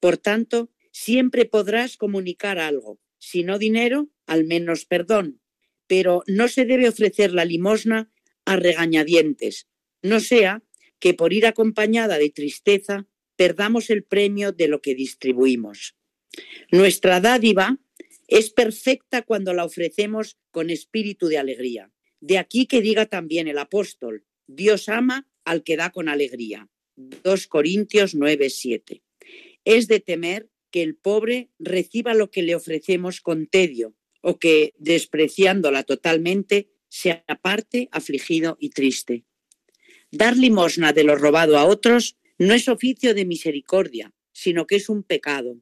Por 0.00 0.18
tanto, 0.18 0.70
siempre 0.92 1.46
podrás 1.46 1.96
comunicar 1.96 2.58
algo, 2.58 3.00
si 3.18 3.42
no 3.42 3.58
dinero, 3.58 4.10
al 4.26 4.44
menos 4.44 4.84
perdón, 4.84 5.40
pero 5.86 6.22
no 6.26 6.48
se 6.48 6.64
debe 6.64 6.88
ofrecer 6.88 7.32
la 7.32 7.44
limosna 7.44 8.10
a 8.44 8.56
regañadientes, 8.56 9.68
no 10.02 10.20
sea 10.20 10.62
que 10.98 11.14
por 11.14 11.32
ir 11.32 11.46
acompañada 11.46 12.18
de 12.18 12.30
tristeza 12.30 13.06
perdamos 13.36 13.90
el 13.90 14.02
premio 14.02 14.52
de 14.52 14.68
lo 14.68 14.80
que 14.80 14.94
distribuimos. 14.94 15.96
Nuestra 16.70 17.20
dádiva 17.20 17.78
es 18.28 18.50
perfecta 18.50 19.22
cuando 19.22 19.52
la 19.52 19.64
ofrecemos 19.64 20.38
con 20.50 20.70
espíritu 20.70 21.28
de 21.28 21.38
alegría. 21.38 21.92
De 22.20 22.38
aquí 22.38 22.66
que 22.66 22.80
diga 22.80 23.06
también 23.06 23.46
el 23.46 23.58
apóstol, 23.58 24.24
Dios 24.46 24.88
ama 24.88 25.28
al 25.44 25.62
que 25.62 25.76
da 25.76 25.90
con 25.90 26.08
alegría. 26.08 26.68
2 26.96 27.46
Corintios 27.46 28.14
9, 28.14 28.50
7. 28.50 29.02
Es 29.64 29.86
de 29.86 30.00
temer 30.00 30.48
que 30.70 30.82
el 30.82 30.96
pobre 30.96 31.50
reciba 31.58 32.14
lo 32.14 32.30
que 32.30 32.42
le 32.42 32.54
ofrecemos 32.54 33.20
con 33.20 33.46
tedio 33.46 33.94
o 34.28 34.40
que, 34.40 34.74
despreciándola 34.76 35.84
totalmente, 35.84 36.68
se 36.88 37.22
aparte 37.28 37.88
afligido 37.92 38.56
y 38.58 38.70
triste. 38.70 39.24
Dar 40.10 40.36
limosna 40.36 40.92
de 40.92 41.04
lo 41.04 41.14
robado 41.14 41.56
a 41.56 41.64
otros 41.64 42.16
no 42.36 42.52
es 42.52 42.68
oficio 42.68 43.14
de 43.14 43.24
misericordia, 43.24 44.12
sino 44.32 44.66
que 44.66 44.76
es 44.76 44.88
un 44.88 45.04
pecado. 45.04 45.60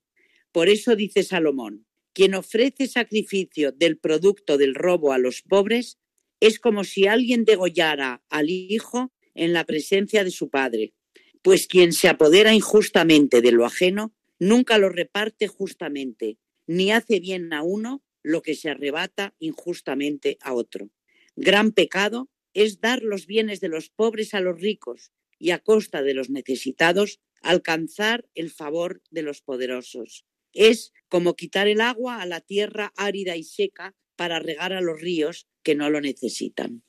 Por 0.50 0.70
eso 0.70 0.96
dice 0.96 1.24
Salomón, 1.24 1.84
quien 2.14 2.34
ofrece 2.34 2.86
sacrificio 2.86 3.70
del 3.70 3.98
producto 3.98 4.56
del 4.56 4.74
robo 4.74 5.12
a 5.12 5.18
los 5.18 5.42
pobres 5.42 5.98
es 6.40 6.58
como 6.58 6.84
si 6.84 7.06
alguien 7.06 7.44
degollara 7.44 8.24
al 8.30 8.48
hijo 8.48 9.12
en 9.34 9.52
la 9.52 9.64
presencia 9.64 10.24
de 10.24 10.30
su 10.30 10.48
padre, 10.48 10.94
pues 11.42 11.66
quien 11.66 11.92
se 11.92 12.08
apodera 12.08 12.54
injustamente 12.54 13.42
de 13.42 13.52
lo 13.52 13.66
ajeno 13.66 14.14
nunca 14.38 14.78
lo 14.78 14.88
reparte 14.88 15.48
justamente, 15.48 16.38
ni 16.66 16.92
hace 16.92 17.20
bien 17.20 17.52
a 17.52 17.62
uno 17.62 18.02
lo 18.24 18.42
que 18.42 18.56
se 18.56 18.70
arrebata 18.70 19.34
injustamente 19.38 20.38
a 20.40 20.54
otro. 20.54 20.90
Gran 21.36 21.70
pecado 21.70 22.28
es 22.54 22.80
dar 22.80 23.02
los 23.02 23.26
bienes 23.26 23.60
de 23.60 23.68
los 23.68 23.90
pobres 23.90 24.34
a 24.34 24.40
los 24.40 24.60
ricos 24.60 25.12
y 25.38 25.50
a 25.50 25.58
costa 25.58 26.02
de 26.02 26.14
los 26.14 26.30
necesitados 26.30 27.20
alcanzar 27.42 28.26
el 28.34 28.50
favor 28.50 29.02
de 29.10 29.22
los 29.22 29.42
poderosos. 29.42 30.24
Es 30.54 30.92
como 31.08 31.36
quitar 31.36 31.68
el 31.68 31.80
agua 31.80 32.22
a 32.22 32.26
la 32.26 32.40
tierra 32.40 32.92
árida 32.96 33.36
y 33.36 33.44
seca 33.44 33.94
para 34.16 34.38
regar 34.38 34.72
a 34.72 34.80
los 34.80 35.00
ríos 35.00 35.46
que 35.62 35.74
no 35.74 35.90
lo 35.90 36.00
necesitan. 36.00 36.82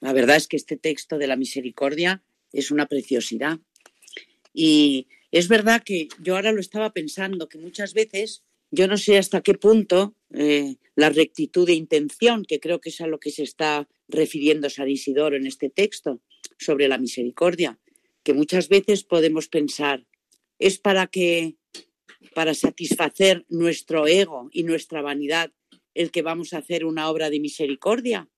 La 0.00 0.14
verdad 0.14 0.36
es 0.36 0.48
que 0.48 0.56
este 0.56 0.78
texto 0.78 1.18
de 1.18 1.26
la 1.26 1.36
misericordia 1.36 2.22
es 2.52 2.70
una 2.70 2.86
preciosidad. 2.86 3.58
Y 4.54 5.08
es 5.30 5.48
verdad 5.48 5.82
que 5.84 6.08
yo 6.20 6.36
ahora 6.36 6.52
lo 6.52 6.60
estaba 6.60 6.92
pensando, 6.92 7.48
que 7.48 7.58
muchas 7.58 7.92
veces 7.92 8.42
yo 8.70 8.86
no 8.86 8.96
sé 8.96 9.18
hasta 9.18 9.42
qué 9.42 9.54
punto 9.54 10.14
eh, 10.32 10.76
la 10.94 11.10
rectitud 11.10 11.66
de 11.66 11.74
intención, 11.74 12.44
que 12.44 12.60
creo 12.60 12.80
que 12.80 12.90
es 12.90 13.00
a 13.00 13.06
lo 13.06 13.18
que 13.18 13.30
se 13.30 13.42
está 13.42 13.88
refiriendo 14.08 14.70
San 14.70 14.88
Isidoro 14.88 15.36
en 15.36 15.46
este 15.46 15.70
texto 15.70 16.20
sobre 16.58 16.88
la 16.88 16.98
misericordia, 16.98 17.78
que 18.22 18.34
muchas 18.34 18.68
veces 18.68 19.04
podemos 19.04 19.48
pensar, 19.48 20.06
es 20.58 20.78
para 20.78 21.06
que, 21.06 21.56
para 22.34 22.54
satisfacer 22.54 23.44
nuestro 23.48 24.06
ego 24.06 24.50
y 24.52 24.62
nuestra 24.62 25.02
vanidad, 25.02 25.52
el 25.94 26.10
que 26.10 26.22
vamos 26.22 26.52
a 26.52 26.58
hacer 26.58 26.84
una 26.84 27.10
obra 27.10 27.30
de 27.30 27.40
misericordia, 27.40 28.28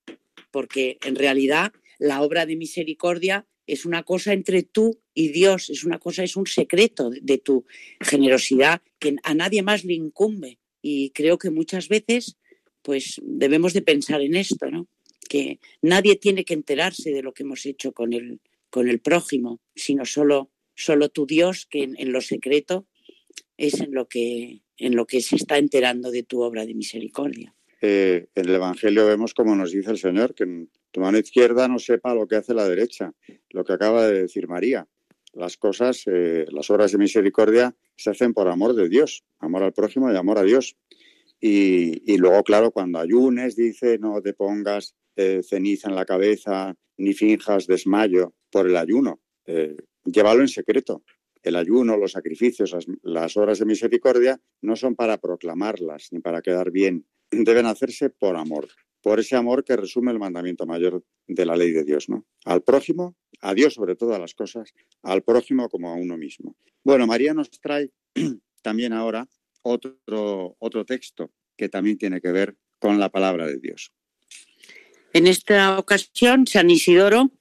porque 0.51 0.97
en 1.05 1.15
realidad 1.15 1.73
la 1.99 2.21
obra 2.21 2.45
de 2.45 2.55
misericordia 2.55 3.45
es 3.67 3.85
una 3.85 4.03
cosa 4.03 4.33
entre 4.33 4.63
tú 4.63 4.99
y 5.13 5.29
Dios, 5.29 5.69
es 5.69 5.83
una 5.83 5.99
cosa, 5.99 6.23
es 6.23 6.35
un 6.35 6.47
secreto 6.47 7.09
de 7.09 7.37
tu 7.37 7.65
generosidad 8.01 8.81
que 8.99 9.15
a 9.23 9.33
nadie 9.33 9.63
más 9.63 9.85
le 9.85 9.93
incumbe. 9.93 10.59
Y 10.81 11.11
creo 11.11 11.37
que 11.37 11.49
muchas 11.49 11.87
veces, 11.87 12.37
pues 12.81 13.21
debemos 13.23 13.73
de 13.73 13.81
pensar 13.81 14.21
en 14.21 14.35
esto, 14.35 14.69
¿no? 14.69 14.87
Que 15.29 15.59
nadie 15.81 16.17
tiene 16.17 16.43
que 16.43 16.53
enterarse 16.53 17.11
de 17.11 17.23
lo 17.23 17.33
que 17.33 17.43
hemos 17.43 17.65
hecho 17.65 17.93
con 17.93 18.13
el, 18.13 18.41
con 18.69 18.89
el 18.89 18.99
prójimo, 18.99 19.61
sino 19.75 20.05
solo, 20.05 20.51
solo 20.75 21.09
tu 21.09 21.25
Dios, 21.25 21.65
que 21.69 21.83
en, 21.83 22.11
lo 22.11 22.19
secreto 22.19 22.85
es 23.55 23.79
en 23.79 23.93
lo, 23.93 24.09
que, 24.09 24.61
en 24.77 24.95
lo 24.95 25.05
que 25.05 25.21
se 25.21 25.37
está 25.37 25.57
enterando 25.57 26.11
de 26.11 26.23
tu 26.23 26.41
obra 26.41 26.65
de 26.65 26.73
misericordia. 26.73 27.55
Eh, 27.85 28.27
en 28.33 28.47
el 28.47 28.55
Evangelio 28.55 29.05
vemos 29.05 29.33
como 29.33 29.57
nos 29.57 29.73
dice 29.73 29.91
el 29.91 29.97
Señor, 29.97 30.33
que 30.33 30.67
tu 30.89 31.01
mano 31.01 31.17
izquierda 31.17 31.67
no 31.67 31.79
sepa 31.79 32.15
lo 32.15 32.25
que 32.25 32.37
hace 32.37 32.53
la 32.53 32.65
derecha, 32.65 33.11
lo 33.49 33.65
que 33.65 33.73
acaba 33.73 34.07
de 34.07 34.21
decir 34.21 34.47
María. 34.47 34.87
Las 35.33 35.57
cosas, 35.57 36.03
eh, 36.05 36.45
las 36.49 36.69
obras 36.69 36.93
de 36.93 36.97
misericordia 36.97 37.75
se 37.97 38.11
hacen 38.11 38.33
por 38.33 38.47
amor 38.47 38.73
de 38.73 38.87
Dios, 38.87 39.25
amor 39.39 39.63
al 39.63 39.73
prójimo 39.73 40.09
y 40.09 40.15
amor 40.15 40.37
a 40.37 40.43
Dios. 40.43 40.77
Y, 41.41 42.15
luego, 42.15 42.41
claro, 42.43 42.71
cuando 42.71 42.99
ayunes, 42.99 43.57
dice, 43.57 43.97
no 43.99 44.21
te 44.21 44.33
pongas 44.33 44.95
eh, 45.17 45.41
ceniza 45.43 45.89
en 45.89 45.95
la 45.95 46.05
cabeza 46.05 46.73
ni 46.95 47.13
finjas 47.13 47.67
desmayo 47.67 48.33
por 48.49 48.65
el 48.65 48.77
ayuno. 48.77 49.19
Llévalo 50.05 50.39
en 50.39 50.47
secreto. 50.47 51.03
El 51.41 51.57
ayuno, 51.57 51.97
los 51.97 52.13
sacrificios, 52.13 52.71
las, 52.71 52.85
las 53.01 53.35
obras 53.35 53.59
de 53.59 53.65
misericordia 53.65 54.39
no 54.61 54.77
son 54.77 54.95
para 54.95 55.17
proclamarlas 55.17 56.07
ni 56.11 56.21
para 56.21 56.41
quedar 56.41 56.71
bien. 56.71 57.05
Deben 57.33 57.65
hacerse 57.65 58.09
por 58.09 58.35
amor. 58.35 58.67
por 59.01 59.19
ese 59.19 59.35
amor 59.35 59.65
que 59.65 59.75
resume 59.75 60.13
el 60.13 60.17
mandamiento 60.17 60.65
mayor 60.65 61.03
de 61.27 61.45
la 61.45 61.57
ley 61.57 61.71
de 61.71 61.83
Dios, 61.83 62.07
¿no? 62.07 62.25
Al 62.45 62.63
prójimo, 62.63 63.17
a 63.41 63.53
Dios 63.53 63.73
sobre 63.73 63.97
todas 63.97 64.17
las 64.17 64.33
cosas, 64.33 64.73
al 65.01 65.23
prójimo 65.23 65.67
como 65.67 65.89
a 65.89 65.95
uno 65.95 66.17
mismo. 66.17 66.55
Bueno, 66.85 67.05
María 67.05 67.33
nos 67.33 67.51
trae 67.51 67.91
también 68.61 68.93
ahora 68.93 69.27
otro, 69.61 70.55
otro 70.57 70.85
texto 70.85 71.33
que 71.57 71.67
también 71.67 71.97
tiene 71.97 72.21
que 72.21 72.31
ver 72.31 72.55
con 72.79 72.97
la 72.97 73.09
palabra 73.09 73.45
de 73.45 73.59
Dios. 73.59 73.91
En 75.11 75.27
esta 75.27 75.77
ocasión, 75.77 76.47
San 76.47 76.69
Isidoro, 76.69 77.31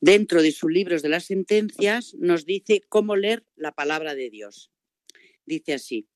dentro 0.00 0.42
de 0.42 0.52
sus 0.52 0.70
libros 0.70 1.02
de 1.02 1.08
las 1.08 1.24
sentencias, 1.24 2.14
nos 2.18 2.44
dice 2.44 2.82
cómo 2.88 3.16
leer 3.16 3.44
la 3.56 3.72
palabra 3.72 4.14
de 4.14 4.30
Dios. 4.30 4.70
Dice 5.44 5.74
así, 5.74 6.08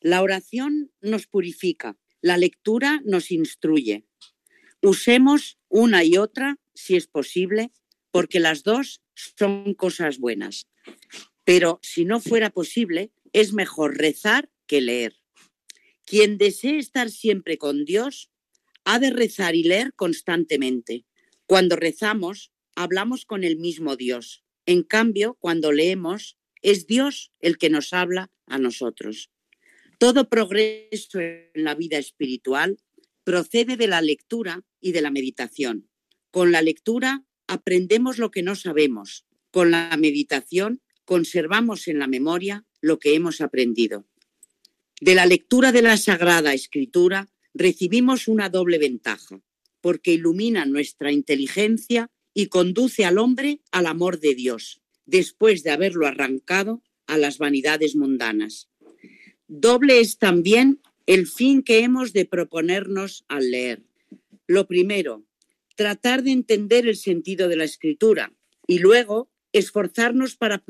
la 0.00 0.22
oración 0.22 0.92
nos 1.00 1.26
purifica, 1.26 1.96
la 2.20 2.36
lectura 2.36 3.00
nos 3.04 3.30
instruye. 3.30 4.04
Usemos 4.82 5.58
una 5.68 6.04
y 6.04 6.16
otra, 6.16 6.58
si 6.74 6.96
es 6.96 7.06
posible, 7.06 7.72
porque 8.10 8.40
las 8.40 8.62
dos 8.62 9.02
son 9.14 9.74
cosas 9.74 10.18
buenas. 10.18 10.68
Pero 11.44 11.80
si 11.82 12.04
no 12.04 12.20
fuera 12.20 12.50
posible, 12.50 13.12
es 13.32 13.52
mejor 13.52 13.96
rezar 13.96 14.50
que 14.66 14.80
leer. 14.80 15.16
Quien 16.04 16.38
desee 16.38 16.78
estar 16.78 17.10
siempre 17.10 17.58
con 17.58 17.84
Dios, 17.84 18.30
ha 18.84 18.98
de 18.98 19.10
rezar 19.10 19.54
y 19.54 19.62
leer 19.62 19.92
constantemente. 19.94 21.04
Cuando 21.46 21.76
rezamos, 21.76 22.52
hablamos 22.74 23.24
con 23.24 23.44
el 23.44 23.58
mismo 23.58 23.96
Dios. 23.96 24.44
En 24.66 24.82
cambio, 24.82 25.36
cuando 25.40 25.72
leemos, 25.72 26.38
es 26.62 26.86
Dios 26.86 27.32
el 27.40 27.58
que 27.58 27.70
nos 27.70 27.92
habla 27.92 28.30
a 28.46 28.58
nosotros. 28.58 29.30
Todo 29.98 30.28
progreso 30.28 31.18
en 31.18 31.50
la 31.54 31.74
vida 31.74 31.98
espiritual 31.98 32.78
procede 33.24 33.76
de 33.76 33.88
la 33.88 34.00
lectura 34.00 34.62
y 34.80 34.92
de 34.92 35.02
la 35.02 35.10
meditación. 35.10 35.88
Con 36.30 36.52
la 36.52 36.62
lectura 36.62 37.24
aprendemos 37.48 38.18
lo 38.18 38.30
que 38.30 38.44
no 38.44 38.54
sabemos. 38.54 39.26
Con 39.50 39.72
la 39.72 39.96
meditación 39.98 40.80
conservamos 41.04 41.88
en 41.88 41.98
la 41.98 42.06
memoria 42.06 42.64
lo 42.80 43.00
que 43.00 43.16
hemos 43.16 43.40
aprendido. 43.40 44.06
De 45.00 45.16
la 45.16 45.26
lectura 45.26 45.72
de 45.72 45.82
la 45.82 45.96
Sagrada 45.96 46.54
Escritura 46.54 47.28
recibimos 47.52 48.28
una 48.28 48.50
doble 48.50 48.78
ventaja, 48.78 49.40
porque 49.80 50.12
ilumina 50.12 50.64
nuestra 50.64 51.10
inteligencia 51.10 52.08
y 52.34 52.46
conduce 52.46 53.04
al 53.04 53.18
hombre 53.18 53.62
al 53.72 53.86
amor 53.86 54.20
de 54.20 54.36
Dios, 54.36 54.80
después 55.06 55.64
de 55.64 55.70
haberlo 55.70 56.06
arrancado 56.06 56.84
a 57.08 57.18
las 57.18 57.38
vanidades 57.38 57.96
mundanas. 57.96 58.68
Doble 59.48 60.00
es 60.00 60.18
también 60.18 60.80
el 61.06 61.26
fin 61.26 61.62
que 61.62 61.80
hemos 61.80 62.12
de 62.12 62.26
proponernos 62.26 63.24
al 63.28 63.50
leer. 63.50 63.82
Lo 64.46 64.66
primero, 64.66 65.24
tratar 65.74 66.22
de 66.22 66.32
entender 66.32 66.86
el 66.86 66.96
sentido 66.96 67.48
de 67.48 67.56
la 67.56 67.64
escritura 67.64 68.34
y 68.66 68.78
luego 68.78 69.30
esforzarnos 69.52 70.36
para 70.36 70.62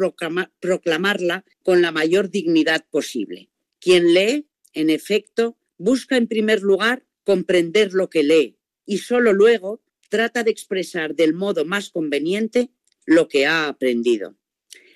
proclamarla 0.61 1.45
con 1.65 1.83
la 1.83 1.91
mayor 1.91 2.31
dignidad 2.31 2.87
posible. 2.89 3.51
Quien 3.81 4.15
lee, 4.15 4.47
en 4.75 4.91
efecto, 4.91 5.57
busca 5.77 6.17
en 6.17 6.29
primer 6.29 6.63
lugar 6.63 7.05
comprender 7.25 7.95
lo 7.95 8.09
que 8.09 8.23
lee 8.23 8.59
y 8.87 8.99
solo 8.99 9.33
luego 9.33 9.83
trata 10.09 10.45
de 10.45 10.53
expresar 10.53 11.17
del 11.17 11.35
modo 11.35 11.65
más 11.65 11.91
conveniente 11.91 12.71
lo 13.05 13.27
que 13.27 13.45
ha 13.47 13.67
aprendido. 13.67 14.37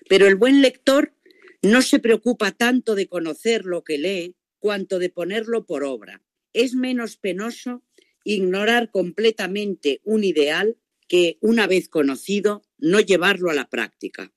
Pero 0.08 0.26
el 0.28 0.36
buen 0.36 0.62
lector 0.62 1.14
no 1.62 1.80
se 1.80 2.00
preocupa 2.00 2.50
tanto 2.50 2.94
de 2.94 3.06
conocer 3.06 3.64
lo 3.64 3.84
que 3.84 3.98
lee 3.98 4.34
cuanto 4.58 4.98
de 4.98 5.10
ponerlo 5.10 5.64
por 5.64 5.84
obra. 5.84 6.22
Es 6.52 6.74
menos 6.74 7.16
penoso 7.16 7.82
ignorar 8.24 8.90
completamente 8.90 10.00
un 10.04 10.24
ideal 10.24 10.76
que, 11.08 11.38
una 11.40 11.66
vez 11.66 11.88
conocido, 11.88 12.62
no 12.78 13.00
llevarlo 13.00 13.50
a 13.50 13.54
la 13.54 13.68
práctica. 13.68 14.32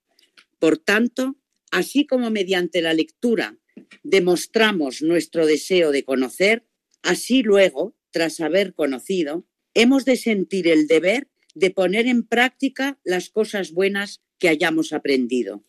Por 0.58 0.78
tanto, 0.78 1.36
así 1.70 2.06
como 2.06 2.30
mediante 2.30 2.80
la 2.80 2.94
lectura 2.94 3.58
demostramos 4.02 5.02
nuestro 5.02 5.46
deseo 5.46 5.92
de 5.92 6.04
conocer, 6.04 6.64
así 7.02 7.42
luego, 7.42 7.94
tras 8.10 8.40
haber 8.40 8.72
conocido, 8.74 9.46
hemos 9.74 10.04
de 10.04 10.16
sentir 10.16 10.68
el 10.68 10.86
deber 10.86 11.28
de 11.54 11.70
poner 11.70 12.06
en 12.06 12.22
práctica 12.22 12.98
las 13.04 13.30
cosas 13.30 13.72
buenas 13.72 14.22
que 14.38 14.48
hayamos 14.48 14.92
aprendido. 14.92 15.62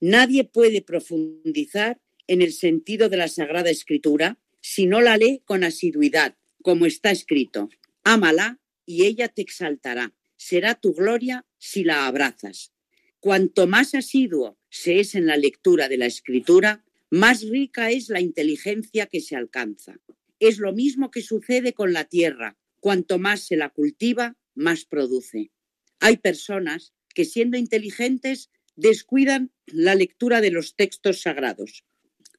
Nadie 0.00 0.44
puede 0.44 0.82
profundizar 0.82 2.00
en 2.26 2.42
el 2.42 2.52
sentido 2.52 3.08
de 3.08 3.16
la 3.16 3.28
Sagrada 3.28 3.70
Escritura 3.70 4.38
si 4.60 4.86
no 4.86 5.00
la 5.00 5.16
lee 5.16 5.42
con 5.44 5.64
asiduidad, 5.64 6.36
como 6.62 6.86
está 6.86 7.10
escrito. 7.10 7.68
Ámala 8.04 8.60
y 8.86 9.04
ella 9.04 9.28
te 9.28 9.42
exaltará. 9.42 10.14
Será 10.36 10.74
tu 10.74 10.94
gloria 10.94 11.46
si 11.58 11.84
la 11.84 12.06
abrazas. 12.06 12.72
Cuanto 13.20 13.66
más 13.66 13.94
asiduo 13.94 14.56
se 14.70 15.00
es 15.00 15.14
en 15.14 15.26
la 15.26 15.36
lectura 15.36 15.88
de 15.88 15.96
la 15.96 16.06
Escritura, 16.06 16.84
más 17.10 17.42
rica 17.42 17.90
es 17.90 18.08
la 18.08 18.20
inteligencia 18.20 19.06
que 19.06 19.20
se 19.20 19.34
alcanza. 19.34 19.98
Es 20.38 20.58
lo 20.58 20.72
mismo 20.72 21.10
que 21.10 21.22
sucede 21.22 21.72
con 21.72 21.92
la 21.92 22.04
tierra. 22.04 22.56
Cuanto 22.80 23.18
más 23.18 23.40
se 23.40 23.56
la 23.56 23.70
cultiva, 23.70 24.36
más 24.54 24.84
produce. 24.84 25.50
Hay 25.98 26.18
personas 26.18 26.92
que 27.14 27.24
siendo 27.24 27.56
inteligentes 27.56 28.50
descuidan 28.78 29.50
la 29.66 29.96
lectura 29.96 30.40
de 30.40 30.52
los 30.52 30.76
textos 30.76 31.20
sagrados. 31.20 31.84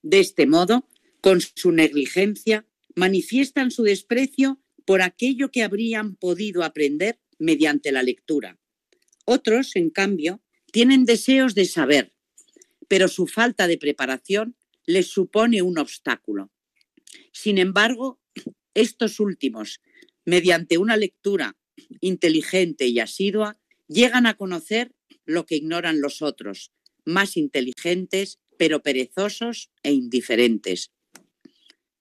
De 0.01 0.21
este 0.21 0.47
modo, 0.47 0.87
con 1.19 1.41
su 1.41 1.73
negligencia, 1.73 2.65
manifiestan 2.95 3.71
su 3.71 3.83
desprecio 3.83 4.61
por 4.85 5.01
aquello 5.01 5.51
que 5.51 5.63
habrían 5.63 6.15
podido 6.15 6.63
aprender 6.63 7.19
mediante 7.39 7.91
la 7.91 8.03
lectura. 8.03 8.57
Otros, 9.25 9.75
en 9.75 9.89
cambio, 9.89 10.41
tienen 10.71 11.03
deseos 11.03 11.55
de 11.55 11.65
saber, 11.65 12.15
pero 12.87 13.09
su 13.09 13.27
falta 13.27 13.67
de 13.67 13.77
preparación 13.77 14.55
les 14.85 15.07
supone 15.07 15.61
un 15.61 15.77
obstáculo. 15.77 16.51
Sin 17.33 17.57
embargo, 17.57 18.21
estos 18.73 19.19
últimos, 19.19 19.81
mediante 20.23 20.77
una 20.77 20.95
lectura 20.95 21.57
inteligente 21.99 22.87
y 22.87 22.99
asidua, 22.99 23.59
llegan 23.87 24.25
a 24.25 24.35
conocer 24.35 24.93
lo 25.29 25.45
que 25.45 25.55
ignoran 25.55 26.01
los 26.01 26.21
otros, 26.21 26.71
más 27.05 27.37
inteligentes, 27.37 28.39
pero 28.57 28.81
perezosos 28.81 29.71
e 29.83 29.91
indiferentes. 29.91 30.91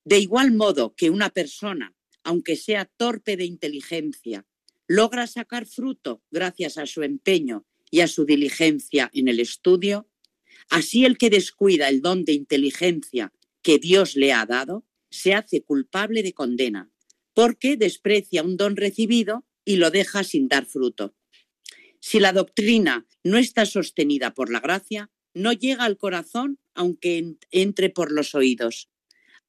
De 0.04 0.18
igual 0.18 0.52
modo 0.52 0.94
que 0.94 1.10
una 1.10 1.30
persona, 1.30 1.94
aunque 2.24 2.56
sea 2.56 2.84
torpe 2.84 3.36
de 3.36 3.44
inteligencia, 3.44 4.46
logra 4.86 5.26
sacar 5.26 5.66
fruto 5.66 6.22
gracias 6.30 6.78
a 6.78 6.86
su 6.86 7.02
empeño 7.02 7.66
y 7.90 8.00
a 8.00 8.08
su 8.08 8.24
diligencia 8.24 9.10
en 9.12 9.28
el 9.28 9.40
estudio, 9.40 10.08
Así 10.70 11.04
el 11.04 11.16
que 11.16 11.30
descuida 11.30 11.88
el 11.88 12.02
don 12.02 12.24
de 12.24 12.32
inteligencia 12.32 13.32
que 13.62 13.78
Dios 13.78 14.16
le 14.16 14.32
ha 14.32 14.44
dado, 14.44 14.86
se 15.10 15.34
hace 15.34 15.62
culpable 15.62 16.22
de 16.22 16.34
condena, 16.34 16.90
porque 17.34 17.76
desprecia 17.76 18.42
un 18.42 18.56
don 18.56 18.76
recibido 18.76 19.46
y 19.64 19.76
lo 19.76 19.90
deja 19.90 20.24
sin 20.24 20.48
dar 20.48 20.66
fruto. 20.66 21.14
Si 22.00 22.20
la 22.20 22.32
doctrina 22.32 23.06
no 23.24 23.38
está 23.38 23.66
sostenida 23.66 24.34
por 24.34 24.50
la 24.50 24.60
gracia, 24.60 25.10
no 25.34 25.52
llega 25.52 25.84
al 25.84 25.96
corazón 25.96 26.58
aunque 26.74 27.36
entre 27.50 27.90
por 27.90 28.12
los 28.12 28.34
oídos. 28.34 28.88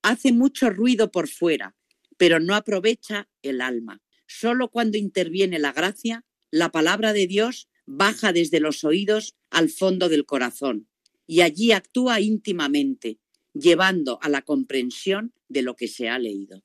Hace 0.02 0.32
mucho 0.32 0.70
ruido 0.70 1.12
por 1.12 1.28
fuera, 1.28 1.76
pero 2.18 2.40
no 2.40 2.56
aprovecha 2.56 3.30
el 3.42 3.62
alma. 3.62 4.02
Solo 4.28 4.70
cuando 4.70 4.98
interviene 4.98 5.60
la 5.60 5.74
gracia, 5.74 6.26
la 6.52 6.70
palabra 6.72 7.14
de 7.14 7.28
Dios 7.28 7.70
baja 7.86 8.34
desde 8.34 8.60
los 8.60 8.84
oídos 8.84 9.36
al 9.50 9.70
fondo 9.70 10.10
del 10.10 10.26
corazón 10.26 10.88
y 11.30 11.42
allí 11.42 11.72
actúa 11.72 12.20
íntimamente, 12.20 13.20
llevando 13.54 14.18
a 14.22 14.30
la 14.30 14.42
comprensión 14.42 15.34
de 15.48 15.62
lo 15.62 15.76
que 15.76 15.88
se 15.88 16.10
ha 16.10 16.18
leído. 16.18 16.64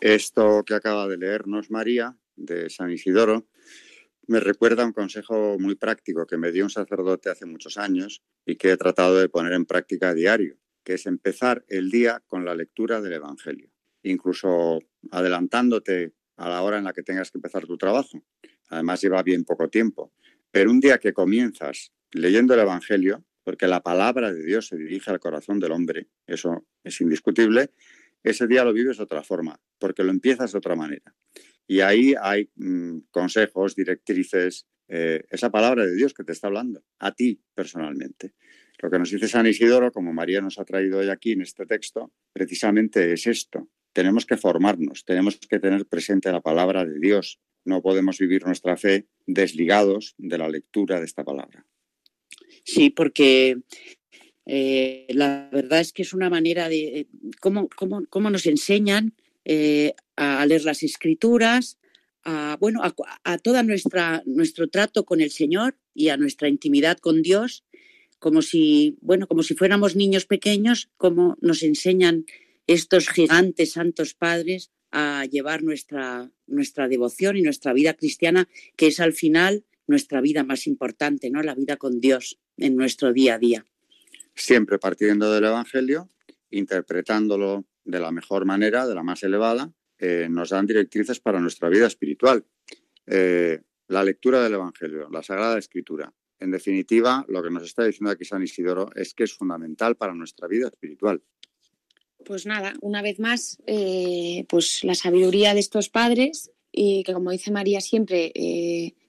Esto 0.00 0.64
que 0.64 0.74
acaba 0.74 1.06
de 1.06 1.18
leernos 1.18 1.70
María, 1.70 2.16
de 2.36 2.70
San 2.70 2.90
Isidoro, 2.90 3.46
me 4.26 4.40
recuerda 4.40 4.84
un 4.84 4.92
consejo 4.92 5.56
muy 5.58 5.76
práctico 5.76 6.26
que 6.26 6.36
me 6.36 6.50
dio 6.50 6.64
un 6.64 6.70
sacerdote 6.70 7.30
hace 7.30 7.46
muchos 7.46 7.78
años 7.78 8.22
y 8.44 8.56
que 8.56 8.72
he 8.72 8.76
tratado 8.76 9.18
de 9.18 9.28
poner 9.28 9.52
en 9.52 9.66
práctica 9.66 10.14
diario, 10.14 10.58
que 10.82 10.94
es 10.94 11.06
empezar 11.06 11.64
el 11.68 11.90
día 11.90 12.22
con 12.26 12.44
la 12.44 12.54
lectura 12.54 13.00
del 13.00 13.14
Evangelio, 13.14 13.70
incluso 14.02 14.80
adelantándote 15.10 16.12
a 16.36 16.48
la 16.48 16.62
hora 16.62 16.78
en 16.78 16.84
la 16.84 16.92
que 16.92 17.02
tengas 17.02 17.30
que 17.30 17.38
empezar 17.38 17.66
tu 17.66 17.76
trabajo. 17.76 18.22
Además 18.68 19.00
lleva 19.00 19.22
bien 19.22 19.44
poco 19.44 19.68
tiempo, 19.68 20.12
pero 20.50 20.70
un 20.70 20.80
día 20.80 20.98
que 20.98 21.12
comienzas 21.12 21.92
leyendo 22.12 22.54
el 22.54 22.60
Evangelio, 22.60 23.24
porque 23.44 23.68
la 23.68 23.80
palabra 23.80 24.32
de 24.32 24.42
Dios 24.42 24.66
se 24.66 24.76
dirige 24.76 25.10
al 25.10 25.20
corazón 25.20 25.60
del 25.60 25.70
hombre, 25.70 26.08
eso 26.26 26.66
es 26.82 27.00
indiscutible, 27.00 27.70
ese 28.24 28.48
día 28.48 28.64
lo 28.64 28.72
vives 28.72 28.96
de 28.96 29.04
otra 29.04 29.22
forma, 29.22 29.60
porque 29.78 30.02
lo 30.02 30.10
empiezas 30.10 30.50
de 30.50 30.58
otra 30.58 30.74
manera. 30.74 31.14
Y 31.66 31.80
ahí 31.80 32.14
hay 32.20 32.48
mm, 32.54 32.98
consejos, 33.10 33.74
directrices, 33.74 34.66
eh, 34.88 35.24
esa 35.30 35.50
palabra 35.50 35.84
de 35.84 35.94
Dios 35.94 36.14
que 36.14 36.24
te 36.24 36.32
está 36.32 36.46
hablando, 36.46 36.82
a 36.98 37.12
ti 37.12 37.40
personalmente. 37.54 38.34
Lo 38.78 38.90
que 38.90 38.98
nos 38.98 39.10
dice 39.10 39.26
San 39.26 39.46
Isidoro, 39.46 39.90
como 39.90 40.12
María 40.12 40.40
nos 40.40 40.58
ha 40.58 40.64
traído 40.64 40.98
hoy 40.98 41.08
aquí 41.08 41.32
en 41.32 41.42
este 41.42 41.66
texto, 41.66 42.12
precisamente 42.32 43.12
es 43.12 43.26
esto, 43.26 43.68
tenemos 43.96 44.26
que 44.26 44.36
formarnos, 44.36 45.06
tenemos 45.06 45.38
que 45.38 45.58
tener 45.58 45.86
presente 45.86 46.30
la 46.30 46.42
palabra 46.42 46.84
de 46.84 47.00
Dios. 47.00 47.40
No 47.64 47.80
podemos 47.80 48.18
vivir 48.18 48.44
nuestra 48.44 48.76
fe 48.76 49.06
desligados 49.26 50.14
de 50.18 50.36
la 50.36 50.50
lectura 50.50 50.98
de 50.98 51.06
esta 51.06 51.24
palabra. 51.24 51.64
Sí, 52.62 52.90
porque 52.90 53.58
eh, 54.44 55.06
la 55.08 55.48
verdad 55.50 55.80
es 55.80 55.94
que 55.94 56.02
es 56.02 56.12
una 56.12 56.28
manera 56.28 56.68
de 56.68 57.00
eh, 57.00 57.06
cómo, 57.40 57.70
cómo, 58.10 58.30
nos 58.30 58.44
enseñan 58.44 59.14
eh, 59.48 59.94
a 60.16 60.44
leer 60.44 60.64
las 60.64 60.82
escrituras, 60.82 61.78
a, 62.24 62.56
bueno, 62.58 62.80
a, 62.82 63.38
todo 63.38 63.62
nuestro 63.62 64.68
trato 64.68 65.04
con 65.04 65.20
el 65.20 65.30
Señor 65.30 65.78
y 65.94 66.08
a 66.08 66.16
nuestra 66.16 66.48
intimidad 66.48 66.98
con 66.98 67.22
Dios, 67.22 67.64
como 68.18 68.42
si, 68.42 68.98
bueno, 69.00 69.28
como 69.28 69.44
si 69.44 69.54
fuéramos 69.54 69.94
niños 69.94 70.26
pequeños, 70.26 70.90
como 70.96 71.36
nos 71.40 71.62
enseñan 71.62 72.26
estos 72.66 73.08
gigantes 73.08 73.72
santos 73.72 74.14
padres 74.14 74.72
a 74.90 75.24
llevar 75.26 75.62
nuestra, 75.62 76.28
nuestra 76.48 76.88
devoción 76.88 77.36
y 77.36 77.42
nuestra 77.42 77.72
vida 77.72 77.94
cristiana, 77.94 78.48
que 78.74 78.88
es 78.88 78.98
al 78.98 79.12
final 79.12 79.64
nuestra 79.86 80.20
vida 80.20 80.42
más 80.42 80.66
importante, 80.66 81.30
¿no? 81.30 81.40
La 81.40 81.54
vida 81.54 81.76
con 81.76 82.00
Dios 82.00 82.40
en 82.56 82.74
nuestro 82.74 83.12
día 83.12 83.34
a 83.34 83.38
día. 83.38 83.64
Siempre 84.34 84.80
partiendo 84.80 85.32
del 85.32 85.44
Evangelio, 85.44 86.08
interpretándolo 86.50 87.64
de 87.86 88.00
la 88.00 88.10
mejor 88.10 88.44
manera, 88.44 88.86
de 88.86 88.94
la 88.94 89.02
más 89.02 89.22
elevada, 89.22 89.72
eh, 89.98 90.26
nos 90.28 90.50
dan 90.50 90.66
directrices 90.66 91.20
para 91.20 91.40
nuestra 91.40 91.68
vida 91.68 91.86
espiritual. 91.86 92.44
Eh, 93.06 93.60
la 93.88 94.04
lectura 94.04 94.42
del 94.42 94.54
Evangelio, 94.54 95.08
la 95.10 95.22
Sagrada 95.22 95.58
Escritura. 95.58 96.12
En 96.38 96.50
definitiva, 96.50 97.24
lo 97.28 97.42
que 97.42 97.50
nos 97.50 97.62
está 97.62 97.84
diciendo 97.84 98.10
aquí 98.10 98.24
San 98.24 98.42
Isidoro 98.42 98.90
es 98.94 99.14
que 99.14 99.24
es 99.24 99.32
fundamental 99.32 99.96
para 99.96 100.12
nuestra 100.12 100.48
vida 100.48 100.66
espiritual. 100.66 101.22
Pues 102.24 102.44
nada, 102.44 102.74
una 102.82 103.00
vez 103.00 103.20
más, 103.20 103.58
eh, 103.66 104.44
pues 104.48 104.82
la 104.82 104.94
sabiduría 104.94 105.54
de 105.54 105.60
estos 105.60 105.88
padres 105.88 106.50
y 106.72 107.04
que 107.04 107.14
como 107.14 107.30
dice 107.30 107.52
María 107.52 107.80
siempre, 107.80 108.32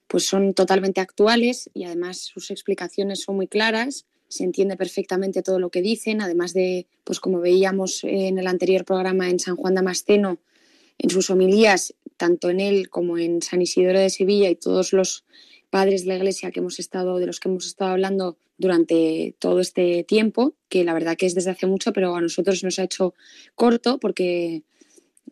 pues 0.06 0.24
son 0.24 0.54
totalmente 0.54 1.00
actuales 1.00 1.68
y 1.74 1.84
además 1.84 2.18
sus 2.18 2.50
explicaciones 2.50 3.22
son 3.22 3.36
muy 3.36 3.48
claras 3.48 4.06
se 4.28 4.44
entiende 4.44 4.76
perfectamente 4.76 5.42
todo 5.42 5.58
lo 5.58 5.70
que 5.70 5.82
dicen, 5.82 6.20
además 6.20 6.52
de, 6.52 6.86
pues 7.04 7.20
como 7.20 7.40
veíamos 7.40 8.04
en 8.04 8.38
el 8.38 8.46
anterior 8.46 8.84
programa 8.84 9.30
en 9.30 9.38
San 9.38 9.56
Juan 9.56 9.74
Damasceno, 9.74 10.38
en 10.98 11.10
sus 11.10 11.30
homilías, 11.30 11.94
tanto 12.16 12.50
en 12.50 12.60
él 12.60 12.90
como 12.90 13.18
en 13.18 13.40
San 13.42 13.62
Isidoro 13.62 13.98
de 13.98 14.10
Sevilla 14.10 14.50
y 14.50 14.56
todos 14.56 14.92
los 14.92 15.24
padres 15.70 16.02
de 16.02 16.08
la 16.08 16.16
Iglesia 16.16 16.50
que 16.50 16.60
hemos 16.60 16.78
estado, 16.78 17.18
de 17.18 17.26
los 17.26 17.40
que 17.40 17.48
hemos 17.48 17.66
estado 17.66 17.92
hablando 17.92 18.36
durante 18.58 19.36
todo 19.38 19.60
este 19.60 20.04
tiempo, 20.04 20.54
que 20.68 20.84
la 20.84 20.92
verdad 20.92 21.16
que 21.16 21.26
es 21.26 21.34
desde 21.34 21.50
hace 21.50 21.66
mucho, 21.66 21.92
pero 21.92 22.16
a 22.16 22.20
nosotros 22.20 22.64
nos 22.64 22.78
ha 22.78 22.84
hecho 22.84 23.14
corto 23.54 23.98
porque 23.98 24.62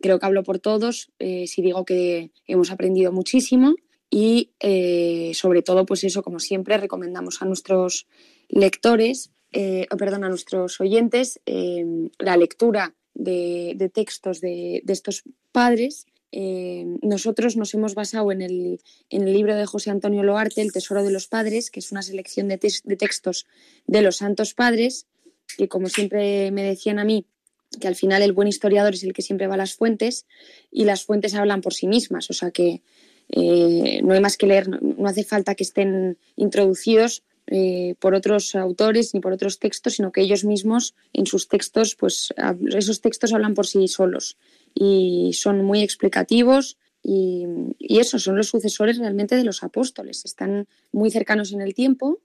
creo 0.01 0.19
que 0.19 0.25
hablo 0.25 0.43
por 0.43 0.59
todos 0.59 1.11
eh, 1.19 1.47
si 1.47 1.61
digo 1.61 1.83
que 1.85 2.31
hemos 2.45 2.71
aprendido 2.71 3.11
muchísimo 3.11 3.75
y 4.09 4.51
eh, 4.59 5.31
sobre 5.33 5.61
todo, 5.61 5.85
pues 5.85 6.03
eso, 6.03 6.23
como 6.23 6.39
siempre, 6.39 6.77
recomendamos 6.77 7.41
a 7.41 7.45
nuestros 7.45 8.07
lectores, 8.49 9.31
eh, 9.51 9.87
perdón, 9.97 10.23
a 10.23 10.29
nuestros 10.29 10.79
oyentes, 10.81 11.39
eh, 11.45 11.85
la 12.19 12.37
lectura 12.37 12.95
de, 13.13 13.91
textos 13.93 14.41
de, 14.41 14.83
estos 14.87 15.23
padres. 15.51 16.05
Eh, 16.31 16.85
nosotros 17.01 17.55
nos 17.55 17.73
hemos 17.73 17.95
basado 17.95 18.31
en 18.31 18.41
el, 18.41 18.79
libro 19.09 19.55
de 19.55 19.65
José 19.65 19.89
Antonio 19.89 20.23
Loarte, 20.23 20.61
El 20.61 20.71
Tesoro 20.71 21.03
de 21.03 21.11
los 21.11 21.27
Padres, 21.27 21.71
que 21.71 21.79
es 21.79 21.91
una 21.91 22.01
selección 22.01 22.47
de, 22.47 22.57
textos 22.57 23.47
de 23.87 24.01
los 24.01 24.17
santos 24.17 24.53
padres, 24.53 25.07
que 25.57 25.67
como 25.67 25.87
siempre 25.87 26.51
me 26.51 26.63
decían 26.63 26.99
a 26.99 27.05
mí, 27.05 27.25
que 27.79 27.87
al 27.87 27.95
final 27.95 28.21
el 28.21 28.33
buen 28.33 28.47
historiador 28.47 28.93
es 28.93 29.03
el 29.03 29.13
que 29.13 29.21
siempre 29.21 29.47
va 29.47 29.55
a 29.55 29.57
las 29.57 29.73
fuentes 29.73 30.25
y 30.71 30.85
las 30.85 31.03
fuentes 31.03 31.33
hablan 31.33 31.61
por 31.61 31.73
sí 31.73 31.87
mismas, 31.87 32.29
o 32.29 32.33
sea 32.33 32.51
que 32.51 32.81
no 33.29 34.13
hay 34.13 34.21
más 34.21 34.37
que 34.37 34.47
leer, 34.47 34.69
no 34.81 35.07
hace 35.07 35.23
falta 35.23 35.55
que 35.55 35.63
estén 35.63 36.17
introducidos 36.35 37.23
eh, 37.47 37.95
por 37.99 38.13
otros 38.13 38.55
autores 38.55 39.13
ni 39.13 39.21
por 39.21 39.31
otros 39.31 39.59
textos, 39.59 39.93
sino 39.95 40.11
que 40.11 40.21
ellos 40.21 40.43
mismos 40.43 40.95
en 41.13 41.25
sus 41.25 41.47
textos, 41.47 41.95
pues 41.95 42.33
esos 42.75 43.01
textos 43.01 43.33
hablan 43.33 43.53
por 43.53 43.67
sí 43.67 43.87
solos 43.87 44.37
y 44.75 45.31
son 45.33 45.63
muy 45.63 45.81
explicativos 45.81 46.77
y, 47.01 47.45
y 47.79 47.99
eso, 47.99 48.19
son 48.19 48.35
los 48.35 48.49
sucesores 48.49 48.97
realmente 48.97 49.35
de 49.35 49.45
los 49.45 49.63
apóstoles, 49.63 50.25
están 50.25 50.67
muy 50.91 51.09
cercanos 51.09 51.53
en 51.53 51.61
el 51.61 51.73
tiempo 51.73 52.19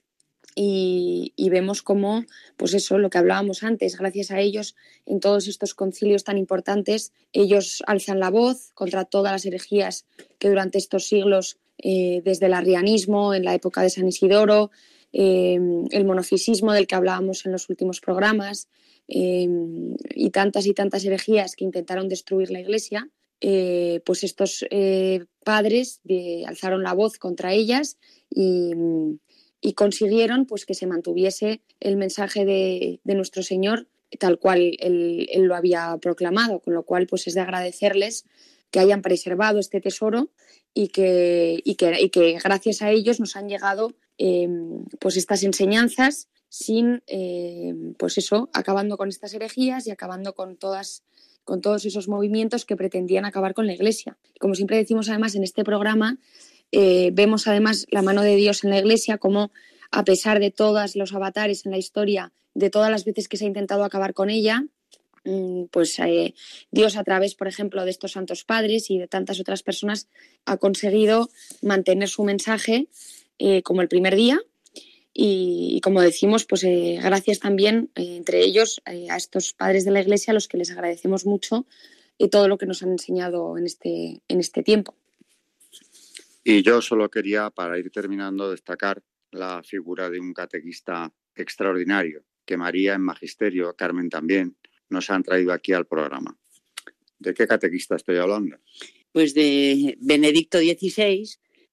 y, 0.54 1.32
vemos 1.50 1.82
cómo, 1.82 2.24
pues 2.56 2.74
eso, 2.74 2.98
lo 2.98 3.10
que 3.10 3.18
hablábamos 3.18 3.62
antes, 3.62 3.96
gracias 3.96 4.30
a 4.30 4.40
ellos, 4.40 4.74
en 5.06 5.20
todos 5.20 5.48
estos 5.48 5.74
concilios 5.74 6.24
tan 6.24 6.38
importantes, 6.38 7.12
ellos 7.32 7.82
alzan 7.86 8.20
la 8.20 8.30
voz 8.30 8.72
contra 8.74 9.04
todas 9.04 9.32
las 9.32 9.44
herejías 9.44 10.06
que 10.38 10.48
durante 10.48 10.78
estos 10.78 11.06
siglos, 11.06 11.58
eh, 11.78 12.22
desde 12.24 12.46
el 12.46 12.54
arrianismo, 12.54 13.34
en 13.34 13.44
la 13.44 13.54
época 13.54 13.82
de 13.82 13.90
San 13.90 14.08
Isidoro, 14.08 14.70
Em, 15.12 15.84
el 15.90 16.06
monofisismo 16.06 16.72
del 16.72 16.86
que 16.86 16.94
hablábamos 16.94 17.44
en 17.44 17.52
los 17.52 17.68
últimos 17.68 18.00
programas 18.00 18.68
em, 19.08 19.94
y 20.14 20.30
tantas 20.30 20.66
y 20.66 20.72
tantas 20.72 21.04
herejías 21.04 21.54
que 21.54 21.64
intentaron 21.64 22.08
destruir 22.08 22.50
la 22.50 22.60
Iglesia, 22.60 23.10
eh, 23.42 24.00
pues 24.06 24.24
estos 24.24 24.64
eh, 24.70 25.26
padres 25.44 26.00
alzaron 26.46 26.82
la 26.82 26.94
voz 26.94 27.18
contra 27.18 27.52
ellas 27.52 27.98
y, 28.30 28.72
consiguieron 29.74 30.46
pues, 30.46 30.66
que 30.66 30.74
se 30.74 30.86
mantuviese 30.86 31.62
el 31.80 31.96
mensaje 31.96 32.44
de, 32.44 33.00
nuestro 33.04 33.42
Señor 33.42 33.86
tal 34.18 34.38
cual 34.38 34.76
él, 34.78 35.26
lo 35.36 35.54
había 35.54 35.96
proclamado, 36.02 36.60
con 36.60 36.74
lo 36.74 36.82
cual 36.82 37.06
pues, 37.06 37.26
es 37.26 37.34
de 37.34 37.40
agradecerles 37.40 38.26
que 38.70 38.80
hayan 38.80 39.00
preservado 39.00 39.58
este 39.58 39.80
tesoro 39.80 40.30
y 40.74 40.88
que, 40.88 41.62
y 41.64 41.76
que 41.76 42.38
gracias 42.42 42.82
a 42.82 42.90
ellos 42.90 43.20
nos 43.20 43.36
han 43.36 43.48
llegado 43.48 43.94
Em, 44.18 44.84
pues 45.00 45.16
estas 45.16 45.42
enseñanzas 45.42 46.28
sin, 46.48 47.02
em, 47.06 47.94
pues 47.94 48.18
eso, 48.18 48.50
acabando 48.52 48.96
con 48.96 49.08
estas 49.08 49.32
herejías 49.34 49.86
y 49.86 49.90
acabando 49.90 50.34
con 50.34 50.56
todas 50.56 51.02
con 51.44 51.60
todos 51.60 51.84
esos 51.86 52.06
movimientos 52.06 52.64
que 52.64 52.76
pretendían 52.76 53.24
acabar 53.24 53.52
con 53.52 53.66
la 53.66 53.72
Iglesia. 53.72 54.16
Como 54.38 54.54
siempre 54.54 54.76
decimos 54.76 55.08
además 55.08 55.34
en 55.34 55.42
este 55.42 55.64
programa, 55.64 56.20
eh, 56.72 57.10
vemos 57.12 57.46
además 57.46 57.86
la 57.90 58.00
mano 58.00 58.22
de 58.22 58.34
Dios 58.34 58.64
en 58.64 58.70
la 58.70 58.78
Iglesia 58.78 59.18
como 59.18 59.52
a 59.90 60.04
pesar 60.04 60.40
de 60.40 60.50
todos 60.50 60.96
los 60.96 61.12
avatares 61.12 61.66
en 61.66 61.72
la 61.72 61.78
historia, 61.78 62.32
de 62.54 62.70
todas 62.70 62.90
las 62.90 63.04
veces 63.04 63.28
que 63.28 63.36
se 63.36 63.44
ha 63.44 63.48
intentado 63.48 63.84
acabar 63.84 64.14
con 64.14 64.30
ella, 64.30 64.64
mm, 65.24 65.64
pues 65.70 65.98
eh, 65.98 66.34
Dios 66.70 66.96
a 66.96 67.04
través, 67.04 67.34
por 67.34 67.46
ejemplo, 67.46 67.84
de 67.84 67.90
estos 67.90 68.12
santos 68.12 68.44
padres 68.44 68.90
y 68.90 68.98
de 68.98 69.06
tantas 69.06 69.38
otras 69.38 69.62
personas 69.62 70.08
ha 70.46 70.56
conseguido 70.56 71.28
mantener 71.60 72.08
su 72.08 72.24
mensaje 72.24 72.88
eh, 73.38 73.62
como 73.62 73.82
el 73.82 73.88
primer 73.88 74.16
día. 74.16 74.40
Y, 75.14 75.78
como 75.82 76.00
decimos, 76.00 76.46
pues 76.46 76.64
gracias 76.64 77.38
también 77.38 77.90
entre 77.96 78.42
ellos 78.42 78.80
a 78.86 79.14
estos 79.14 79.52
padres 79.52 79.84
de 79.84 79.90
la 79.90 80.00
Iglesia 80.00 80.30
a 80.30 80.34
los 80.34 80.48
que 80.48 80.56
les 80.56 80.70
agradecemos 80.70 81.26
mucho 81.26 81.66
todo 82.30 82.48
lo 82.48 82.56
que 82.56 82.64
nos 82.64 82.82
han 82.82 82.92
enseñado 82.92 83.58
en 83.58 83.66
este, 83.66 84.22
en 84.26 84.40
este 84.40 84.62
tiempo. 84.62 84.94
Y 86.44 86.62
yo 86.62 86.82
solo 86.82 87.08
quería, 87.08 87.50
para 87.50 87.78
ir 87.78 87.90
terminando, 87.90 88.50
destacar 88.50 89.02
la 89.30 89.62
figura 89.62 90.10
de 90.10 90.20
un 90.20 90.32
catequista 90.32 91.12
extraordinario 91.34 92.24
que 92.44 92.56
María 92.56 92.94
en 92.94 93.02
Magisterio, 93.02 93.74
Carmen 93.74 94.10
también, 94.10 94.56
nos 94.88 95.08
han 95.10 95.22
traído 95.22 95.52
aquí 95.52 95.72
al 95.72 95.86
programa. 95.86 96.36
¿De 97.18 97.32
qué 97.34 97.46
catequista 97.46 97.96
estoy 97.96 98.16
hablando? 98.16 98.56
Pues 99.12 99.34
de 99.34 99.96
Benedicto 100.00 100.58
XVI, 100.58 101.28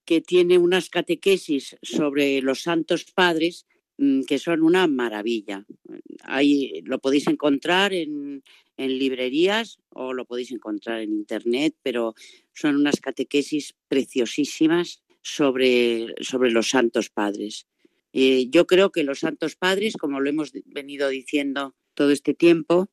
que 0.06 0.22
tiene 0.22 0.58
unas 0.58 0.90
catequesis 0.90 1.76
sobre 1.82 2.42
los 2.42 2.62
santos 2.62 3.06
padres 3.06 3.66
mm, 3.98 4.24
que 4.24 4.38
son 4.38 4.62
una 4.62 4.88
maravilla. 4.88 5.66
Ahí 6.24 6.82
lo 6.84 7.00
podéis 7.00 7.28
encontrar 7.28 7.94
en, 7.94 8.44
librerías 8.88 9.80
o 9.90 10.14
lo 10.14 10.26
podéis 10.26 10.52
encontrar 10.52 11.02
en 11.02 11.12
internet, 11.12 11.76
pero 11.84 12.16
son 12.54 12.76
unas 12.76 13.02
catequesis 13.02 13.76
preciosísimas 13.88 15.04
sobre, 15.22 16.16
sobre 16.22 16.52
los 16.52 16.70
santos 16.70 17.10
padres. 17.10 17.68
Eh, 18.14 18.48
yo 18.50 18.66
creo 18.66 18.92
que 18.92 19.04
los 19.04 19.20
santos 19.20 19.56
padres, 19.56 19.98
como 19.98 20.20
lo 20.20 20.30
hemos 20.30 20.52
venido 20.66 21.10
diciendo 21.10 21.76
todo 21.94 22.12
este 22.12 22.34
tiempo, 22.34 22.90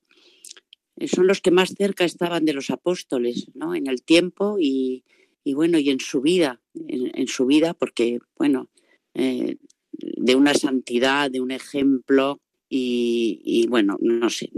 eh, 0.97 1.09
son 1.09 1.27
los 1.27 1.41
que 1.41 1.51
más 1.51 1.75
cerca 1.77 2.05
estaban 2.05 2.45
de 2.45 2.53
los 2.53 2.71
apóstoles, 2.71 3.49
¿no? 3.55 3.75
En 3.75 3.87
el 3.87 4.03
tiempo 4.03 4.57
y, 4.61 5.05
y 5.45 5.55
bueno, 5.55 5.79
y 5.79 5.91
en 5.91 6.01
su 6.01 6.21
vida, 6.21 6.61
en, 6.75 7.29
su 7.29 7.47
vida, 7.47 7.73
porque, 7.73 8.19
bueno, 8.37 8.69
eh, 9.15 9.59
de 9.93 10.35
una 10.35 10.55
santidad, 10.55 11.31
de 11.31 11.41
un 11.41 11.53
ejemplo, 11.53 12.41
y, 12.69 13.67
bueno, 13.69 13.97
no 14.01 14.31
sé, 14.31 14.51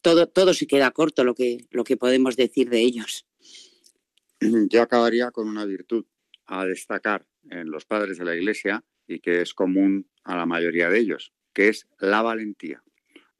todo, 0.00 0.28
todo 0.28 0.54
se 0.54 0.66
queda 0.66 0.90
corto 0.92 1.24
lo 1.24 1.34
que, 1.34 1.66
lo 1.70 1.84
que 1.84 1.96
podemos 1.96 2.36
decir 2.36 2.70
de 2.70 2.80
ellos. 2.80 3.26
Yo 4.40 4.82
acabaría 4.82 5.30
con 5.30 5.48
una 5.48 5.64
virtud 5.64 6.04
a 6.46 6.64
destacar 6.64 7.26
en 7.50 7.70
los 7.70 7.84
padres 7.84 8.18
de 8.18 8.24
la 8.24 8.36
Iglesia 8.36 8.84
y 9.06 9.20
que 9.20 9.40
es 9.40 9.54
común 9.54 10.08
a 10.24 10.36
la 10.36 10.46
mayoría 10.46 10.90
de 10.90 10.98
ellos, 10.98 11.32
que 11.52 11.68
es 11.68 11.86
la 11.98 12.22
valentía. 12.22 12.82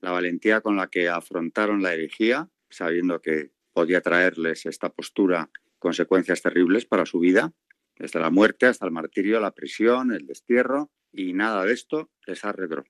La 0.01 0.11
valentía 0.11 0.61
con 0.61 0.77
la 0.77 0.89
que 0.89 1.09
afrontaron 1.09 1.83
la 1.83 1.95
herejía, 1.95 2.49
sabiendo 2.71 3.21
que 3.21 3.51
podía 3.73 4.01
traerles 4.01 4.67
esta 4.67 4.91
postura 4.91 5.51
consecuencias 5.79 6.43
terribles 6.43 6.87
para 6.87 7.07
su 7.07 7.19
vida, 7.19 7.53
desde 7.99 8.21
la 8.21 8.31
muerte 8.31 8.67
hasta 8.67 8.87
el 8.87 8.93
martirio, 8.93 9.41
la 9.41 9.53
prisión, 9.53 10.13
el 10.13 10.27
destierro, 10.27 10.91
y 11.13 11.33
nada 11.33 11.65
de 11.65 11.73
esto 11.73 12.11
les 12.27 12.45
arredró. 12.45 12.85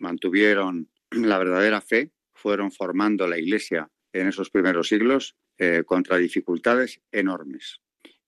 Mantuvieron 0.00 0.90
la 1.10 1.38
verdadera 1.38 1.80
fe, 1.80 2.12
fueron 2.34 2.72
formando 2.72 3.26
la 3.26 3.38
Iglesia 3.38 3.90
en 4.12 4.28
esos 4.28 4.50
primeros 4.50 4.88
siglos 4.88 5.36
eh, 5.58 5.82
contra 5.84 6.16
dificultades 6.16 7.00
enormes, 7.12 7.80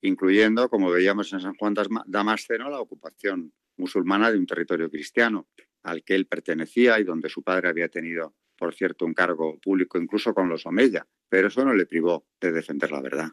incluyendo, 0.02 0.68
como 0.68 0.90
veíamos 0.90 1.32
en 1.32 1.40
San 1.40 1.54
Juan 1.54 1.74
Damasceno, 2.06 2.70
la 2.70 2.80
ocupación 2.80 3.52
musulmana 3.76 4.30
de 4.30 4.38
un 4.38 4.46
territorio 4.46 4.90
cristiano 4.90 5.48
al 5.82 6.04
que 6.04 6.14
él 6.14 6.26
pertenecía 6.26 7.00
y 7.00 7.04
donde 7.04 7.28
su 7.28 7.42
padre 7.42 7.68
había 7.68 7.88
tenido, 7.88 8.34
por 8.56 8.74
cierto, 8.74 9.04
un 9.04 9.14
cargo 9.14 9.58
público 9.60 9.98
incluso 9.98 10.34
con 10.34 10.48
los 10.48 10.66
Omeya, 10.66 11.06
pero 11.28 11.48
eso 11.48 11.64
no 11.64 11.74
le 11.74 11.86
privó 11.86 12.26
de 12.40 12.52
defender 12.52 12.92
la 12.92 13.00
verdad. 13.00 13.28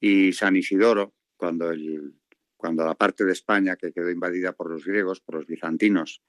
Y 0.00 0.32
San 0.32 0.56
Isidoro, 0.56 1.14
cuando, 1.36 1.70
el, 1.70 2.14
cuando 2.58 2.84
la 2.84 2.94
parte 2.94 3.24
de 3.24 3.32
España 3.32 3.76
que 3.76 3.92
quedó 3.92 4.10
invadida 4.10 4.52
por 4.52 4.70
los 4.70 4.84
griegos, 4.84 5.20
por 5.20 5.36
los 5.36 5.46
bizantinos, 5.46 6.22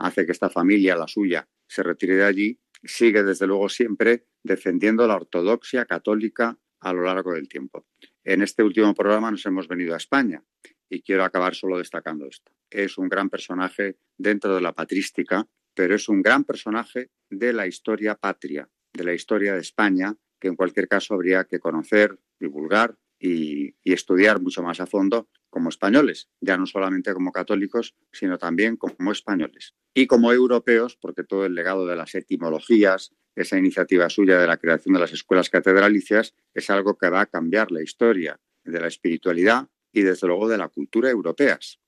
hace 0.00 0.26
que 0.26 0.32
esta 0.32 0.50
familia, 0.50 0.96
la 0.96 1.06
suya, 1.06 1.48
se 1.68 1.82
retire 1.82 2.16
de 2.16 2.24
allí, 2.24 2.60
sigue 2.82 3.22
desde 3.22 3.46
luego 3.46 3.68
siempre 3.68 4.26
defendiendo 4.42 5.06
la 5.06 5.16
ortodoxia 5.16 5.84
católica 5.84 6.58
a 6.80 6.92
lo 6.92 7.02
largo 7.02 7.34
del 7.34 7.48
tiempo. 7.48 7.86
En 8.24 8.42
este 8.42 8.62
último 8.62 8.94
programa 8.94 9.30
nos 9.30 9.44
hemos 9.46 9.68
venido 9.68 9.94
a 9.94 9.98
España 9.98 10.42
y 10.88 11.02
quiero 11.02 11.24
acabar 11.24 11.54
solo 11.54 11.76
destacando 11.76 12.26
esto. 12.26 12.52
Es 12.70 12.96
un 12.98 13.08
gran 13.08 13.28
personaje 13.28 13.98
dentro 14.16 14.54
de 14.54 14.60
la 14.60 14.72
patrística, 14.72 15.46
pero 15.74 15.94
es 15.94 16.08
un 16.08 16.22
gran 16.22 16.44
personaje 16.44 17.10
de 17.28 17.52
la 17.52 17.66
historia 17.66 18.14
patria, 18.14 18.70
de 18.92 19.04
la 19.04 19.12
historia 19.12 19.54
de 19.54 19.60
España, 19.60 20.16
que 20.40 20.48
en 20.48 20.56
cualquier 20.56 20.88
caso 20.88 21.14
habría 21.14 21.44
que 21.44 21.58
conocer, 21.58 22.18
divulgar 22.38 22.96
y, 23.18 23.74
estudiar 23.84 24.40
mucho 24.40 24.62
más 24.62 24.80
a 24.80 24.86
fondo 24.86 25.28
como 25.50 25.70
españoles, 25.70 26.28
ya 26.40 26.56
no 26.56 26.66
solamente 26.66 27.12
como 27.12 27.32
católicos, 27.32 27.96
sino 28.12 28.38
también 28.38 28.76
como 28.76 29.12
españoles. 29.12 29.74
Y 29.94 30.06
como 30.06 30.32
europeos, 30.32 30.96
porque 31.00 31.24
todo 31.24 31.46
el 31.46 31.54
legado 31.54 31.86
de 31.86 31.96
las 31.96 32.14
etimologías, 32.14 33.12
esa 33.34 33.58
iniciativa 33.58 34.08
suya 34.10 34.38
de 34.38 34.46
la 34.46 34.58
creación 34.58 34.94
de 34.94 35.00
las 35.00 35.12
escuelas 35.12 35.48
catedralicias, 35.48 36.34
es 36.54 36.70
algo 36.70 36.96
que 36.96 37.08
va 37.08 37.22
a 37.22 37.26
cambiar 37.26 37.72
la 37.72 37.82
historia 37.82 38.38
de 38.64 38.80
la 38.80 38.88
espiritualidad 38.88 39.68
y 39.92 40.02
desde 40.02 40.26
luego 40.26 40.48
de 40.48 40.58
la 40.58 40.68
cultura 40.68 41.10
europeas. 41.10 41.80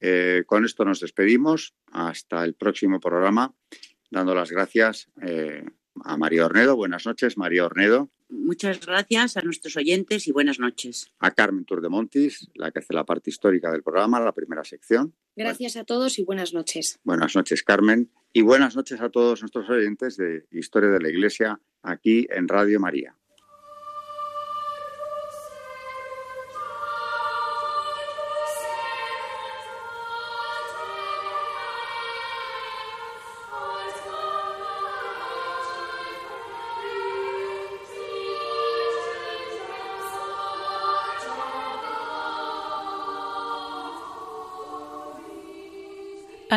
Eh, 0.00 0.44
con 0.46 0.64
esto 0.64 0.84
nos 0.84 1.00
despedimos. 1.00 1.74
Hasta 1.90 2.44
el 2.44 2.54
próximo 2.54 3.00
programa, 3.00 3.54
dando 4.10 4.34
las 4.34 4.50
gracias 4.50 5.10
eh, 5.22 5.64
a 6.04 6.16
María 6.16 6.46
Ornedo. 6.46 6.76
Buenas 6.76 7.06
noches, 7.06 7.36
María 7.36 7.64
Ornedo. 7.64 8.10
Muchas 8.28 8.84
gracias 8.84 9.36
a 9.36 9.40
nuestros 9.40 9.76
oyentes 9.76 10.28
y 10.28 10.32
buenas 10.32 10.58
noches. 10.58 11.10
A 11.18 11.30
Carmen 11.30 11.64
Turdemontis, 11.64 12.48
la 12.54 12.70
que 12.70 12.80
hace 12.80 12.92
la 12.92 13.04
parte 13.04 13.30
histórica 13.30 13.72
del 13.72 13.82
programa, 13.82 14.20
la 14.20 14.32
primera 14.32 14.64
sección. 14.64 15.14
Gracias 15.34 15.76
a 15.76 15.84
todos 15.84 16.18
y 16.18 16.24
buenas 16.24 16.52
noches. 16.52 16.98
Buenas 17.04 17.34
noches, 17.34 17.62
Carmen. 17.62 18.10
Y 18.32 18.42
buenas 18.42 18.76
noches 18.76 19.00
a 19.00 19.08
todos 19.08 19.40
nuestros 19.40 19.68
oyentes 19.70 20.16
de 20.16 20.46
Historia 20.50 20.90
de 20.90 21.00
la 21.00 21.08
Iglesia 21.08 21.60
aquí 21.82 22.26
en 22.30 22.48
Radio 22.48 22.80
María. 22.80 23.16